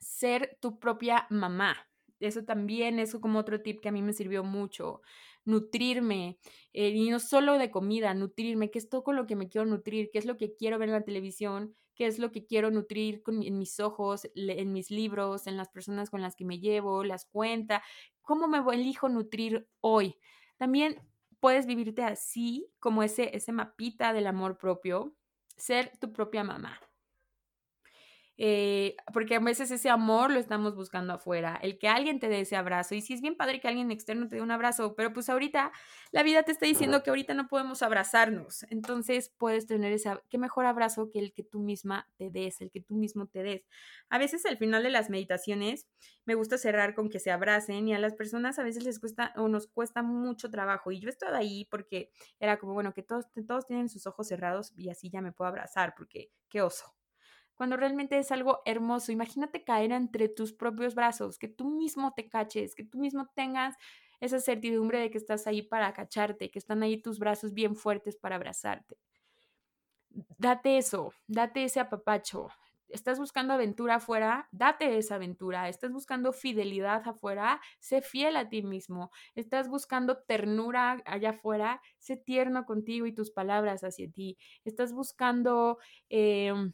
Ser 0.00 0.58
tu 0.60 0.80
propia 0.80 1.28
mamá, 1.30 1.88
eso 2.18 2.44
también 2.44 2.98
es 2.98 3.14
como 3.14 3.38
otro 3.38 3.60
tip 3.60 3.80
que 3.80 3.90
a 3.90 3.92
mí 3.92 4.02
me 4.02 4.12
sirvió 4.12 4.42
mucho 4.42 5.02
nutrirme, 5.46 6.38
eh, 6.72 6.90
y 6.90 7.08
no 7.08 7.18
solo 7.20 7.56
de 7.58 7.70
comida, 7.70 8.12
nutrirme, 8.12 8.70
qué 8.70 8.78
es 8.78 8.88
todo 8.88 9.02
con 9.02 9.16
lo 9.16 9.26
que 9.26 9.36
me 9.36 9.48
quiero 9.48 9.66
nutrir, 9.66 10.10
qué 10.12 10.18
es 10.18 10.26
lo 10.26 10.36
que 10.36 10.54
quiero 10.54 10.78
ver 10.78 10.90
en 10.90 10.94
la 10.94 11.04
televisión, 11.04 11.74
qué 11.94 12.06
es 12.06 12.18
lo 12.18 12.30
que 12.30 12.44
quiero 12.44 12.70
nutrir 12.70 13.22
con, 13.22 13.42
en 13.42 13.58
mis 13.58 13.80
ojos, 13.80 14.28
en 14.34 14.72
mis 14.72 14.90
libros, 14.90 15.46
en 15.46 15.56
las 15.56 15.68
personas 15.68 16.10
con 16.10 16.20
las 16.20 16.36
que 16.36 16.44
me 16.44 16.58
llevo, 16.58 17.04
las 17.04 17.24
cuentas, 17.24 17.82
cómo 18.20 18.48
me 18.48 18.58
elijo 18.74 19.08
nutrir 19.08 19.66
hoy. 19.80 20.18
También 20.58 21.00
puedes 21.40 21.66
vivirte 21.66 22.02
así, 22.02 22.68
como 22.78 23.02
ese, 23.02 23.34
ese 23.34 23.52
mapita 23.52 24.12
del 24.12 24.26
amor 24.26 24.58
propio, 24.58 25.16
ser 25.56 25.92
tu 25.98 26.12
propia 26.12 26.44
mamá. 26.44 26.78
Eh, 28.38 28.96
porque 29.14 29.36
a 29.36 29.40
veces 29.40 29.70
ese 29.70 29.88
amor 29.88 30.30
lo 30.30 30.38
estamos 30.38 30.74
buscando 30.74 31.14
afuera, 31.14 31.58
el 31.62 31.78
que 31.78 31.88
alguien 31.88 32.20
te 32.20 32.28
dé 32.28 32.40
ese 32.40 32.56
abrazo. 32.56 32.94
Y 32.94 33.00
sí 33.00 33.14
es 33.14 33.22
bien 33.22 33.36
padre 33.36 33.60
que 33.60 33.68
alguien 33.68 33.90
externo 33.90 34.28
te 34.28 34.36
dé 34.36 34.42
un 34.42 34.50
abrazo, 34.50 34.94
pero 34.94 35.12
pues 35.12 35.28
ahorita 35.28 35.72
la 36.12 36.22
vida 36.22 36.42
te 36.42 36.52
está 36.52 36.66
diciendo 36.66 37.02
que 37.02 37.10
ahorita 37.10 37.34
no 37.34 37.48
podemos 37.48 37.82
abrazarnos. 37.82 38.64
Entonces 38.70 39.32
puedes 39.38 39.66
tener 39.66 39.92
ese, 39.92 40.10
qué 40.28 40.38
mejor 40.38 40.66
abrazo 40.66 41.10
que 41.10 41.18
el 41.18 41.32
que 41.32 41.44
tú 41.44 41.60
misma 41.60 42.08
te 42.16 42.30
des, 42.30 42.60
el 42.60 42.70
que 42.70 42.80
tú 42.80 42.94
mismo 42.94 43.26
te 43.26 43.42
des. 43.42 43.66
A 44.10 44.18
veces 44.18 44.44
al 44.44 44.58
final 44.58 44.82
de 44.82 44.90
las 44.90 45.08
meditaciones 45.08 45.86
me 46.26 46.34
gusta 46.34 46.58
cerrar 46.58 46.94
con 46.94 47.08
que 47.08 47.20
se 47.20 47.30
abracen 47.30 47.88
y 47.88 47.94
a 47.94 47.98
las 47.98 48.14
personas 48.14 48.58
a 48.58 48.64
veces 48.64 48.84
les 48.84 48.98
cuesta 48.98 49.32
o 49.36 49.48
nos 49.48 49.66
cuesta 49.66 50.02
mucho 50.02 50.50
trabajo. 50.50 50.92
Y 50.92 51.00
yo 51.00 51.08
he 51.08 51.10
estado 51.10 51.36
ahí 51.36 51.66
porque 51.70 52.10
era 52.38 52.58
como, 52.58 52.74
bueno, 52.74 52.92
que 52.92 53.02
todos, 53.02 53.26
todos 53.46 53.66
tienen 53.66 53.88
sus 53.88 54.06
ojos 54.06 54.28
cerrados 54.28 54.72
y 54.76 54.90
así 54.90 55.10
ya 55.10 55.22
me 55.22 55.32
puedo 55.32 55.48
abrazar, 55.48 55.94
porque 55.96 56.30
qué 56.48 56.62
oso 56.62 56.95
cuando 57.56 57.76
realmente 57.76 58.18
es 58.18 58.30
algo 58.30 58.60
hermoso. 58.64 59.12
Imagínate 59.12 59.64
caer 59.64 59.92
entre 59.92 60.28
tus 60.28 60.52
propios 60.52 60.94
brazos, 60.94 61.38
que 61.38 61.48
tú 61.48 61.70
mismo 61.70 62.12
te 62.14 62.28
caches, 62.28 62.74
que 62.74 62.84
tú 62.84 62.98
mismo 62.98 63.28
tengas 63.34 63.76
esa 64.20 64.40
certidumbre 64.40 64.98
de 64.98 65.10
que 65.10 65.18
estás 65.18 65.46
ahí 65.46 65.62
para 65.62 65.92
cacharte, 65.92 66.50
que 66.50 66.58
están 66.58 66.82
ahí 66.82 67.00
tus 67.00 67.18
brazos 67.18 67.52
bien 67.52 67.76
fuertes 67.76 68.16
para 68.16 68.36
abrazarte. 68.36 68.96
Date 70.38 70.78
eso, 70.78 71.12
date 71.26 71.64
ese 71.64 71.80
apapacho. 71.80 72.48
Estás 72.88 73.18
buscando 73.18 73.52
aventura 73.52 73.96
afuera, 73.96 74.48
date 74.52 74.96
esa 74.96 75.16
aventura. 75.16 75.68
Estás 75.68 75.92
buscando 75.92 76.32
fidelidad 76.32 77.02
afuera, 77.06 77.60
sé 77.80 78.00
fiel 78.00 78.36
a 78.36 78.48
ti 78.48 78.62
mismo. 78.62 79.10
Estás 79.34 79.68
buscando 79.68 80.18
ternura 80.18 81.02
allá 81.04 81.30
afuera, 81.30 81.82
sé 81.98 82.16
tierno 82.16 82.64
contigo 82.64 83.06
y 83.06 83.12
tus 83.12 83.30
palabras 83.30 83.82
hacia 83.82 84.10
ti. 84.10 84.38
Estás 84.64 84.92
buscando... 84.92 85.78
Em, 86.08 86.72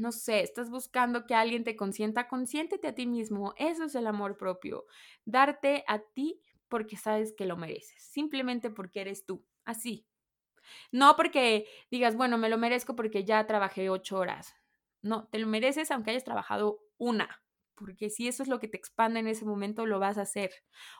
no 0.00 0.12
sé, 0.12 0.42
estás 0.42 0.70
buscando 0.70 1.26
que 1.26 1.34
alguien 1.34 1.62
te 1.62 1.76
consienta, 1.76 2.26
consiéntete 2.28 2.88
a 2.88 2.94
ti 2.94 3.06
mismo. 3.06 3.54
Eso 3.56 3.84
es 3.84 3.94
el 3.94 4.06
amor 4.06 4.36
propio. 4.36 4.86
Darte 5.24 5.84
a 5.86 5.98
ti 6.00 6.40
porque 6.68 6.96
sabes 6.96 7.34
que 7.36 7.46
lo 7.46 7.56
mereces, 7.56 8.02
simplemente 8.02 8.70
porque 8.70 9.02
eres 9.02 9.26
tú, 9.26 9.44
así. 9.64 10.06
No 10.92 11.16
porque 11.16 11.66
digas, 11.90 12.16
bueno, 12.16 12.38
me 12.38 12.48
lo 12.48 12.58
merezco 12.58 12.96
porque 12.96 13.24
ya 13.24 13.46
trabajé 13.46 13.90
ocho 13.90 14.18
horas. 14.18 14.54
No, 15.02 15.28
te 15.28 15.38
lo 15.38 15.46
mereces 15.46 15.90
aunque 15.90 16.10
hayas 16.10 16.24
trabajado 16.24 16.80
una 16.98 17.42
porque 17.80 18.10
si 18.10 18.28
eso 18.28 18.42
es 18.42 18.48
lo 18.48 18.60
que 18.60 18.68
te 18.68 18.76
expande 18.76 19.20
en 19.20 19.26
ese 19.26 19.46
momento, 19.46 19.86
lo 19.86 19.98
vas 19.98 20.18
a 20.18 20.22
hacer. 20.22 20.50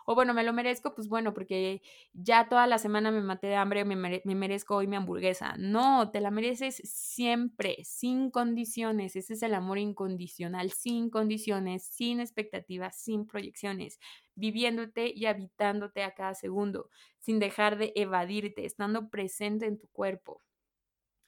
O 0.07 0.15
bueno, 0.15 0.33
me 0.33 0.43
lo 0.43 0.55
merezco, 0.55 0.95
pues 0.95 1.09
bueno, 1.09 1.35
porque 1.35 1.83
ya 2.15 2.49
toda 2.49 2.67
la 2.67 2.79
semana 2.79 3.11
me 3.11 3.21
maté 3.21 3.49
de 3.49 3.57
hambre, 3.57 3.85
me, 3.85 3.97
me 3.97 4.35
merezco 4.35 4.77
hoy 4.77 4.87
mi 4.87 4.97
hamburguesa. 4.97 5.55
No, 5.59 6.11
te 6.11 6.21
la 6.21 6.31
mereces 6.31 6.77
siempre, 6.85 7.77
sin 7.85 8.31
condiciones. 8.31 9.15
Ese 9.15 9.35
es 9.35 9.43
el 9.43 9.53
amor 9.53 9.79
incondicional, 9.79 10.71
sin 10.71 11.11
condiciones, 11.11 11.85
sin 11.85 12.19
expectativas, 12.21 12.97
sin 12.97 13.27
proyecciones, 13.27 14.01
viviéndote 14.35 15.13
y 15.15 15.27
habitándote 15.27 16.03
a 16.03 16.15
cada 16.15 16.35
segundo, 16.35 16.89
sin 17.19 17.39
dejar 17.39 17.77
de 17.77 17.93
evadirte, 17.95 18.65
estando 18.65 19.11
presente 19.11 19.67
en 19.67 19.79
tu 19.79 19.89
cuerpo. 19.89 20.41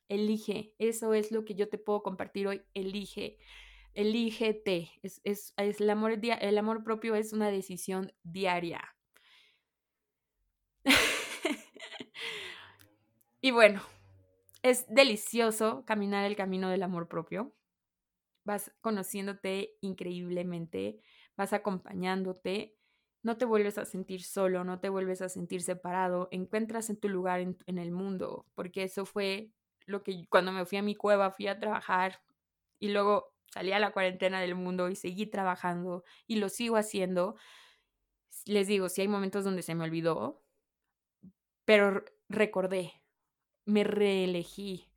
Elige, 0.08 0.74
eso 0.78 1.14
es 1.14 1.30
lo 1.30 1.44
que 1.44 1.54
yo 1.54 1.68
te 1.68 1.78
puedo 1.78 2.02
compartir 2.02 2.48
hoy, 2.48 2.62
elige 2.74 3.38
elígete. 3.94 4.90
Es, 5.02 5.20
es, 5.24 5.54
es 5.56 5.80
el, 5.80 5.90
amor, 5.90 6.18
el 6.22 6.58
amor 6.58 6.84
propio 6.84 7.14
es 7.14 7.32
una 7.32 7.50
decisión 7.50 8.12
diaria. 8.22 8.80
y 13.40 13.50
bueno, 13.50 13.82
es 14.62 14.86
delicioso 14.88 15.84
caminar 15.84 16.24
el 16.24 16.36
camino 16.36 16.70
del 16.70 16.82
amor 16.82 17.08
propio. 17.08 17.54
Vas 18.44 18.72
conociéndote 18.80 19.76
increíblemente, 19.80 21.00
vas 21.36 21.52
acompañándote, 21.52 22.76
no 23.22 23.36
te 23.36 23.44
vuelves 23.44 23.78
a 23.78 23.84
sentir 23.84 24.24
solo, 24.24 24.64
no 24.64 24.80
te 24.80 24.88
vuelves 24.88 25.22
a 25.22 25.28
sentir 25.28 25.62
separado, 25.62 26.28
encuentras 26.32 26.90
en 26.90 26.96
tu 26.96 27.08
lugar 27.08 27.40
en, 27.40 27.56
en 27.66 27.78
el 27.78 27.92
mundo, 27.92 28.46
porque 28.54 28.82
eso 28.82 29.06
fue 29.06 29.52
lo 29.86 30.02
que 30.02 30.26
cuando 30.28 30.52
me 30.52 30.66
fui 30.66 30.78
a 30.78 30.82
mi 30.82 30.96
cueva, 30.96 31.30
fui 31.30 31.46
a 31.46 31.58
trabajar 31.58 32.20
y 32.80 32.88
luego 32.88 33.32
salí 33.52 33.72
a 33.72 33.78
la 33.78 33.92
cuarentena 33.92 34.40
del 34.40 34.54
mundo 34.54 34.88
y 34.88 34.96
seguí 34.96 35.26
trabajando 35.26 36.04
y 36.26 36.36
lo 36.36 36.48
sigo 36.48 36.76
haciendo. 36.76 37.36
Les 38.46 38.66
digo, 38.66 38.88
sí 38.88 39.02
hay 39.02 39.08
momentos 39.08 39.44
donde 39.44 39.62
se 39.62 39.74
me 39.74 39.84
olvidó, 39.84 40.42
pero 41.64 42.04
recordé, 42.28 42.92
me 43.66 43.84
reelegí. 43.84 44.90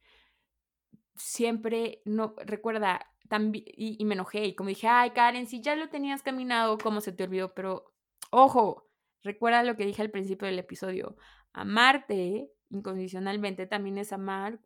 Siempre, 1.16 2.02
no, 2.06 2.36
recuerda, 2.38 3.12
y, 3.54 3.98
y 4.00 4.06
me 4.06 4.16
enojé 4.16 4.46
y 4.46 4.56
como 4.56 4.70
dije, 4.70 4.88
ay 4.88 5.12
Karen, 5.12 5.48
si 5.48 5.62
ya 5.62 5.76
lo 5.76 5.90
tenías 5.90 6.24
caminado, 6.24 6.78
¿cómo 6.78 7.02
se 7.02 7.12
te 7.12 7.24
olvidó? 7.24 7.54
Pero, 7.54 7.94
ojo, 8.32 8.90
recuerda 9.24 9.64
lo 9.64 9.76
que 9.76 9.86
dije 9.86 10.02
al 10.02 10.12
principio 10.12 10.48
del 10.48 10.60
episodio, 10.60 11.18
amarte 11.54 12.52
incondicionalmente 12.70 13.68
también 13.68 13.98
es 13.98 14.12
amar 14.14 14.60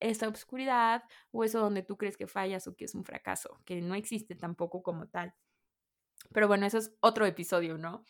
esa 0.00 0.28
obscuridad 0.28 1.04
o 1.30 1.44
eso 1.44 1.60
donde 1.60 1.82
tú 1.82 1.96
crees 1.96 2.16
que 2.16 2.26
fallas 2.26 2.66
o 2.66 2.76
que 2.76 2.84
es 2.84 2.94
un 2.94 3.04
fracaso, 3.04 3.60
que 3.64 3.80
no 3.80 3.94
existe 3.94 4.34
tampoco 4.34 4.82
como 4.82 5.08
tal. 5.08 5.34
Pero 6.32 6.48
bueno, 6.48 6.66
eso 6.66 6.78
es 6.78 6.94
otro 7.00 7.26
episodio, 7.26 7.78
¿no? 7.78 8.04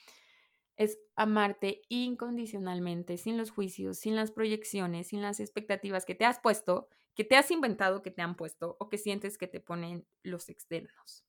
Es 0.77 0.99
amarte 1.17 1.83
incondicionalmente, 1.89 3.17
sin 3.19 3.37
los 3.37 3.51
juicios, 3.51 3.99
sin 3.99 4.17
las 4.17 4.31
proyecciones, 4.31 5.09
sin 5.09 5.23
las 5.23 5.41
expectativas 5.41 6.05
que 6.05 6.15
te 6.15 6.25
has 6.25 6.41
puesto, 6.41 6.89
que 7.15 7.25
te 7.25 7.37
has 7.37 7.51
inventado 7.51 8.03
que 8.03 8.11
te 8.11 8.23
han 8.23 8.37
puesto 8.37 8.77
o 8.79 8.89
que 8.89 8.99
sientes 8.99 9.39
que 9.39 9.49
te 9.49 9.61
ponen 9.61 10.07
los 10.23 10.49
externos. 10.49 11.25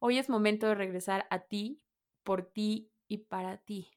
Hoy 0.00 0.18
es 0.18 0.28
momento 0.28 0.66
de 0.66 0.74
regresar 0.74 1.26
a 1.30 1.40
ti, 1.40 1.82
por 2.22 2.44
ti 2.44 2.90
y 3.08 3.18
para 3.18 3.58
ti. 3.58 3.92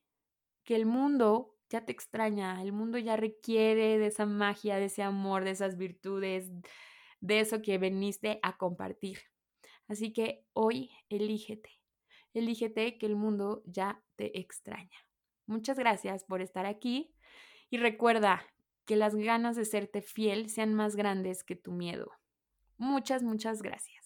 Que 0.64 0.76
el 0.76 0.86
mundo 0.86 1.59
ya 1.70 1.86
te 1.86 1.92
extraña, 1.92 2.62
el 2.62 2.72
mundo 2.72 2.98
ya 2.98 3.16
requiere 3.16 3.98
de 3.98 4.08
esa 4.08 4.26
magia, 4.26 4.78
de 4.78 4.86
ese 4.86 5.04
amor, 5.04 5.44
de 5.44 5.52
esas 5.52 5.78
virtudes, 5.78 6.52
de 7.22 7.40
eso 7.40 7.62
que 7.62 7.78
veniste 7.78 8.40
a 8.42 8.58
compartir. 8.58 9.20
Así 9.88 10.14
que 10.14 10.46
hoy 10.54 10.92
elígete, 11.10 11.80
elígete 12.34 12.98
que 12.98 13.06
el 13.06 13.16
mundo 13.16 13.64
ya 13.66 14.02
te 14.16 14.40
extraña. 14.40 14.98
Muchas 15.46 15.78
gracias 15.78 16.24
por 16.24 16.42
estar 16.42 16.66
aquí 16.66 17.14
y 17.70 17.78
recuerda 17.78 18.46
que 18.86 18.96
las 18.96 19.16
ganas 19.16 19.56
de 19.56 19.66
serte 19.66 20.02
fiel 20.02 20.50
sean 20.50 20.74
más 20.74 20.96
grandes 20.96 21.44
que 21.44 21.56
tu 21.56 21.72
miedo. 21.72 22.12
Muchas, 22.78 23.24
muchas 23.24 23.62
gracias. 23.62 23.99